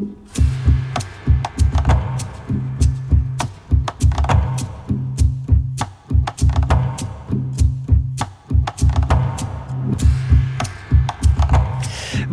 Thank 0.00 0.38
you. 0.38 0.39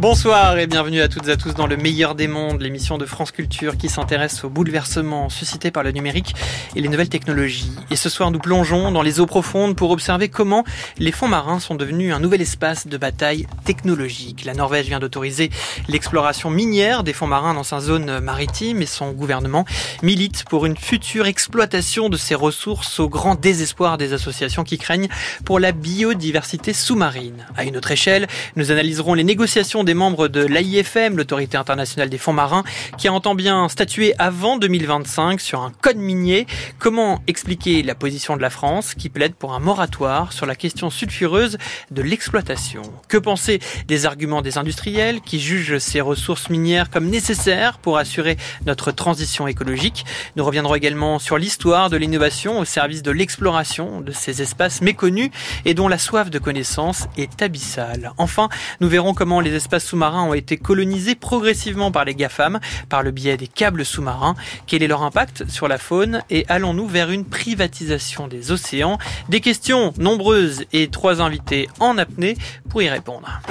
Bonsoir 0.09 0.57
et 0.57 0.67
bienvenue 0.67 1.01
à 1.01 1.09
toutes 1.09 1.28
et 1.28 1.31
à 1.31 1.35
tous 1.35 1.54
dans 1.54 1.67
le 1.67 1.75
meilleur 1.75 2.15
des 2.15 2.29
mondes, 2.29 2.62
l'émission 2.62 2.97
de 2.97 3.05
France 3.05 3.33
Culture 3.33 3.76
qui 3.76 3.90
s'intéresse 3.90 4.46
aux 4.46 4.49
bouleversements 4.49 5.28
suscités 5.28 5.69
par 5.69 5.83
le 5.83 5.91
numérique 5.91 6.33
et 6.78 6.81
les 6.81 6.87
nouvelles 6.87 7.10
technologies. 7.10 7.73
Et 7.91 7.97
ce 7.97 8.08
soir, 8.08 8.31
nous 8.31 8.40
plongeons 8.40 8.94
dans 8.94 9.01
les 9.01 9.19
eaux 9.19 9.26
profondes 9.26 9.76
pour 9.76 9.91
observer 9.91 10.29
comment 10.29 10.63
les 10.97 11.12
fonds 11.12 11.28
marins 11.28 11.59
sont 11.59 11.76
devenus 11.76 12.13
un 12.13 12.22
nouvel 12.22 12.41
espace 12.41 12.87
de 12.87 12.96
bataille 12.96 13.47
technologique. 13.65 14.46
La 14.46 14.54
Norvège 14.54 14.85
vient 14.85 15.01
d'autoriser 15.01 15.49
l'exploration 15.90 16.49
minière 16.49 17.03
des 17.03 17.12
fonds 17.12 17.27
marins 17.27 17.53
dans 17.53 17.63
sa 17.63 17.81
zone 17.81 18.21
maritime 18.21 18.81
et 18.81 18.85
son 18.85 19.12
gouvernement 19.12 19.66
milite 20.04 20.46
pour 20.46 20.66
une 20.66 20.77
future 20.77 21.26
exploitation 21.26 22.08
de 22.08 22.16
ces 22.16 22.34
ressources 22.34 23.02
au 23.02 23.10
grand 23.10 23.35
désespoir 23.35 23.98
des 23.98 24.13
associations 24.13 24.63
qui 24.63 24.77
craignent 24.77 25.10
pour 25.44 25.60
la 25.60 25.74
biodiversité 25.74 26.71
sous-marine. 26.71 27.46
À 27.58 27.66
une 27.66 27.76
autre 27.76 27.91
échelle, 27.91 28.27
nous 28.55 28.71
analyserons 28.71 29.13
les 29.13 29.26
négociations 29.26 29.84
des 29.84 29.97
membres 29.98 30.30
de 30.30 30.46
l'AIFM, 30.46 31.18
l'autorité 31.18 31.58
internationale 31.58 32.10
des 32.10 32.18
fonds 32.18 32.32
marins, 32.32 32.64
qui 32.98 33.10
entend 33.10 33.36
bien 33.36 33.68
statuer 33.68 34.14
avant 34.18 34.58
2025 34.58 35.42
sur 35.42 35.62
un 35.62 35.72
code 35.82 35.98
minier. 35.98 36.48
Comment 36.80 37.22
expliquer 37.28 37.84
la 37.84 37.96
position 37.96 38.38
de 38.38 38.41
la 38.41 38.50
France 38.50 38.94
qui 38.94 39.10
plaide 39.10 39.36
pour 39.36 39.54
un 39.54 39.60
moratoire 39.60 40.32
sur 40.32 40.46
la 40.46 40.55
question 40.55 40.90
sulfureuse 40.90 41.58
de 41.91 42.02
l'exploitation? 42.02 42.84
Que 43.10 43.18
penser 43.18 43.60
des 43.88 44.05
arguments 44.05 44.41
des 44.41 44.58
industriels 44.58 45.20
qui 45.22 45.40
jugent 45.40 45.80
ces 45.80 46.00
ressources 46.00 46.50
minières 46.50 46.90
comme 46.90 47.10
nécessaires 47.10 47.80
pour 47.80 47.98
assurer 47.98 48.38
notre 48.66 48.91
transition 48.91 49.48
écologique? 49.48 50.05
Nous 50.36 50.46
reviendrons 50.46 50.76
également 50.76 51.20
sur 51.20 51.38
l'histoire 51.38 51.90
de 51.90 51.98
l'innovation 51.98 52.60
au 52.60 52.66
service 52.66 53.02
de 53.02 53.12
l'exploration 53.12 54.02
de 54.02 54.12
ces 54.12 54.41
espaces 54.41 54.82
méconnus 54.82 55.32
et 55.66 55.74
dont 55.74 55.88
la 55.88 55.98
soif 55.98 56.30
de 56.30 56.40
connaissance 56.40 57.08
est 57.18 57.41
abyssale. 57.41 58.14
Enfin, 58.18 58.49
nous 58.80 58.88
verrons 58.88 59.14
comment 59.14 59.41
les 59.41 59.55
espaces 59.55 59.77
sous-marins 59.80 60.24
ont 60.24 60.34
été 60.34 60.58
colonisés 60.58 61.16
progressivement 61.16 61.92
par 61.92 62.06
les 62.06 62.16
GAFAM 62.16 62.60
par 62.90 63.04
le 63.04 63.12
biais 63.12 63.38
des 63.38 63.48
câbles 63.48 63.86
sous-marins. 63.86 64.36
Quel 64.66 64.83
est 64.83 64.88
leur 64.88 65.03
impact 65.03 65.50
sur 65.50 65.67
la 65.67 65.78
faune 65.78 66.22
et 66.30 66.45
allons-nous 66.47 66.88
vers 66.88 67.11
une 67.11 67.25
privatisation 67.25 68.28
des 68.28 68.52
océans? 68.52 68.98
Des 69.30 69.42
questions 69.42 69.94
nombreuses 69.98 70.66
et 70.73 70.88
trois 70.89 71.22
invités 71.22 71.70
en 71.80 71.98
apnée 71.98 72.38
pour 72.70 72.81
y 72.81 72.89
répondre. 72.89 73.42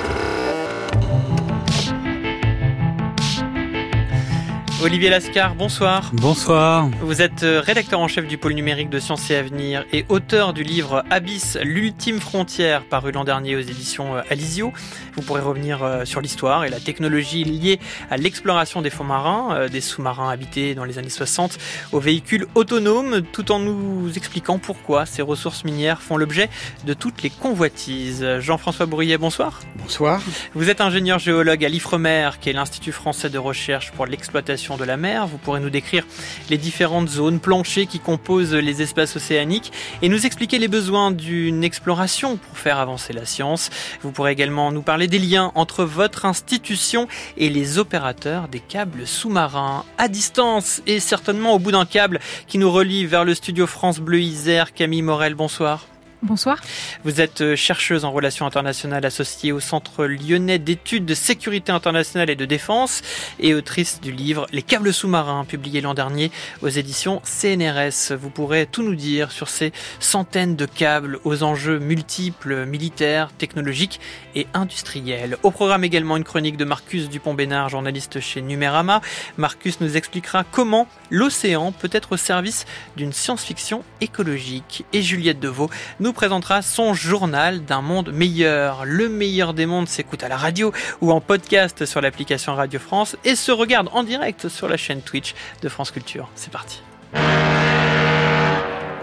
Olivier 4.82 5.08
Lascar, 5.08 5.54
bonsoir. 5.54 6.10
Bonsoir. 6.12 6.90
Vous 7.00 7.22
êtes 7.22 7.44
euh, 7.44 7.62
rédacteur 7.64 7.98
en 7.98 8.08
chef 8.08 8.26
du 8.26 8.36
pôle 8.36 8.52
numérique 8.52 8.90
de 8.90 8.98
Sciences 8.98 9.30
et 9.30 9.36
Avenir 9.36 9.86
et 9.90 10.04
auteur 10.10 10.52
du 10.52 10.62
livre 10.62 11.02
Abyss, 11.08 11.56
l'ultime 11.62 12.20
frontière, 12.20 12.84
paru 12.84 13.10
l'an 13.10 13.24
dernier 13.24 13.56
aux 13.56 13.60
éditions 13.60 14.16
euh, 14.16 14.22
Alizio. 14.28 14.74
Vous 15.14 15.22
pourrez 15.22 15.40
revenir 15.40 15.82
euh, 15.82 16.04
sur 16.04 16.20
l'histoire 16.20 16.64
et 16.64 16.68
la 16.68 16.78
technologie 16.78 17.42
liée 17.42 17.80
à 18.10 18.18
l'exploration 18.18 18.82
des 18.82 18.90
fonds 18.90 19.04
marins, 19.04 19.66
des 19.68 19.80
sous-marins 19.80 20.28
habités 20.28 20.74
dans 20.74 20.84
les 20.84 20.98
années 20.98 21.08
60, 21.08 21.56
aux 21.92 22.00
véhicules 22.00 22.46
autonomes, 22.54 23.22
tout 23.22 23.52
en 23.52 23.58
nous 23.58 24.12
expliquant 24.14 24.58
pourquoi 24.58 25.06
ces 25.06 25.22
ressources 25.22 25.64
minières 25.64 26.02
font 26.02 26.18
l'objet 26.18 26.50
de 26.84 26.92
toutes 26.92 27.22
les 27.22 27.30
convoitises. 27.30 28.24
Jean-François 28.40 28.84
Bourrier, 28.84 29.16
bonsoir. 29.16 29.60
Bonsoir. 29.76 30.20
Vous 30.54 30.68
êtes 30.68 30.82
ingénieur 30.82 31.18
géologue 31.18 31.64
à 31.64 31.68
l'IFREMER, 31.68 32.32
qui 32.40 32.50
est 32.50 32.52
l'Institut 32.52 32.92
français 32.92 33.30
de 33.30 33.38
recherche 33.38 33.90
pour 33.92 34.04
l'exploitation 34.04 34.65
de 34.74 34.82
la 34.82 34.96
mer. 34.96 35.28
Vous 35.28 35.38
pourrez 35.38 35.60
nous 35.60 35.70
décrire 35.70 36.04
les 36.50 36.58
différentes 36.58 37.08
zones 37.08 37.38
planchées 37.38 37.86
qui 37.86 38.00
composent 38.00 38.54
les 38.54 38.82
espaces 38.82 39.14
océaniques 39.14 39.72
et 40.02 40.08
nous 40.08 40.26
expliquer 40.26 40.58
les 40.58 40.66
besoins 40.66 41.12
d'une 41.12 41.62
exploration 41.62 42.36
pour 42.36 42.58
faire 42.58 42.80
avancer 42.80 43.12
la 43.12 43.24
science. 43.24 43.70
Vous 44.02 44.10
pourrez 44.10 44.32
également 44.32 44.72
nous 44.72 44.82
parler 44.82 45.06
des 45.06 45.20
liens 45.20 45.52
entre 45.54 45.84
votre 45.84 46.24
institution 46.24 47.06
et 47.36 47.48
les 47.48 47.78
opérateurs 47.78 48.48
des 48.48 48.60
câbles 48.60 49.06
sous-marins 49.06 49.84
à 49.98 50.08
distance 50.08 50.82
et 50.88 50.98
certainement 50.98 51.54
au 51.54 51.60
bout 51.60 51.72
d'un 51.72 51.86
câble 51.86 52.18
qui 52.48 52.58
nous 52.58 52.70
relie 52.70 53.06
vers 53.06 53.24
le 53.24 53.34
studio 53.34 53.68
France 53.68 54.00
Bleu 54.00 54.20
Isère. 54.20 54.74
Camille 54.74 55.02
Morel, 55.02 55.34
bonsoir. 55.34 55.86
Bonsoir. 56.22 56.58
Vous 57.04 57.20
êtes 57.20 57.42
euh, 57.42 57.56
chercheuse 57.56 58.06
en 58.06 58.10
relations 58.10 58.46
internationales 58.46 59.04
associée 59.04 59.52
au 59.52 59.60
Centre 59.60 60.06
lyonnais 60.06 60.58
d'études 60.58 61.04
de 61.04 61.12
sécurité 61.12 61.72
internationale 61.72 62.30
et 62.30 62.36
de 62.36 62.46
défense 62.46 63.02
et 63.38 63.52
autrice 63.52 64.00
du 64.00 64.12
livre 64.12 64.46
Les 64.50 64.62
câbles 64.62 64.94
sous-marins, 64.94 65.44
publié 65.44 65.82
l'an 65.82 65.92
dernier 65.92 66.32
aux 66.62 66.68
éditions 66.68 67.20
CNRS. 67.22 68.16
Vous 68.18 68.30
pourrez 68.30 68.64
tout 68.64 68.82
nous 68.82 68.94
dire 68.94 69.30
sur 69.30 69.50
ces 69.50 69.74
centaines 70.00 70.56
de 70.56 70.64
câbles 70.64 71.18
aux 71.24 71.42
enjeux 71.42 71.78
multiples, 71.78 72.64
militaires, 72.64 73.30
technologiques 73.36 74.00
et 74.34 74.46
industriels. 74.54 75.36
Au 75.42 75.50
programme 75.50 75.84
également 75.84 76.16
une 76.16 76.24
chronique 76.24 76.56
de 76.56 76.64
Marcus 76.64 77.10
Dupont-Bénard, 77.10 77.68
journaliste 77.68 78.20
chez 78.20 78.40
Numérama. 78.40 79.02
Marcus 79.36 79.82
nous 79.82 79.98
expliquera 79.98 80.44
comment 80.44 80.88
l'océan 81.10 81.72
peut 81.72 81.90
être 81.92 82.12
au 82.12 82.16
service 82.16 82.64
d'une 82.96 83.12
science-fiction 83.12 83.84
écologique. 84.00 84.86
Et 84.94 85.02
Juliette 85.02 85.40
Deveau 85.40 85.68
nous 86.06 86.12
présentera 86.16 86.62
son 86.62 86.94
journal 86.94 87.62
d'un 87.66 87.82
monde 87.82 88.10
meilleur. 88.10 88.86
Le 88.86 89.10
meilleur 89.10 89.52
des 89.52 89.66
mondes 89.66 89.86
s'écoute 89.86 90.24
à 90.24 90.28
la 90.28 90.38
radio 90.38 90.72
ou 91.02 91.12
en 91.12 91.20
podcast 91.20 91.84
sur 91.84 92.00
l'application 92.00 92.54
Radio 92.54 92.80
France 92.80 93.16
et 93.24 93.36
se 93.36 93.52
regarde 93.52 93.90
en 93.92 94.02
direct 94.02 94.48
sur 94.48 94.66
la 94.66 94.78
chaîne 94.78 95.02
Twitch 95.02 95.34
de 95.60 95.68
France 95.68 95.90
Culture. 95.90 96.30
C'est 96.34 96.50
parti. 96.50 96.80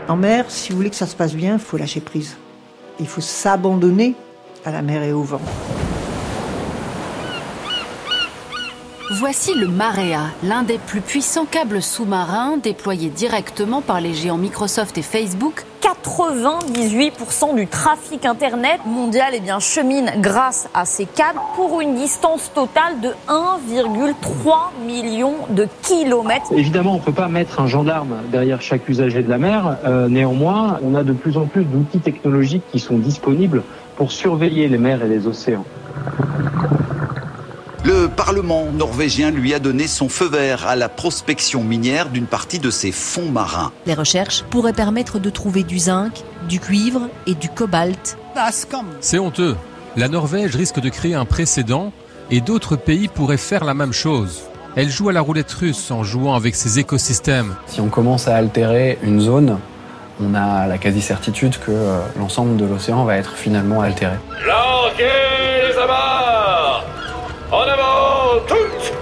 En 0.07 0.15
mer, 0.15 0.45
si 0.47 0.71
vous 0.71 0.77
voulez 0.77 0.89
que 0.89 0.95
ça 0.95 1.05
se 1.05 1.15
passe 1.15 1.35
bien, 1.35 1.53
il 1.53 1.59
faut 1.59 1.77
lâcher 1.77 2.01
prise. 2.01 2.35
Il 2.99 3.07
faut 3.07 3.21
s'abandonner 3.21 4.15
à 4.65 4.71
la 4.71 4.81
mer 4.81 5.03
et 5.03 5.13
au 5.13 5.21
vent. 5.21 5.41
Voici 9.19 9.53
le 9.53 9.67
Marea, 9.67 10.21
l'un 10.43 10.63
des 10.63 10.79
plus 10.79 11.01
puissants 11.01 11.45
câbles 11.45 11.83
sous-marins 11.83 12.57
déployés 12.57 13.09
directement 13.09 13.81
par 13.81 14.01
les 14.01 14.13
géants 14.15 14.37
Microsoft 14.37 14.97
et 14.97 15.03
Facebook. 15.03 15.65
98% 15.83 17.55
du 17.55 17.67
trafic 17.67 18.25
Internet 18.25 18.79
mondial 18.87 19.33
eh 19.35 19.39
bien, 19.39 19.59
chemine 19.59 20.11
grâce 20.17 20.67
à 20.73 20.85
ces 20.85 21.05
câbles 21.05 21.39
pour 21.55 21.81
une 21.81 21.93
distance 21.93 22.51
totale 22.53 23.01
de 23.01 23.09
1,3 23.27 24.85
million 24.87 25.33
de 25.49 25.67
kilomètres. 25.83 26.51
Évidemment, 26.51 26.93
on 26.93 26.97
ne 26.97 27.03
peut 27.03 27.11
pas 27.11 27.27
mettre 27.27 27.61
un 27.61 27.67
gendarme 27.67 28.15
derrière 28.31 28.61
chaque 28.63 28.89
usager 28.89 29.21
de 29.21 29.29
la 29.29 29.37
mer. 29.37 29.77
Euh, 29.85 30.07
néanmoins, 30.07 30.79
on 30.81 30.95
a 30.95 31.03
de 31.03 31.13
plus 31.13 31.37
en 31.37 31.45
plus 31.45 31.65
d'outils 31.65 31.99
technologiques 31.99 32.63
qui 32.71 32.79
sont 32.79 32.97
disponibles 32.97 33.61
pour 33.95 34.11
surveiller 34.11 34.67
les 34.69 34.79
mers 34.79 35.03
et 35.03 35.07
les 35.07 35.27
océans. 35.27 35.65
Le 37.83 38.07
Parlement 38.07 38.67
norvégien 38.71 39.29
lui 39.29 39.53
a 39.53 39.59
donné 39.59 39.87
son 39.87 40.07
feu 40.07 40.29
vert 40.29 40.65
à 40.65 40.77
la 40.77 40.87
prospection 40.87 41.65
minière 41.65 42.07
d'une 42.07 42.27
partie 42.27 42.59
de 42.59 42.69
ses 42.71 42.93
fonds 42.93 43.29
marins. 43.29 43.73
Les 43.85 43.93
recherches 43.93 44.43
pourraient 44.49 44.71
permettre 44.71 45.19
de 45.19 45.29
trouver 45.29 45.63
du 45.63 45.79
zinc, 45.79 46.23
du 46.47 46.61
cuivre 46.61 47.09
et 47.27 47.35
du 47.35 47.49
cobalt. 47.49 48.17
C'est 49.01 49.19
honteux. 49.19 49.57
La 49.97 50.07
Norvège 50.07 50.55
risque 50.55 50.79
de 50.79 50.87
créer 50.87 51.13
un 51.13 51.25
précédent 51.25 51.91
et 52.31 52.39
d'autres 52.39 52.77
pays 52.77 53.09
pourraient 53.09 53.35
faire 53.35 53.65
la 53.65 53.73
même 53.73 53.91
chose. 53.91 54.43
Elle 54.77 54.89
joue 54.89 55.09
à 55.09 55.13
la 55.13 55.19
roulette 55.19 55.51
russe 55.51 55.91
en 55.91 56.03
jouant 56.03 56.35
avec 56.35 56.55
ses 56.55 56.79
écosystèmes. 56.79 57.53
Si 57.67 57.81
on 57.81 57.89
commence 57.89 58.29
à 58.29 58.37
altérer 58.37 58.97
une 59.03 59.19
zone, 59.19 59.59
on 60.21 60.33
a 60.35 60.67
la 60.67 60.77
quasi-certitude 60.77 61.57
que 61.57 61.71
euh, 61.71 61.99
l'ensemble 62.17 62.55
de 62.55 62.63
l'océan 62.63 63.03
va 63.03 63.17
être 63.17 63.33
finalement 63.33 63.81
altéré. 63.81 64.15
les 64.97 65.77
amarres 65.77 66.62
En 67.53 67.67
avant, 67.67 68.39
toutes 68.47 68.93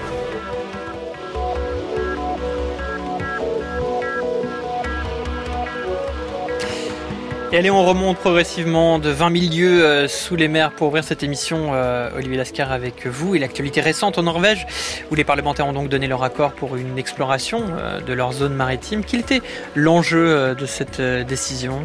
Et 7.53 7.57
allez, 7.57 7.71
on 7.71 7.85
remonte 7.85 8.17
progressivement 8.17 8.99
de 8.99 9.09
20 9.09 9.39
000 9.39 9.53
lieues 9.55 9.85
euh, 9.85 10.07
sous 10.09 10.35
les 10.35 10.49
mers 10.49 10.71
pour 10.71 10.89
ouvrir 10.89 11.05
cette 11.05 11.23
émission, 11.23 11.69
euh, 11.73 12.09
Olivier 12.17 12.35
Lascar, 12.35 12.73
avec 12.73 13.07
vous. 13.07 13.35
Et 13.35 13.39
l'actualité 13.39 13.79
récente 13.79 14.17
en 14.17 14.23
Norvège, 14.23 14.67
où 15.11 15.15
les 15.15 15.23
parlementaires 15.23 15.67
ont 15.67 15.73
donc 15.73 15.87
donné 15.87 16.07
leur 16.07 16.21
accord 16.21 16.51
pour 16.51 16.75
une 16.75 16.97
exploration 16.97 17.63
euh, 17.69 18.01
de 18.01 18.11
leur 18.11 18.33
zone 18.33 18.53
maritime. 18.53 19.05
Quel 19.05 19.21
était 19.21 19.41
l'enjeu 19.75 20.55
de 20.55 20.65
cette 20.65 20.99
décision? 20.99 21.83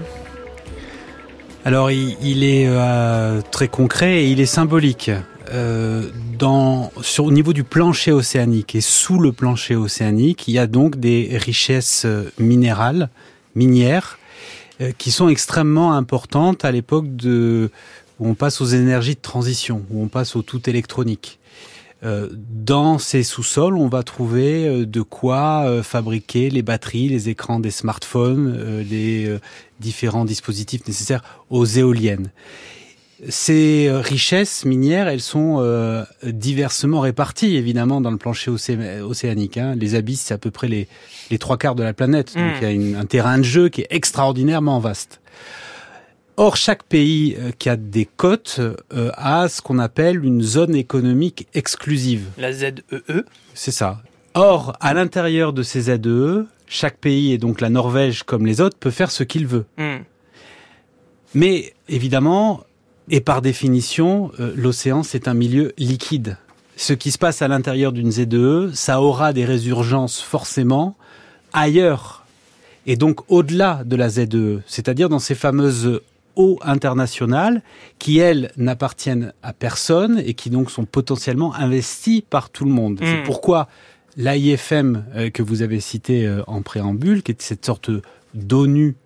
Alors, 1.64 1.92
il, 1.92 2.16
il 2.20 2.42
est 2.42 2.68
très 3.52 3.68
concret 3.68 4.22
et 4.22 4.26
il 4.26 4.40
est 4.40 4.46
symbolique. 4.46 5.12
Dans, 6.38 6.90
sur, 7.02 7.24
au 7.24 7.30
niveau 7.30 7.52
du 7.52 7.64
plancher 7.64 8.12
océanique 8.12 8.74
et 8.74 8.80
sous 8.80 9.18
le 9.18 9.32
plancher 9.32 9.76
océanique, 9.76 10.48
il 10.48 10.54
y 10.54 10.58
a 10.58 10.66
donc 10.66 10.96
des 10.96 11.36
richesses 11.38 12.06
minérales, 12.38 13.08
minières, 13.54 14.18
euh, 14.82 14.92
qui 14.98 15.10
sont 15.10 15.28
extrêmement 15.28 15.94
importantes 15.94 16.66
à 16.66 16.70
l'époque 16.70 17.16
de 17.16 17.70
où 18.18 18.28
on 18.28 18.34
passe 18.34 18.60
aux 18.60 18.66
énergies 18.66 19.14
de 19.14 19.20
transition, 19.20 19.84
où 19.90 20.02
on 20.02 20.08
passe 20.08 20.36
au 20.36 20.42
tout 20.42 20.68
électronique. 20.68 21.38
Euh, 22.04 22.28
dans 22.32 22.98
ces 22.98 23.22
sous-sols, 23.22 23.76
on 23.76 23.88
va 23.88 24.02
trouver 24.02 24.68
euh, 24.68 24.86
de 24.86 25.00
quoi 25.00 25.64
euh, 25.64 25.82
fabriquer 25.82 26.50
les 26.50 26.62
batteries, 26.62 27.08
les 27.08 27.30
écrans 27.30 27.58
des 27.58 27.70
smartphones, 27.70 28.84
les 28.88 29.38
différents 29.80 30.24
dispositifs 30.24 30.86
nécessaires 30.86 31.22
aux 31.48 31.64
éoliennes. 31.64 32.30
Ces 33.28 33.88
richesses 33.90 34.64
minières, 34.64 35.08
elles 35.08 35.22
sont 35.22 36.04
diversement 36.22 37.00
réparties, 37.00 37.56
évidemment, 37.56 38.00
dans 38.00 38.10
le 38.10 38.18
plancher 38.18 38.50
océanique. 38.50 39.56
Hein. 39.56 39.74
Les 39.74 39.94
abysses, 39.94 40.20
c'est 40.20 40.34
à 40.34 40.38
peu 40.38 40.50
près 40.50 40.68
les, 40.68 40.86
les 41.30 41.38
trois 41.38 41.56
quarts 41.56 41.74
de 41.74 41.82
la 41.82 41.92
planète. 41.92 42.34
Donc 42.34 42.62
hmm. 42.62 42.64
il 42.64 42.90
y 42.90 42.94
a 42.94 42.98
un 42.98 43.06
terrain 43.06 43.38
de 43.38 43.42
jeu 43.42 43.68
qui 43.68 43.82
est 43.82 43.86
extraordinairement 43.90 44.78
vaste. 44.78 45.20
Or, 46.38 46.56
chaque 46.56 46.82
pays 46.82 47.34
euh, 47.38 47.50
qui 47.58 47.70
a 47.70 47.76
des 47.76 48.04
côtes 48.04 48.60
euh, 48.60 49.10
a 49.14 49.48
ce 49.48 49.62
qu'on 49.62 49.78
appelle 49.78 50.22
une 50.22 50.42
zone 50.42 50.74
économique 50.74 51.48
exclusive. 51.54 52.26
La 52.36 52.52
ZEE 52.52 52.82
e. 52.92 53.24
C'est 53.54 53.70
ça. 53.70 54.02
Or, 54.34 54.76
à 54.80 54.92
l'intérieur 54.92 55.54
de 55.54 55.62
ces 55.62 55.82
ZEE, 55.82 56.06
e, 56.06 56.46
chaque 56.66 56.98
pays, 56.98 57.32
et 57.32 57.38
donc 57.38 57.62
la 57.62 57.70
Norvège 57.70 58.22
comme 58.22 58.44
les 58.44 58.60
autres, 58.60 58.76
peut 58.76 58.90
faire 58.90 59.10
ce 59.10 59.24
qu'il 59.24 59.46
veut. 59.46 59.64
Hmm. 59.78 60.02
Mais 61.32 61.72
évidemment, 61.88 62.64
et 63.10 63.20
par 63.20 63.42
définition, 63.42 64.32
euh, 64.40 64.52
l'océan, 64.56 65.02
c'est 65.02 65.28
un 65.28 65.34
milieu 65.34 65.72
liquide. 65.78 66.38
Ce 66.76 66.92
qui 66.92 67.10
se 67.10 67.18
passe 67.18 67.40
à 67.40 67.48
l'intérieur 67.48 67.92
d'une 67.92 68.10
ZEE, 68.10 68.34
e, 68.34 68.70
ça 68.74 69.00
aura 69.00 69.32
des 69.32 69.44
résurgences 69.44 70.20
forcément 70.20 70.96
ailleurs. 71.52 72.24
Et 72.86 72.96
donc 72.96 73.20
au-delà 73.28 73.82
de 73.84 73.96
la 73.96 74.08
ZEE, 74.08 74.60
c'est-à-dire 74.66 75.08
dans 75.08 75.18
ces 75.18 75.34
fameuses 75.34 76.00
eaux 76.36 76.58
internationales 76.62 77.62
qui, 77.98 78.18
elles, 78.18 78.52
n'appartiennent 78.56 79.32
à 79.42 79.52
personne 79.52 80.22
et 80.24 80.34
qui 80.34 80.50
donc 80.50 80.70
sont 80.70 80.84
potentiellement 80.84 81.54
investies 81.54 82.24
par 82.28 82.50
tout 82.50 82.64
le 82.64 82.70
monde. 82.72 82.98
C'est 83.00 83.22
hmm. 83.22 83.24
pourquoi 83.24 83.68
l'AIFM 84.16 85.04
euh, 85.14 85.30
que 85.30 85.42
vous 85.42 85.62
avez 85.62 85.80
cité 85.80 86.26
euh, 86.26 86.42
en 86.46 86.62
préambule, 86.62 87.22
qui 87.22 87.32
est 87.32 87.40
cette 87.40 87.64
sorte 87.64 87.90
d'ONU 88.34 88.96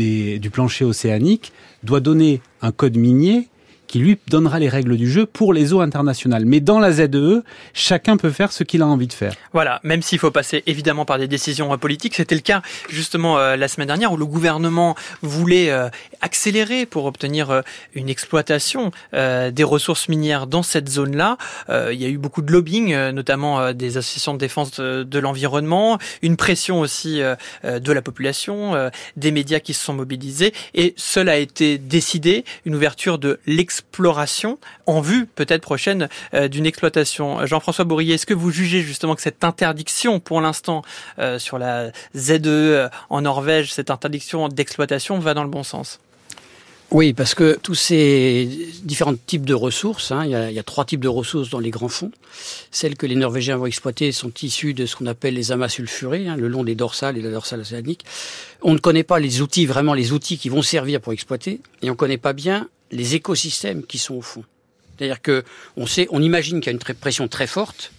du 0.00 0.50
plancher 0.50 0.84
océanique, 0.84 1.52
doit 1.82 2.00
donner 2.00 2.40
un 2.60 2.72
code 2.72 2.96
minier 2.96 3.48
qui 3.92 3.98
lui 3.98 4.18
donnera 4.26 4.58
les 4.58 4.70
règles 4.70 4.96
du 4.96 5.10
jeu 5.10 5.26
pour 5.26 5.52
les 5.52 5.74
eaux 5.74 5.82
internationales. 5.82 6.46
Mais 6.46 6.60
dans 6.60 6.80
la 6.80 6.92
ZEE, 6.92 7.14
e, 7.14 7.42
chacun 7.74 8.16
peut 8.16 8.30
faire 8.30 8.50
ce 8.50 8.64
qu'il 8.64 8.80
a 8.80 8.86
envie 8.86 9.06
de 9.06 9.12
faire. 9.12 9.34
Voilà, 9.52 9.80
même 9.84 10.00
s'il 10.00 10.18
faut 10.18 10.30
passer 10.30 10.62
évidemment 10.66 11.04
par 11.04 11.18
des 11.18 11.28
décisions 11.28 11.70
euh, 11.74 11.76
politiques, 11.76 12.14
c'était 12.14 12.34
le 12.34 12.40
cas 12.40 12.62
justement 12.88 13.38
euh, 13.38 13.54
la 13.54 13.68
semaine 13.68 13.88
dernière 13.88 14.10
où 14.10 14.16
le 14.16 14.24
gouvernement 14.24 14.96
voulait 15.20 15.70
euh, 15.70 15.90
accélérer 16.22 16.86
pour 16.86 17.04
obtenir 17.04 17.62
une 17.94 18.08
exploitation 18.08 18.92
des 19.12 19.64
ressources 19.64 20.08
minières 20.08 20.46
dans 20.46 20.62
cette 20.62 20.88
zone-là. 20.88 21.36
il 21.68 22.00
y 22.00 22.04
a 22.04 22.08
eu 22.08 22.16
beaucoup 22.16 22.40
de 22.42 22.50
lobbying, 22.50 22.94
notamment 23.10 23.72
des 23.72 23.96
associations 23.98 24.32
de 24.32 24.38
défense 24.38 24.70
de, 24.80 25.02
de 25.02 25.18
l'environnement, 25.18 25.98
une 26.22 26.36
pression 26.36 26.80
aussi 26.80 27.20
de 27.64 27.92
la 27.92 28.02
population, 28.02 28.90
des 29.16 29.32
médias 29.32 29.58
qui 29.58 29.74
se 29.74 29.84
sont 29.84 29.94
mobilisés, 29.94 30.54
et 30.74 30.94
cela 30.96 31.32
a 31.32 31.36
été 31.36 31.78
décidé, 31.78 32.44
une 32.64 32.76
ouverture 32.76 33.18
de 33.18 33.40
l'exploitation 33.46 33.81
exploration 33.82 34.58
en 34.86 35.00
vue 35.00 35.26
peut-être 35.26 35.62
prochaine 35.62 36.08
euh, 36.34 36.48
d'une 36.48 36.66
exploitation. 36.66 37.44
Jean-François 37.46 37.84
Bourrier, 37.84 38.14
est-ce 38.14 38.26
que 38.26 38.34
vous 38.34 38.50
jugez 38.50 38.80
justement 38.80 39.14
que 39.14 39.22
cette 39.22 39.44
interdiction 39.44 40.20
pour 40.20 40.40
l'instant 40.40 40.82
euh, 41.18 41.38
sur 41.38 41.58
la 41.58 41.90
ZE 42.16 42.46
euh, 42.46 42.88
en 43.10 43.22
Norvège, 43.22 43.72
cette 43.72 43.90
interdiction 43.90 44.48
d'exploitation 44.48 45.18
va 45.18 45.34
dans 45.34 45.44
le 45.44 45.50
bon 45.50 45.62
sens? 45.62 46.00
Oui, 46.92 47.14
parce 47.14 47.34
que 47.34 47.58
tous 47.62 47.74
ces 47.74 48.48
différents 48.82 49.14
types 49.14 49.46
de 49.46 49.54
ressources, 49.54 50.12
hein, 50.12 50.24
il, 50.24 50.30
y 50.30 50.58
a, 50.58 50.62
trois 50.62 50.84
types 50.84 51.00
de 51.00 51.08
ressources 51.08 51.48
dans 51.48 51.58
les 51.58 51.70
grands 51.70 51.88
fonds. 51.88 52.12
Celles 52.70 52.96
que 52.96 53.06
les 53.06 53.16
Norvégiens 53.16 53.56
vont 53.56 53.64
exploiter 53.64 54.12
sont 54.12 54.32
issues 54.42 54.74
de 54.74 54.84
ce 54.84 54.96
qu'on 54.96 55.06
appelle 55.06 55.34
les 55.34 55.52
amas 55.52 55.70
sulfurés, 55.70 56.28
hein, 56.28 56.36
le 56.36 56.48
long 56.48 56.64
des 56.64 56.74
dorsales 56.74 57.16
et 57.16 57.22
la 57.22 57.30
dorsale 57.30 57.60
océanique. 57.60 58.04
On 58.60 58.74
ne 58.74 58.78
connaît 58.78 59.04
pas 59.04 59.18
les 59.18 59.40
outils, 59.40 59.64
vraiment 59.64 59.94
les 59.94 60.12
outils 60.12 60.36
qui 60.36 60.50
vont 60.50 60.60
servir 60.60 61.00
pour 61.00 61.14
exploiter, 61.14 61.60
et 61.80 61.88
on 61.88 61.94
ne 61.94 61.96
connaît 61.96 62.18
pas 62.18 62.34
bien 62.34 62.68
les 62.90 63.14
écosystèmes 63.14 63.84
qui 63.84 63.96
sont 63.96 64.14
au 64.14 64.22
fond. 64.22 64.44
C'est-à-dire 64.96 65.22
que 65.22 65.44
on 65.78 65.86
sait, 65.86 66.06
on 66.10 66.22
imagine 66.22 66.60
qu'il 66.60 66.66
y 66.66 66.74
a 66.74 66.78
une 66.78 66.94
pression 66.96 67.26
très 67.26 67.46
forte, 67.46 67.90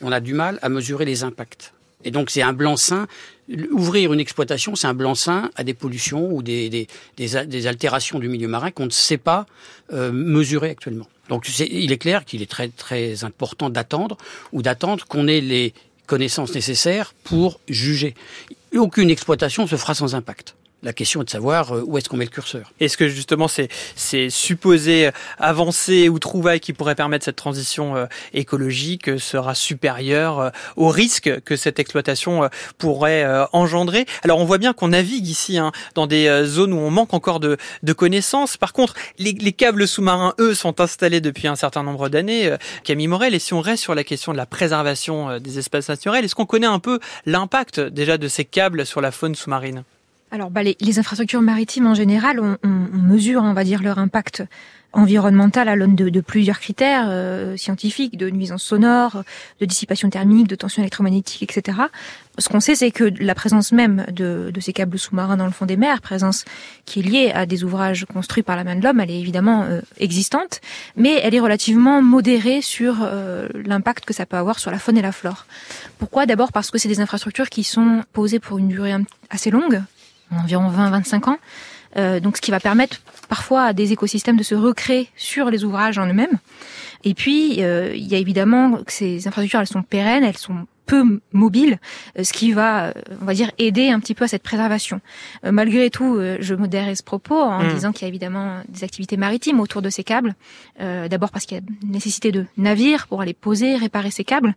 on 0.00 0.10
a 0.10 0.18
du 0.18 0.34
mal 0.34 0.58
à 0.62 0.68
mesurer 0.68 1.04
les 1.04 1.22
impacts. 1.22 1.72
Et 2.04 2.10
donc 2.10 2.30
c'est 2.30 2.42
un 2.42 2.52
blanc-seing. 2.52 3.06
Ouvrir 3.70 4.12
une 4.12 4.20
exploitation, 4.20 4.74
c'est 4.74 4.86
un 4.86 4.94
blanc-seing 4.94 5.50
à 5.56 5.64
des 5.64 5.74
pollutions 5.74 6.32
ou 6.32 6.42
des, 6.42 6.86
des, 7.16 7.66
altérations 7.66 8.18
du 8.18 8.28
milieu 8.28 8.48
marin 8.48 8.70
qu'on 8.70 8.86
ne 8.86 8.90
sait 8.90 9.18
pas 9.18 9.46
euh, 9.92 10.10
mesurer 10.12 10.70
actuellement. 10.70 11.06
Donc 11.28 11.48
il 11.58 11.92
est 11.92 11.98
clair 11.98 12.24
qu'il 12.24 12.42
est 12.42 12.50
très 12.50 12.68
très 12.68 13.24
important 13.24 13.70
d'attendre 13.70 14.16
ou 14.52 14.62
d'attendre 14.62 15.06
qu'on 15.06 15.28
ait 15.28 15.40
les 15.40 15.74
connaissances 16.06 16.54
nécessaires 16.54 17.14
pour 17.24 17.60
juger. 17.68 18.14
Aucune 18.74 19.10
exploitation 19.10 19.66
se 19.66 19.76
fera 19.76 19.94
sans 19.94 20.14
impact 20.14 20.54
la 20.82 20.92
question 20.92 21.22
est 21.22 21.24
de 21.24 21.30
savoir 21.30 21.74
euh, 21.74 21.82
où 21.86 21.98
est-ce 21.98 22.08
qu'on 22.08 22.16
met 22.16 22.24
le 22.24 22.30
curseur. 22.30 22.72
Est-ce 22.80 22.96
que 22.96 23.08
justement 23.08 23.48
c'est 23.48 23.68
c'est 23.96 24.30
supposé 24.30 25.10
avancer 25.38 26.08
ou 26.08 26.18
trouvailles 26.18 26.60
qui 26.60 26.72
pourraient 26.72 26.94
permettre 26.94 27.24
cette 27.24 27.36
transition 27.36 27.96
euh, 27.96 28.06
écologique 28.34 29.18
sera 29.20 29.54
supérieur 29.54 30.38
euh, 30.38 30.50
au 30.76 30.88
risque 30.88 31.40
que 31.42 31.56
cette 31.56 31.78
exploitation 31.78 32.48
pourrait 32.78 33.26
engendrer? 33.52 34.06
Alors 34.22 34.38
on 34.38 34.44
voit 34.44 34.58
bien 34.58 34.72
qu'on 34.72 34.88
navigue 34.88 35.26
ici 35.26 35.58
hein, 35.58 35.72
dans 35.94 36.06
des 36.06 36.44
zones 36.44 36.72
où 36.72 36.78
on 36.78 36.90
manque 36.90 37.14
encore 37.14 37.40
de, 37.40 37.56
de 37.82 37.92
connaissances. 37.92 38.56
Par 38.56 38.72
contre, 38.72 38.94
les, 39.18 39.32
les 39.32 39.52
câbles 39.52 39.86
sous-marins, 39.86 40.34
eux, 40.38 40.54
sont 40.54 40.80
installés 40.80 41.20
depuis 41.20 41.48
un 41.48 41.56
certain 41.56 41.82
nombre 41.82 42.08
d'années. 42.08 42.56
Camille 42.84 43.08
Morel, 43.08 43.34
et 43.34 43.38
si 43.38 43.54
on 43.54 43.60
reste 43.60 43.82
sur 43.82 43.94
la 43.94 44.04
question 44.04 44.32
de 44.32 44.36
la 44.36 44.46
préservation 44.46 45.38
des 45.38 45.58
espaces 45.58 45.88
naturels, 45.88 46.24
est-ce 46.24 46.34
qu'on 46.34 46.46
connaît 46.46 46.66
un 46.66 46.78
peu 46.78 46.98
l'impact 47.26 47.80
déjà 47.80 48.18
de 48.18 48.28
ces 48.28 48.44
câbles 48.44 48.86
sur 48.86 49.00
la 49.00 49.12
faune 49.12 49.34
sous-marine? 49.34 49.84
Alors, 50.32 50.50
bah, 50.50 50.62
les, 50.62 50.78
les, 50.80 50.98
infrastructures 50.98 51.42
maritimes 51.42 51.86
en 51.86 51.94
général, 51.94 52.40
on, 52.40 52.56
on, 52.64 52.86
on, 52.94 52.98
mesure, 52.98 53.42
on 53.42 53.52
va 53.52 53.64
dire, 53.64 53.82
leur 53.82 53.98
impact 53.98 54.44
environnemental 54.94 55.68
à 55.68 55.76
l'aune 55.76 55.94
de, 55.94 56.08
de, 56.08 56.20
plusieurs 56.20 56.58
critères 56.58 57.06
euh, 57.08 57.56
scientifiques, 57.56 58.16
de 58.16 58.30
nuisance 58.30 58.62
sonore, 58.62 59.24
de 59.60 59.66
dissipation 59.66 60.08
thermique, 60.10 60.48
de 60.48 60.54
tension 60.54 60.82
électromagnétique, 60.82 61.42
etc. 61.42 61.78
Ce 62.38 62.48
qu'on 62.48 62.60
sait, 62.60 62.74
c'est 62.74 62.90
que 62.90 63.12
la 63.20 63.34
présence 63.34 63.72
même 63.72 64.06
de, 64.10 64.50
de, 64.52 64.60
ces 64.60 64.72
câbles 64.72 64.98
sous-marins 64.98 65.36
dans 65.36 65.44
le 65.44 65.52
fond 65.52 65.66
des 65.66 65.76
mers, 65.76 66.00
présence 66.00 66.46
qui 66.86 67.00
est 67.00 67.02
liée 67.02 67.32
à 67.34 67.46
des 67.46 67.64
ouvrages 67.64 68.06
construits 68.06 68.42
par 68.42 68.56
la 68.56 68.64
main 68.64 68.76
de 68.76 68.82
l'homme, 68.82 69.00
elle 69.00 69.10
est 69.10 69.20
évidemment 69.20 69.64
euh, 69.64 69.80
existante, 69.98 70.60
mais 70.96 71.20
elle 71.22 71.34
est 71.34 71.40
relativement 71.40 72.00
modérée 72.00 72.62
sur 72.62 72.96
euh, 73.02 73.48
l'impact 73.66 74.06
que 74.06 74.14
ça 74.14 74.24
peut 74.24 74.36
avoir 74.36 74.58
sur 74.58 74.70
la 74.70 74.78
faune 74.78 74.96
et 74.96 75.02
la 75.02 75.12
flore. 75.12 75.46
Pourquoi? 75.98 76.24
D'abord 76.24 76.52
parce 76.52 76.70
que 76.70 76.78
c'est 76.78 76.88
des 76.88 77.00
infrastructures 77.00 77.50
qui 77.50 77.64
sont 77.64 78.02
posées 78.12 78.40
pour 78.40 78.58
une 78.58 78.68
durée 78.68 78.94
assez 79.30 79.50
longue, 79.50 79.82
environ 80.36 80.70
20-25 80.70 81.30
ans. 81.30 81.38
Euh, 81.96 82.20
donc, 82.20 82.36
ce 82.36 82.42
qui 82.42 82.50
va 82.50 82.60
permettre 82.60 83.00
parfois 83.28 83.64
à 83.64 83.72
des 83.72 83.92
écosystèmes 83.92 84.36
de 84.36 84.42
se 84.42 84.54
recréer 84.54 85.08
sur 85.16 85.50
les 85.50 85.64
ouvrages 85.64 85.98
en 85.98 86.06
eux-mêmes. 86.06 86.38
Et 87.04 87.14
puis, 87.14 87.62
euh, 87.62 87.92
il 87.94 88.06
y 88.06 88.14
a 88.14 88.18
évidemment 88.18 88.82
que 88.82 88.92
ces 88.92 89.26
infrastructures, 89.28 89.60
elles 89.60 89.66
sont 89.66 89.82
pérennes, 89.82 90.24
elles 90.24 90.38
sont 90.38 90.66
peu 90.86 91.20
mobiles, 91.32 91.78
euh, 92.18 92.24
ce 92.24 92.32
qui 92.32 92.52
va, 92.52 92.86
euh, 92.86 92.92
on 93.20 93.24
va 93.24 93.34
dire, 93.34 93.50
aider 93.58 93.88
un 93.88 94.00
petit 94.00 94.14
peu 94.14 94.24
à 94.24 94.28
cette 94.28 94.42
préservation. 94.42 95.00
malgré 95.44 95.90
tout, 95.90 96.18
je 96.40 96.54
modère 96.54 96.96
ce 96.96 97.02
propos 97.02 97.40
en 97.40 97.62
mmh. 97.62 97.74
disant 97.74 97.92
qu'il 97.92 98.02
y 98.02 98.04
a 98.06 98.08
évidemment 98.08 98.62
des 98.68 98.84
activités 98.84 99.16
maritimes 99.16 99.60
autour 99.60 99.82
de 99.82 99.90
ces 99.90 100.04
câbles. 100.04 100.34
D'abord 100.78 101.30
parce 101.30 101.46
qu'il 101.46 101.58
y 101.58 101.60
a 101.60 101.64
nécessité 101.86 102.32
de 102.32 102.46
navires 102.56 103.06
pour 103.06 103.20
aller 103.20 103.34
poser, 103.34 103.76
réparer 103.76 104.10
ces 104.10 104.24
câbles, 104.24 104.54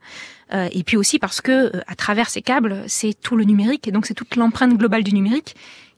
et 0.53 0.83
puis 0.83 0.97
aussi 0.97 1.19
parce 1.19 1.41
que 1.41 1.71
à 1.87 1.95
travers 1.95 2.29
ces 2.29 2.41
câbles, 2.41 2.83
c'est 2.87 3.13
tout 3.13 3.35
le 3.35 3.43
numérique, 3.43 3.87
et 3.87 3.91
donc 3.91 4.05
c'est 4.05 4.13
toute 4.13 4.35
l'empreinte 4.35 4.77
globale 4.77 5.03
du 5.03 5.13
numérique 5.13 5.55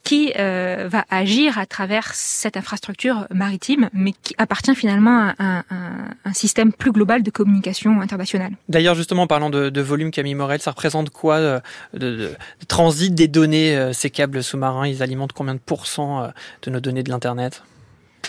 qui 0.08 0.32
euh, 0.40 0.88
va 0.90 1.04
agir 1.10 1.58
à 1.58 1.66
travers 1.66 2.14
cette 2.14 2.56
infrastructure 2.56 3.28
maritime, 3.30 3.90
mais 3.92 4.14
qui 4.14 4.34
appartient 4.38 4.74
finalement 4.74 5.34
à 5.38 5.64
un, 5.70 6.34
système 6.34 6.72
plus 6.72 6.94
global 6.94 7.24
de 7.24 7.30
communication 7.30 8.00
internationale. 8.00 8.54
D'ailleurs, 8.70 8.96
justement, 8.96 9.24
en 9.24 9.28
parlant 9.28 9.50
de, 9.50 9.82
volume, 9.82 10.12
Camille 10.12 10.36
Morel, 10.36 10.62
ça 10.62 10.72
représente 10.72 11.10
quoi 11.10 11.36
euh, 11.36 11.60
de, 11.94 12.16
de, 12.16 12.32
transit 12.70 13.14
des 13.14 13.28
données 13.28 13.76
euh, 13.76 13.92
Ces 13.92 14.10
câbles 14.10 14.44
sous-marins, 14.44 14.88
ils 14.88 15.04
alimentent 15.04 15.34
combien 15.34 15.56
de 15.56 15.60
pourcents 15.60 16.32
de 16.62 16.72
nos 16.72 16.80
données 16.80 17.04
de 17.04 17.10
l'Internet? 17.10 17.64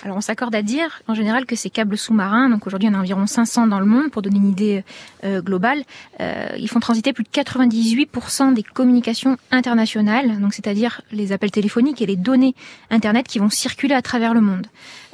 Alors 0.05 0.17
on 0.17 0.21
s'accorde 0.21 0.55
à 0.55 0.63
dire 0.63 1.03
en 1.09 1.15
général 1.15 1.47
que 1.47 1.57
ces 1.57 1.71
câbles 1.71 1.99
sous-marins, 1.99 2.49
donc 2.49 2.67
aujourd'hui 2.67 2.89
il 2.89 2.95
a 2.95 2.99
environ 2.99 3.27
500 3.27 3.67
dans 3.67 3.81
le 3.81 3.87
monde 3.87 4.11
pour 4.11 4.23
donner 4.23 4.37
une 4.37 4.49
idée 4.49 4.85
euh, 5.25 5.43
globale, 5.43 5.83
euh, 6.21 6.49
ils 6.59 6.69
font 6.69 6.81
transiter 6.81 7.13
plus 7.13 7.25
de 7.25 7.29
98% 7.29 8.55
des 8.55 8.63
communications 8.63 9.37
internationales, 9.51 10.41
donc 10.41 10.55
c'est-à-dire 10.55 11.03
les 11.13 11.33
appels 11.33 11.51
téléphoniques 11.51 12.01
et 12.03 12.07
les 12.07 12.17
données 12.17 12.55
Internet 12.91 13.27
qui 13.27 13.39
vont 13.39 13.51
circuler 13.51 13.95
à 13.95 14.03
travers 14.03 14.35
le 14.35 14.41
monde. 14.41 14.67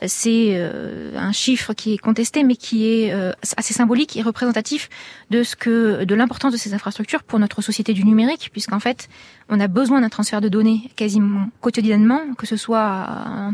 C'est 0.06 0.50
euh, 0.54 1.16
un 1.16 1.32
chiffre 1.32 1.72
qui 1.72 1.94
est 1.94 1.98
contesté 1.98 2.44
mais 2.44 2.56
qui 2.56 2.86
est 2.86 3.12
assez 3.56 3.74
symbolique 3.74 4.16
et 4.16 4.22
représentatif 4.22 4.88
de 5.30 5.42
ce 5.42 5.56
que 5.56 6.04
de 6.04 6.14
l'importance 6.14 6.52
de 6.52 6.58
ces 6.58 6.74
infrastructures 6.74 7.22
pour 7.22 7.38
notre 7.38 7.62
société 7.62 7.92
du 7.92 8.04
numérique, 8.04 8.50
puisqu'en 8.52 8.80
fait 8.80 9.08
on 9.48 9.60
a 9.60 9.68
besoin 9.68 10.00
d'un 10.00 10.08
transfert 10.08 10.40
de 10.40 10.48
données 10.48 10.90
quasiment 10.96 11.48
quotidiennement, 11.60 12.20
que 12.38 12.46
ce 12.46 12.56
soit 12.56 13.06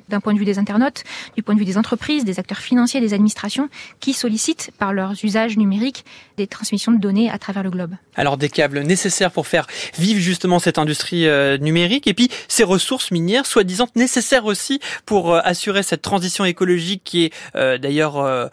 d'un 0.08 0.20
point 0.20 0.34
de 0.34 0.38
vue 0.38 0.44
des 0.44 0.58
internautes, 0.58 1.04
du 1.36 1.42
point 1.42 1.54
de 1.54 1.60
vue 1.60 1.64
des 1.64 1.78
entreprises, 1.78 2.24
des 2.24 2.38
acteurs 2.38 2.58
financiers, 2.58 3.00
des 3.00 3.14
administrations 3.14 3.68
qui 4.00 4.12
sollicitent 4.12 4.70
par 4.78 4.92
leurs 4.92 5.24
usages 5.24 5.56
numériques 5.56 6.04
des 6.36 6.46
transmissions 6.46 6.92
de 6.92 6.98
données 6.98 7.30
à 7.30 7.38
travers 7.38 7.62
le 7.62 7.70
globe. 7.70 7.94
Alors 8.16 8.36
des 8.36 8.48
câbles 8.48 8.80
nécessaires 8.80 9.30
pour 9.30 9.46
faire 9.46 9.66
vivre 9.98 10.20
justement 10.20 10.58
cette 10.58 10.78
industrie 10.78 11.26
euh, 11.26 11.58
numérique 11.58 12.06
et 12.06 12.14
puis 12.14 12.30
ces 12.48 12.64
ressources 12.64 13.10
minières 13.10 13.46
soi-disant 13.46 13.88
nécessaires 13.96 14.44
aussi 14.44 14.80
pour 15.06 15.34
euh, 15.34 15.40
assurer 15.44 15.82
cette 15.82 16.02
transition 16.02 16.44
écologique 16.44 17.02
qui 17.04 17.24
est 17.24 17.32
euh, 17.54 17.78
d'ailleurs 17.78 18.50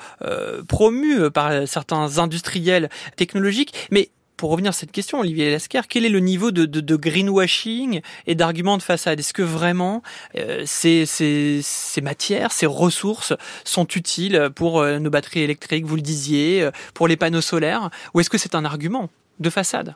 promue 0.67 1.29
par 1.31 1.67
certains 1.67 2.19
industriels 2.19 2.89
technologiques. 3.15 3.73
Mais 3.91 4.09
pour 4.37 4.51
revenir 4.51 4.69
à 4.69 4.73
cette 4.73 4.91
question, 4.91 5.19
Olivier 5.19 5.49
Lesquer, 5.49 5.81
quel 5.89 6.05
est 6.05 6.09
le 6.09 6.19
niveau 6.19 6.51
de, 6.51 6.95
greenwashing 6.95 8.01
et 8.27 8.35
d'arguments 8.35 8.77
de 8.77 8.83
façade? 8.83 9.19
Est-ce 9.19 9.33
que 9.33 9.41
vraiment 9.41 10.03
euh, 10.35 10.63
ces, 10.65 11.63
matières, 12.01 12.51
ces 12.51 12.67
ressources 12.67 13.33
sont 13.65 13.87
utiles 13.87 14.49
pour 14.55 14.79
euh, 14.79 14.99
nos 14.99 15.09
batteries 15.09 15.41
électriques, 15.41 15.85
vous 15.85 15.95
le 15.95 16.01
disiez, 16.01 16.61
euh, 16.61 16.71
pour 16.93 17.07
les 17.07 17.17
panneaux 17.17 17.41
solaires 17.41 17.89
Ou 18.13 18.19
est-ce 18.19 18.29
que 18.29 18.37
c'est 18.37 18.55
un 18.55 18.63
argument 18.63 19.09
de 19.39 19.49
façade? 19.49 19.95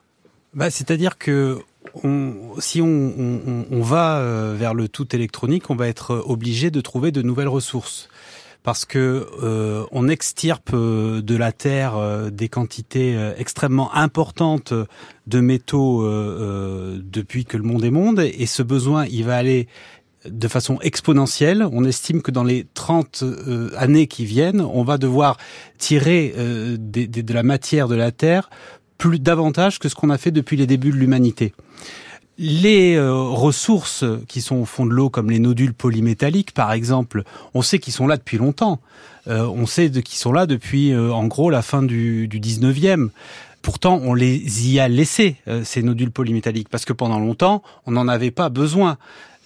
Bah, 0.53 0.71
C'est-à-dire 0.71 1.17
que 1.17 1.60
si 2.60 2.81
on 2.81 3.81
va 3.81 4.53
vers 4.53 4.74
le 4.74 4.88
tout 4.88 5.15
électronique, 5.15 5.69
on 5.69 5.75
va 5.75 5.88
être 5.88 6.24
obligé 6.27 6.69
de 6.69 6.79
trouver 6.79 7.12
de 7.12 7.21
nouvelles 7.21 7.48
ressources 7.48 8.10
parce 8.63 8.86
que 8.86 9.27
euh, 9.41 9.86
on 9.91 10.08
extirpe 10.08 10.72
euh, 10.74 11.22
de 11.22 11.36
la 11.36 11.51
terre 11.51 11.96
euh, 11.98 12.30
des 12.30 12.50
quantités 12.50 13.18
extrêmement 13.38 13.94
importantes 13.96 14.74
de 15.27 15.39
métaux 15.39 16.03
depuis 16.03 17.46
que 17.46 17.58
le 17.58 17.63
monde 17.63 17.84
est 17.84 17.91
monde 17.91 18.20
et 18.20 18.46
ce 18.46 18.63
besoin 18.63 19.06
il 19.06 19.24
va 19.25 19.38
aller 19.38 19.68
de 20.25 20.48
façon 20.48 20.77
exponentielle. 20.82 21.68
On 21.72 21.84
estime 21.84 22.22
que 22.22 22.32
dans 22.32 22.44
les 22.44 22.68
30 22.74 23.24
années 23.77 24.08
qui 24.08 24.25
viennent, 24.25 24.62
on 24.62 24.84
va 24.84 24.98
devoir 24.98 25.38
tirer 25.77 26.34
de 26.38 27.34
la 27.34 27.44
matière 27.44 27.88
de 27.88 27.96
la 27.96 28.12
Terre 28.12 28.50
plus 28.98 29.20
davantage 29.20 29.80
que 29.80 29.89
ce 29.89 29.96
qu'on 29.96 30.10
a 30.10 30.18
fait 30.18 30.32
depuis 30.32 30.58
les 30.58 30.68
débuts 30.68 30.91
de 30.91 30.98
l'humanité. 30.98 31.53
Les 32.38 32.95
euh, 32.95 33.13
ressources 33.13 34.05
qui 34.27 34.41
sont 34.41 34.55
au 34.55 34.65
fond 34.65 34.85
de 34.85 34.91
l'eau, 34.91 35.09
comme 35.09 35.29
les 35.29 35.39
nodules 35.39 35.73
polymétalliques, 35.73 36.53
par 36.53 36.71
exemple, 36.71 37.23
on 37.53 37.61
sait 37.61 37.79
qu'ils 37.79 37.93
sont 37.93 38.07
là 38.07 38.17
depuis 38.17 38.38
longtemps. 38.38 38.79
Euh, 39.27 39.45
on 39.45 39.65
sait 39.65 39.91
qu'ils 39.91 40.17
sont 40.17 40.31
là 40.31 40.45
depuis, 40.45 40.91
euh, 40.91 41.11
en 41.11 41.25
gros, 41.27 41.50
la 41.50 41.61
fin 41.61 41.83
du, 41.83 42.27
du 42.27 42.39
19e. 42.39 43.09
Pourtant, 43.61 44.00
on 44.03 44.15
les 44.15 44.71
y 44.71 44.79
a 44.79 44.88
laissés, 44.88 45.35
ces 45.63 45.83
nodules 45.83 46.09
polymétalliques, 46.09 46.69
parce 46.69 46.83
que 46.83 46.93
pendant 46.93 47.19
longtemps, 47.19 47.61
on 47.85 47.91
n'en 47.91 48.07
avait 48.07 48.31
pas 48.31 48.50
besoin. 48.50 48.97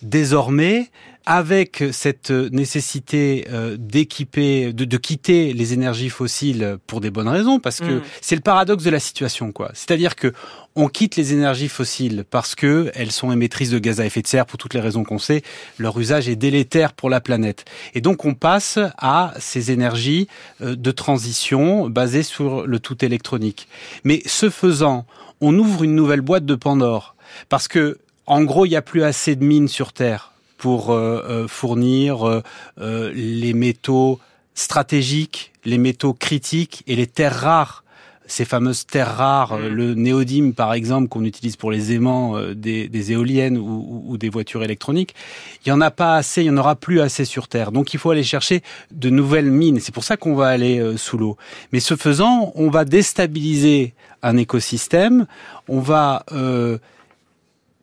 Désormais, 0.05 0.91
avec 1.25 1.83
cette 1.91 2.29
nécessité 2.29 3.47
euh, 3.51 3.75
d'équiper, 3.79 4.71
de, 4.71 4.85
de, 4.85 4.97
quitter 4.97 5.51
les 5.51 5.73
énergies 5.73 6.11
fossiles 6.11 6.77
pour 6.85 7.01
des 7.01 7.09
bonnes 7.09 7.27
raisons, 7.27 7.59
parce 7.59 7.79
que 7.79 7.95
mm. 7.95 8.01
c'est 8.21 8.35
le 8.35 8.43
paradoxe 8.43 8.83
de 8.83 8.91
la 8.91 8.99
situation, 8.99 9.51
quoi. 9.51 9.71
C'est-à-dire 9.73 10.15
que 10.15 10.31
on 10.75 10.89
quitte 10.89 11.15
les 11.15 11.33
énergies 11.33 11.69
fossiles 11.69 12.23
parce 12.29 12.53
que 12.53 12.91
elles 12.93 13.11
sont 13.11 13.31
émettrices 13.31 13.71
de 13.71 13.79
gaz 13.79 13.99
à 13.99 14.05
effet 14.05 14.21
de 14.21 14.27
serre 14.27 14.45
pour 14.45 14.59
toutes 14.59 14.75
les 14.75 14.79
raisons 14.79 15.03
qu'on 15.03 15.17
sait. 15.17 15.41
Leur 15.79 15.97
usage 15.99 16.29
est 16.29 16.35
délétère 16.35 16.93
pour 16.93 17.09
la 17.09 17.19
planète, 17.19 17.65
et 17.95 18.01
donc 18.01 18.25
on 18.25 18.35
passe 18.35 18.77
à 18.99 19.33
ces 19.39 19.71
énergies 19.71 20.27
euh, 20.61 20.75
de 20.75 20.91
transition 20.91 21.89
basées 21.89 22.23
sur 22.23 22.67
le 22.67 22.79
tout 22.79 23.03
électronique. 23.03 23.67
Mais 24.03 24.21
ce 24.27 24.51
faisant, 24.51 25.07
on 25.41 25.57
ouvre 25.57 25.83
une 25.83 25.95
nouvelle 25.95 26.21
boîte 26.21 26.45
de 26.45 26.55
Pandore 26.55 27.15
parce 27.49 27.67
que 27.67 27.97
en 28.27 28.43
gros, 28.43 28.65
il 28.65 28.69
n'y 28.69 28.75
a 28.75 28.81
plus 28.81 29.03
assez 29.03 29.35
de 29.35 29.43
mines 29.43 29.67
sur 29.67 29.93
Terre 29.93 30.31
pour 30.57 30.91
euh, 30.91 31.23
euh, 31.29 31.47
fournir 31.47 32.27
euh, 32.27 33.11
les 33.13 33.53
métaux 33.53 34.19
stratégiques, 34.53 35.51
les 35.65 35.77
métaux 35.77 36.13
critiques 36.13 36.83
et 36.87 36.95
les 36.95 37.07
terres 37.07 37.39
rares 37.39 37.83
ces 38.27 38.43
fameuses 38.43 38.87
terres 38.87 39.17
rares, 39.17 39.55
mm. 39.55 39.67
le 39.67 39.93
néodyme 39.93 40.53
par 40.55 40.73
exemple 40.73 41.09
qu'on 41.09 41.25
utilise 41.25 41.57
pour 41.57 41.69
les 41.69 41.93
aimants 41.93 42.41
des, 42.55 43.11
éoliennes 43.11 43.55
ou, 43.55 44.17
des 44.17 44.29
voitures 44.29 44.63
électroniques, 44.63 45.13
il 45.63 45.69
y 45.69 45.71
en 45.71 45.79
a 45.79 45.91
pas 45.91 46.15
assez, 46.15 46.41
il 46.41 46.47
y 46.47 46.49
en 46.49 46.57
aura 46.57 46.75
plus 46.75 47.01
assez 47.01 47.23
sur 47.23 47.47
Terre. 47.47 47.71
Donc 47.71 47.93
il 47.93 47.99
faut 47.99 48.09
aller 48.09 48.23
chercher 48.23 48.63
de 48.89 49.11
nouvelles 49.11 49.51
mines. 49.51 49.79
C'est 49.79 49.93
pour 49.93 50.03
ça 50.03 50.17
qu'on 50.17 50.33
va 50.33 50.47
aller 50.47 50.97
sous 50.97 51.19
l'eau. 51.19 51.37
Mais 51.71 51.79
ce 51.79 51.95
faisant, 51.95 52.51
on 52.55 52.71
va 52.71 52.83
déstabiliser 52.83 53.93
un 54.23 54.37
écosystème, 54.37 55.27
on 55.67 55.79
va 55.79 56.25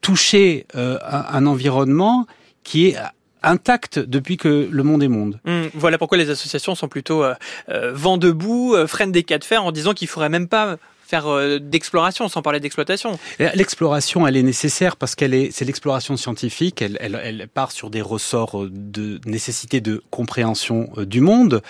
toucher 0.02 0.66
un, 0.74 0.98
un 1.02 1.46
environnement 1.46 2.26
qui 2.64 2.88
est 2.88 2.96
intact 3.42 3.98
depuis 3.98 4.36
que 4.36 4.68
le 4.70 4.82
monde 4.82 5.02
est 5.02 5.08
monde. 5.08 5.40
Hum, 5.46 5.68
voilà 5.74 5.98
pourquoi 5.98 6.18
les 6.18 6.30
associations 6.30 6.74
sont 6.74 6.88
plutôt 6.88 7.24
euh, 7.24 7.34
euh, 7.68 7.92
vent 7.92 8.18
debout, 8.18 8.74
euh, 8.74 8.86
freinent 8.86 9.12
des 9.12 9.24
cas 9.24 9.38
de 9.38 9.44
fer 9.44 9.64
en 9.64 9.72
disant 9.72 9.94
qu'il 9.94 10.08
faudrait 10.08 10.28
même 10.28 10.48
pas 10.48 10.76
faire 11.06 11.26
euh, 11.26 11.58
d'exploration 11.58 12.28
sans 12.28 12.42
parler 12.42 12.60
d'exploitation. 12.60 13.18
L'exploration, 13.38 14.26
elle 14.26 14.36
est 14.36 14.42
nécessaire 14.42 14.96
parce 14.96 15.14
qu'elle 15.14 15.34
est, 15.34 15.50
c'est 15.50 15.64
l'exploration 15.64 16.16
scientifique. 16.16 16.80
Elle, 16.82 16.96
elle, 17.00 17.20
elle, 17.22 17.48
part 17.48 17.72
sur 17.72 17.90
des 17.90 18.02
ressorts 18.02 18.66
de 18.70 19.20
nécessité 19.26 19.80
de 19.80 20.02
compréhension 20.10 20.88
du 20.98 21.20
monde. 21.20 21.62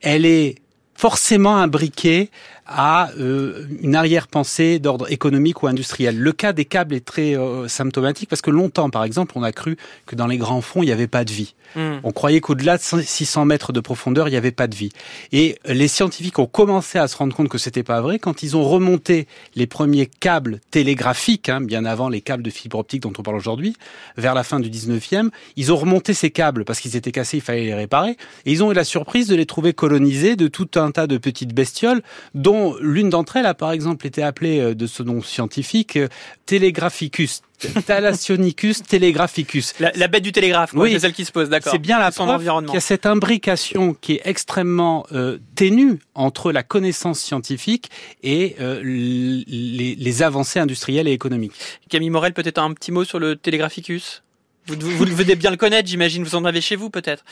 Elle 0.00 0.26
est 0.26 0.56
forcément 0.94 1.56
imbriquée 1.56 2.30
à 2.68 3.10
euh, 3.18 3.66
une 3.80 3.94
arrière-pensée 3.94 4.78
d'ordre 4.78 5.10
économique 5.10 5.62
ou 5.62 5.66
industriel. 5.66 6.18
Le 6.18 6.32
cas 6.32 6.52
des 6.52 6.66
câbles 6.66 6.94
est 6.94 7.04
très 7.04 7.36
euh, 7.36 7.66
symptomatique 7.66 8.28
parce 8.28 8.42
que 8.42 8.50
longtemps, 8.50 8.90
par 8.90 9.04
exemple, 9.04 9.32
on 9.36 9.42
a 9.42 9.52
cru 9.52 9.78
que 10.06 10.14
dans 10.14 10.26
les 10.26 10.36
grands 10.36 10.60
fonds, 10.60 10.82
il 10.82 10.86
n'y 10.86 10.92
avait 10.92 11.06
pas 11.06 11.24
de 11.24 11.32
vie. 11.32 11.54
Hmm. 11.74 11.96
On 12.02 12.12
croyait 12.12 12.40
qu'au-delà 12.40 12.76
de 12.76 12.82
600 12.82 13.46
mètres 13.46 13.72
de 13.72 13.80
profondeur, 13.80 14.28
il 14.28 14.32
n'y 14.32 14.36
avait 14.36 14.52
pas 14.52 14.66
de 14.66 14.74
vie. 14.74 14.90
Et 15.32 15.58
les 15.64 15.88
scientifiques 15.88 16.38
ont 16.38 16.46
commencé 16.46 16.98
à 16.98 17.08
se 17.08 17.16
rendre 17.16 17.34
compte 17.34 17.48
que 17.48 17.58
c'était 17.58 17.82
pas 17.82 18.00
vrai 18.00 18.18
quand 18.18 18.42
ils 18.42 18.56
ont 18.56 18.64
remonté 18.64 19.26
les 19.54 19.66
premiers 19.66 20.06
câbles 20.06 20.60
télégraphiques, 20.70 21.48
hein, 21.48 21.60
bien 21.60 21.84
avant 21.86 22.08
les 22.08 22.20
câbles 22.20 22.42
de 22.42 22.50
fibre 22.50 22.78
optique 22.78 23.02
dont 23.02 23.12
on 23.18 23.22
parle 23.22 23.36
aujourd'hui, 23.36 23.74
vers 24.16 24.34
la 24.34 24.44
fin 24.44 24.60
du 24.60 24.70
19e. 24.70 25.30
Ils 25.56 25.72
ont 25.72 25.76
remonté 25.76 26.12
ces 26.12 26.30
câbles 26.30 26.64
parce 26.64 26.80
qu'ils 26.80 26.96
étaient 26.96 27.12
cassés, 27.12 27.38
il 27.38 27.42
fallait 27.42 27.64
les 27.64 27.74
réparer. 27.74 28.16
Et 28.44 28.52
ils 28.52 28.62
ont 28.62 28.70
eu 28.70 28.74
la 28.74 28.84
surprise 28.84 29.26
de 29.26 29.36
les 29.36 29.46
trouver 29.46 29.72
colonisés 29.72 30.36
de 30.36 30.48
tout 30.48 30.68
un 30.76 30.90
tas 30.90 31.06
de 31.06 31.16
petites 31.16 31.54
bestioles 31.54 32.02
dont 32.34 32.57
l'une 32.80 33.10
d'entre 33.10 33.36
elles 33.36 33.46
a 33.46 33.54
par 33.54 33.72
exemple 33.72 34.06
été 34.06 34.22
appelée 34.22 34.60
euh, 34.60 34.74
de 34.74 34.86
ce 34.86 35.02
nom 35.02 35.22
scientifique 35.22 35.96
euh, 35.96 36.08
Telegraphicus. 36.46 37.42
Thalassionicus 37.86 38.84
telegraphicus. 38.84 39.74
La, 39.80 40.06
bête 40.06 40.22
du 40.22 40.30
télégraphe, 40.30 40.74
oui. 40.74 40.92
c'est 40.92 41.00
celle 41.00 41.12
qui 41.12 41.24
se 41.24 41.32
pose, 41.32 41.48
d'accord. 41.48 41.72
C'est 41.72 41.80
bien 41.80 41.98
la 41.98 42.12
son 42.12 42.28
environnement. 42.28 42.72
Il 42.72 42.76
y 42.76 42.78
a 42.78 42.80
cette 42.80 43.04
imbrication 43.04 43.94
qui 43.94 44.14
est 44.14 44.22
extrêmement 44.24 45.06
euh, 45.10 45.38
ténue 45.56 45.98
entre 46.14 46.52
la 46.52 46.62
connaissance 46.62 47.18
scientifique 47.18 47.90
et 48.22 48.54
les, 48.60 49.96
les, 49.98 50.22
avancées 50.22 50.60
industrielles 50.60 51.08
et 51.08 51.12
économiques. 51.12 51.52
Camille 51.88 52.10
Morel, 52.10 52.32
peut-être 52.32 52.58
un 52.58 52.72
petit 52.74 52.92
mot 52.92 53.02
sur 53.04 53.18
le 53.18 53.34
télégraphicus 53.34 54.22
vous, 54.68 54.96
vous, 54.96 55.04
devez 55.04 55.36
bien 55.36 55.50
le 55.50 55.56
connaître, 55.56 55.88
j'imagine. 55.88 56.24
Vous 56.24 56.34
en 56.34 56.44
avez 56.44 56.60
chez 56.60 56.76
vous, 56.76 56.90
peut-être. 56.90 57.24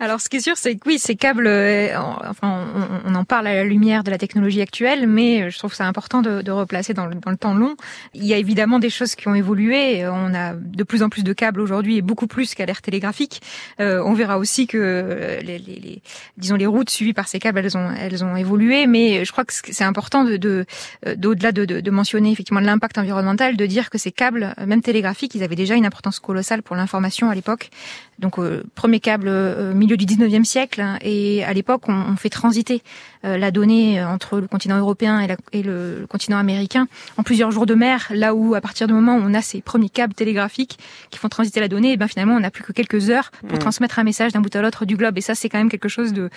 Alors, 0.00 0.20
ce 0.20 0.28
qui 0.28 0.36
est 0.36 0.40
sûr, 0.40 0.56
c'est 0.56 0.76
que 0.76 0.88
oui, 0.88 0.98
ces 0.98 1.16
câbles, 1.16 1.46
euh, 1.46 1.96
enfin, 1.98 2.66
on, 3.04 3.14
en 3.14 3.24
parle 3.24 3.46
à 3.46 3.54
la 3.54 3.64
lumière 3.64 4.04
de 4.04 4.10
la 4.10 4.18
technologie 4.18 4.60
actuelle, 4.60 5.06
mais 5.06 5.50
je 5.50 5.58
trouve 5.58 5.74
c'est 5.74 5.82
important 5.82 6.22
de, 6.22 6.42
de 6.42 6.50
replacer 6.50 6.94
dans 6.94 7.06
le, 7.06 7.14
dans 7.14 7.30
le, 7.30 7.36
temps 7.36 7.54
long. 7.54 7.76
Il 8.14 8.24
y 8.24 8.34
a 8.34 8.38
évidemment 8.38 8.78
des 8.78 8.90
choses 8.90 9.14
qui 9.14 9.28
ont 9.28 9.34
évolué. 9.34 10.06
On 10.06 10.34
a 10.34 10.54
de 10.54 10.82
plus 10.84 11.02
en 11.02 11.08
plus 11.08 11.24
de 11.24 11.32
câbles 11.32 11.60
aujourd'hui 11.60 11.96
et 11.96 12.02
beaucoup 12.02 12.26
plus 12.26 12.54
qu'à 12.54 12.66
l'ère 12.66 12.82
télégraphique. 12.82 13.40
Euh, 13.80 14.02
on 14.04 14.14
verra 14.14 14.38
aussi 14.38 14.66
que 14.66 15.38
les, 15.42 15.58
les, 15.58 15.80
les, 15.80 16.02
disons, 16.36 16.56
les 16.56 16.66
routes 16.66 16.90
suivies 16.90 17.14
par 17.14 17.28
ces 17.28 17.38
câbles, 17.38 17.58
elles 17.58 17.76
ont, 17.76 17.90
elles 17.92 18.24
ont 18.24 18.36
évolué, 18.36 18.86
mais 18.86 19.24
je 19.24 19.32
crois 19.32 19.44
que 19.44 19.52
c'est 19.52 19.84
important 19.84 20.24
de, 20.24 20.36
de, 20.36 20.66
euh, 21.06 21.14
d'au-delà 21.16 21.52
de, 21.52 21.64
de, 21.64 21.80
de 21.80 21.90
mentionner 21.90 22.30
effectivement 22.30 22.60
l'impact 22.60 22.98
environnemental, 22.98 23.56
de 23.56 23.66
dire 23.66 23.90
que 23.90 23.98
ces 23.98 24.12
câbles, 24.12 24.54
même 24.66 24.82
télégraphiques, 24.82 25.34
ils 25.34 25.42
avaient 25.42 25.56
déjà 25.56 25.74
une 25.74 25.86
importance 25.86 26.20
colossale 26.20 26.62
pour 26.62 26.73
l'information 26.74 27.30
à 27.30 27.34
l'époque. 27.34 27.70
Donc 28.18 28.38
euh, 28.38 28.62
premier 28.74 29.00
câble 29.00 29.28
euh, 29.28 29.74
milieu 29.74 29.96
du 29.96 30.06
19e 30.06 30.44
siècle 30.44 30.80
hein, 30.80 30.98
et 31.00 31.44
à 31.44 31.52
l'époque 31.52 31.88
on, 31.88 32.16
fait 32.16 32.30
transiter 32.30 32.82
la 33.24 33.50
donnée 33.50 34.02
entre 34.02 34.40
le 34.40 34.46
continent 34.46 34.78
européen 34.78 35.20
et, 35.20 35.26
la, 35.26 35.36
et 35.52 35.62
le, 35.62 36.06
continent 36.08 36.38
américain 36.38 36.86
en 37.16 37.22
plusieurs 37.22 37.50
jours 37.50 37.66
de 37.66 37.74
mer, 37.74 38.06
là 38.10 38.34
où 38.34 38.54
à 38.54 38.60
partir 38.60 38.86
du 38.86 38.92
moment 38.92 39.16
où 39.16 39.22
on 39.22 39.34
a 39.34 39.42
ces 39.42 39.60
premiers 39.60 39.88
câbles 39.88 40.14
télégraphiques 40.14 40.78
qui 41.10 41.18
font 41.18 41.28
transiter 41.28 41.60
la 41.60 41.68
donnée, 41.68 41.92
et 41.92 41.96
ben 41.96 42.08
finalement 42.08 42.34
on 42.34 42.40
n'a 42.40 42.50
plus 42.50 42.62
que 42.62 42.72
quelques 42.72 43.10
heures 43.10 43.30
pour 43.48 43.56
mmh. 43.56 43.60
transmettre 43.60 43.98
un 43.98 44.04
message 44.04 44.32
d'un 44.32 44.40
bout 44.40 44.54
à 44.54 44.62
l'autre 44.62 44.84
du 44.84 44.96
globe 44.96 45.16
et 45.18 45.20
ça 45.20 45.34
c'est 45.34 45.48
quand 45.48 45.58
même 45.58 45.70
quelque 45.70 45.88
chose 45.88 46.12
de 46.12 46.30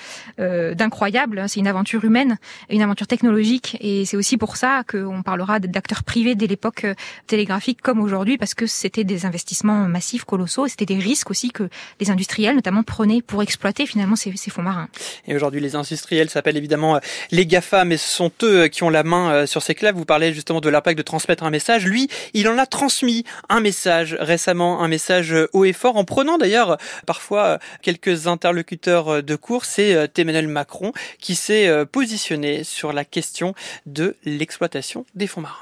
d'incroyable. 0.73 1.43
C'est 1.47 1.59
une 1.59 1.67
aventure 1.67 2.03
humaine, 2.05 2.37
une 2.69 2.81
aventure 2.81 3.07
technologique 3.07 3.77
et 3.81 4.05
c'est 4.05 4.17
aussi 4.17 4.37
pour 4.37 4.57
ça 4.57 4.83
qu'on 4.89 5.23
parlera 5.23 5.59
d'acteurs 5.59 6.03
privés 6.03 6.35
dès 6.35 6.47
l'époque 6.47 6.85
télégraphique 7.27 7.81
comme 7.81 7.99
aujourd'hui 7.99 8.37
parce 8.37 8.53
que 8.53 8.65
c'était 8.65 9.03
des 9.03 9.25
investissements 9.25 9.87
massifs 9.87 10.23
colossaux. 10.23 10.67
C'était 10.67 10.85
des 10.85 10.97
risques 10.97 11.29
aussi 11.29 11.51
que 11.51 11.69
les 11.99 12.09
industriels, 12.11 12.55
notamment, 12.55 12.83
prenaient 12.83 13.21
pour 13.21 13.41
exploiter 13.41 13.85
finalement 13.85 14.15
ces, 14.15 14.35
ces 14.35 14.51
fonds 14.51 14.61
marins. 14.61 14.87
Et 15.27 15.35
aujourd'hui, 15.35 15.61
les 15.61 15.75
industriels 15.75 16.29
s'appellent 16.29 16.57
évidemment 16.77 16.99
les 17.31 17.45
GAFA, 17.45 17.85
mais 17.85 17.97
ce 17.97 18.07
sont 18.07 18.31
eux 18.43 18.67
qui 18.67 18.83
ont 18.83 18.89
la 18.89 19.03
main 19.03 19.45
sur 19.45 19.61
ces 19.61 19.75
claves. 19.75 19.95
Vous 19.95 20.05
parlez 20.05 20.33
justement 20.33 20.61
de 20.61 20.69
l'impact 20.69 20.97
de 20.97 21.03
transmettre 21.03 21.43
un 21.43 21.49
message. 21.49 21.85
Lui, 21.85 22.07
il 22.33 22.47
en 22.47 22.57
a 22.57 22.65
transmis 22.65 23.23
un 23.49 23.59
message 23.59 24.15
récemment, 24.19 24.81
un 24.81 24.87
message 24.87 25.35
haut 25.53 25.65
et 25.65 25.73
fort, 25.73 25.97
en 25.97 26.05
prenant 26.05 26.37
d'ailleurs 26.37 26.77
parfois 27.05 27.59
quelques 27.81 28.27
interlocuteurs 28.27 29.23
de 29.23 29.35
cours. 29.35 29.65
C'est 29.65 30.19
Emmanuel 30.19 30.47
Macron 30.47 30.93
qui 31.19 31.35
s'est 31.35 31.85
positionné 31.91 32.63
sur 32.63 32.93
la 32.93 33.05
question 33.05 33.53
de 33.85 34.15
l'exploitation 34.23 35.05
des 35.15 35.27
fonds 35.27 35.41
marins. 35.41 35.55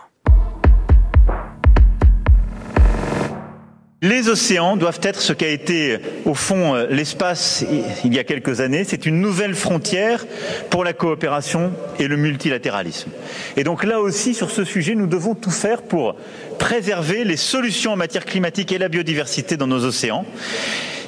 Les 4.01 4.27
océans 4.27 4.75
doivent 4.75 4.99
être 5.03 5.21
ce 5.21 5.31
qu'a 5.31 5.47
été 5.47 5.97
au 6.25 6.33
fond 6.33 6.75
l'espace 6.89 7.65
il 8.03 8.13
y 8.13 8.19
a 8.19 8.25
quelques 8.25 8.59
années. 8.59 8.83
C'est 8.83 9.05
une 9.05 9.21
nouvelle 9.21 9.55
frontière 9.55 10.25
pour 10.69 10.83
la 10.83 10.91
coopération 10.91 11.71
et 11.97 12.07
le 12.07 12.17
multilatéralisme. 12.17 13.09
Et 13.55 13.63
donc 13.63 13.85
là 13.85 14.01
aussi, 14.01 14.33
sur 14.33 14.51
ce 14.51 14.65
sujet, 14.65 14.95
nous 14.95 15.07
devons 15.07 15.33
tout 15.33 15.49
faire 15.49 15.81
pour 15.81 16.15
préserver 16.59 17.23
les 17.23 17.37
solutions 17.37 17.93
en 17.93 17.95
matière 17.95 18.25
climatique 18.25 18.73
et 18.73 18.77
la 18.77 18.89
biodiversité 18.89 19.55
dans 19.55 19.67
nos 19.67 19.85
océans. 19.85 20.25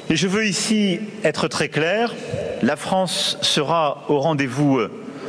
Et 0.08 0.16
je 0.16 0.26
veux 0.26 0.46
ici 0.46 1.00
être 1.24 1.46
très 1.46 1.68
clair, 1.68 2.14
la 2.62 2.76
France 2.76 3.36
sera 3.42 4.06
au 4.08 4.18
rendez-vous 4.18 4.80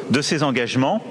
de 0.09 0.21
ses 0.21 0.43
engagements 0.43 1.03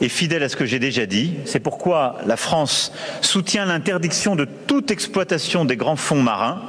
et 0.00 0.08
fidèle 0.08 0.42
à 0.42 0.48
ce 0.48 0.56
que 0.56 0.64
j'ai 0.64 0.78
déjà 0.78 1.06
dit. 1.06 1.34
C'est 1.44 1.60
pourquoi 1.60 2.18
la 2.26 2.36
France 2.36 2.92
soutient 3.20 3.66
l'interdiction 3.66 4.36
de 4.36 4.46
toute 4.66 4.90
exploitation 4.90 5.64
des 5.64 5.76
grands 5.76 5.96
fonds 5.96 6.22
marins. 6.22 6.62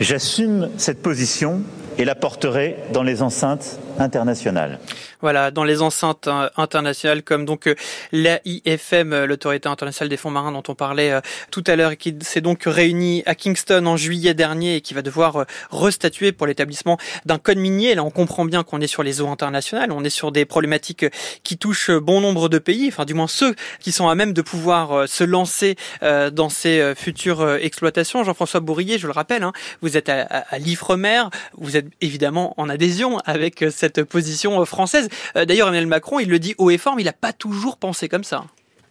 J'assume 0.00 0.70
cette 0.76 1.02
position 1.02 1.62
et 1.98 2.04
la 2.04 2.14
porterai 2.14 2.76
dans 2.92 3.02
les 3.02 3.22
enceintes 3.22 3.78
internationales 3.98 4.78
voilà, 5.20 5.50
dans 5.50 5.64
les 5.64 5.82
enceintes 5.82 6.28
euh, 6.28 6.48
internationales 6.56 7.22
comme 7.22 7.44
donc 7.44 7.66
euh, 7.66 7.74
l'AIFM, 8.12 9.12
euh, 9.12 9.26
l'autorité 9.26 9.68
internationale 9.68 10.08
des 10.08 10.16
fonds 10.16 10.30
marins 10.30 10.52
dont 10.52 10.62
on 10.68 10.74
parlait 10.74 11.20
tout 11.50 11.64
à 11.66 11.76
l'heure, 11.76 11.96
qui 11.96 12.16
s'est 12.20 12.40
donc 12.40 12.62
réunie 12.66 13.22
à 13.26 13.34
Kingston 13.34 13.84
en 13.86 13.96
juillet 13.96 14.34
dernier 14.34 14.76
et 14.76 14.80
qui 14.80 14.94
va 14.94 15.02
devoir 15.02 15.46
restatuer 15.70 16.32
pour 16.32 16.46
l'établissement 16.46 16.98
d'un 17.26 17.38
code 17.38 17.58
minier. 17.58 17.94
Là, 17.94 18.04
on 18.04 18.10
comprend 18.10 18.44
bien 18.44 18.62
qu'on 18.62 18.80
est 18.80 18.86
sur 18.86 19.02
les 19.02 19.20
eaux 19.20 19.28
internationales, 19.28 19.92
on 19.92 20.04
est 20.04 20.10
sur 20.10 20.32
des 20.32 20.44
problématiques 20.44 21.06
qui 21.42 21.58
touchent 21.58 21.90
bon 21.90 22.20
nombre 22.20 22.48
de 22.48 22.58
pays, 22.58 22.88
enfin 22.88 23.04
du 23.04 23.14
moins 23.14 23.28
ceux 23.28 23.54
qui 23.80 23.92
sont 23.92 24.08
à 24.08 24.14
même 24.14 24.32
de 24.32 24.42
pouvoir 24.42 25.08
se 25.08 25.24
lancer 25.24 25.76
dans 26.02 26.48
ces 26.48 26.94
futures 26.96 27.56
exploitations. 27.56 28.24
Jean-François 28.24 28.60
Bourrier, 28.60 28.98
je 28.98 29.06
le 29.06 29.12
rappelle, 29.12 29.42
hein, 29.42 29.52
vous 29.82 29.96
êtes 29.96 30.08
à, 30.08 30.22
à 30.22 30.58
l'Ifremer, 30.58 31.24
vous 31.56 31.76
êtes 31.76 31.86
évidemment 32.00 32.54
en 32.56 32.68
adhésion 32.68 33.18
avec 33.24 33.64
cette 33.70 34.02
position 34.04 34.64
française. 34.64 35.07
Euh, 35.36 35.44
d'ailleurs, 35.44 35.68
Emmanuel 35.68 35.86
Macron, 35.86 36.18
il 36.18 36.28
le 36.28 36.38
dit 36.38 36.54
haut 36.58 36.70
et 36.70 36.78
fort, 36.78 36.96
mais 36.96 37.02
il 37.02 37.06
n'a 37.06 37.12
pas 37.12 37.32
toujours 37.32 37.76
pensé 37.76 38.08
comme 38.08 38.24
ça. 38.24 38.44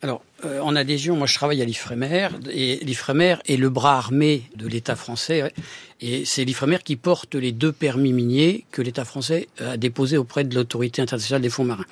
Alors, 0.04 0.22
euh, 0.46 0.60
en 0.60 0.76
adhésion, 0.76 1.16
moi 1.16 1.26
je 1.26 1.34
travaille 1.34 1.62
à 1.62 1.66
l'Ifremer, 1.66 2.28
et 2.52 2.78
l'Ifremer 2.84 3.38
est 3.48 3.58
le 3.58 3.70
bras 3.70 3.98
armé 3.98 4.44
de 4.56 4.68
l'État 4.68 4.96
français, 4.96 5.52
et 6.02 6.24
c'est 6.24 6.46
l'Ifremer 6.46 6.78
qui 6.84 6.96
porte 6.96 7.34
les 7.34 7.52
deux 7.52 7.72
permis 7.72 8.14
miniers 8.14 8.66
que 8.72 8.84
l'État 8.84 9.06
français 9.06 9.48
a 9.60 9.76
déposés 9.78 10.18
auprès 10.18 10.44
de 10.44 10.54
l'autorité 10.54 11.02
internationale 11.02 11.42
des 11.42 11.50
fonds 11.50 11.64
marins. 11.64 11.86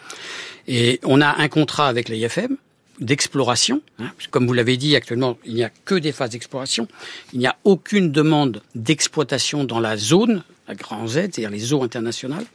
Et 0.68 1.00
on 1.04 1.20
a 1.20 1.36
un 1.42 1.48
contrat 1.48 1.88
avec 1.88 2.10
l'IFM 2.10 2.58
d'exploration. 3.00 3.82
Hein, 4.00 4.12
comme 4.32 4.48
vous 4.48 4.54
l'avez 4.54 4.78
dit, 4.78 4.96
actuellement, 4.96 5.38
il 5.46 5.56
n'y 5.56 5.64
a 5.64 5.70
que 5.86 5.96
des 5.96 6.12
phases 6.12 6.32
d'exploration. 6.32 6.88
Il 7.34 7.40
n'y 7.40 7.48
a 7.48 7.58
aucune 7.64 8.12
demande 8.12 8.62
d'exploitation 8.76 9.64
dans 9.64 9.80
la 9.80 9.98
zone 9.98 10.44
la 10.68 10.76
grand 10.76 11.08
Z, 11.08 11.14
c'est-à-dire 11.14 11.50
les 11.50 11.74
eaux 11.74 11.84
internationales. 11.84 12.46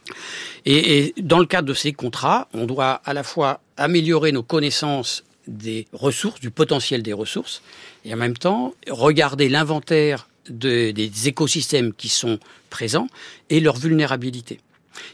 Et, 0.65 1.13
dans 1.17 1.39
le 1.39 1.45
cadre 1.45 1.67
de 1.67 1.73
ces 1.73 1.93
contrats, 1.93 2.47
on 2.53 2.65
doit 2.65 3.01
à 3.05 3.13
la 3.13 3.23
fois 3.23 3.61
améliorer 3.77 4.31
nos 4.31 4.43
connaissances 4.43 5.23
des 5.47 5.87
ressources, 5.93 6.39
du 6.39 6.51
potentiel 6.51 7.03
des 7.03 7.13
ressources, 7.13 7.61
et 8.05 8.13
en 8.13 8.17
même 8.17 8.37
temps 8.37 8.73
regarder 8.89 9.49
l'inventaire 9.49 10.27
des 10.49 11.27
écosystèmes 11.27 11.93
qui 11.93 12.09
sont 12.09 12.39
présents 12.69 13.07
et 13.49 13.59
leur 13.59 13.77
vulnérabilité. 13.77 14.59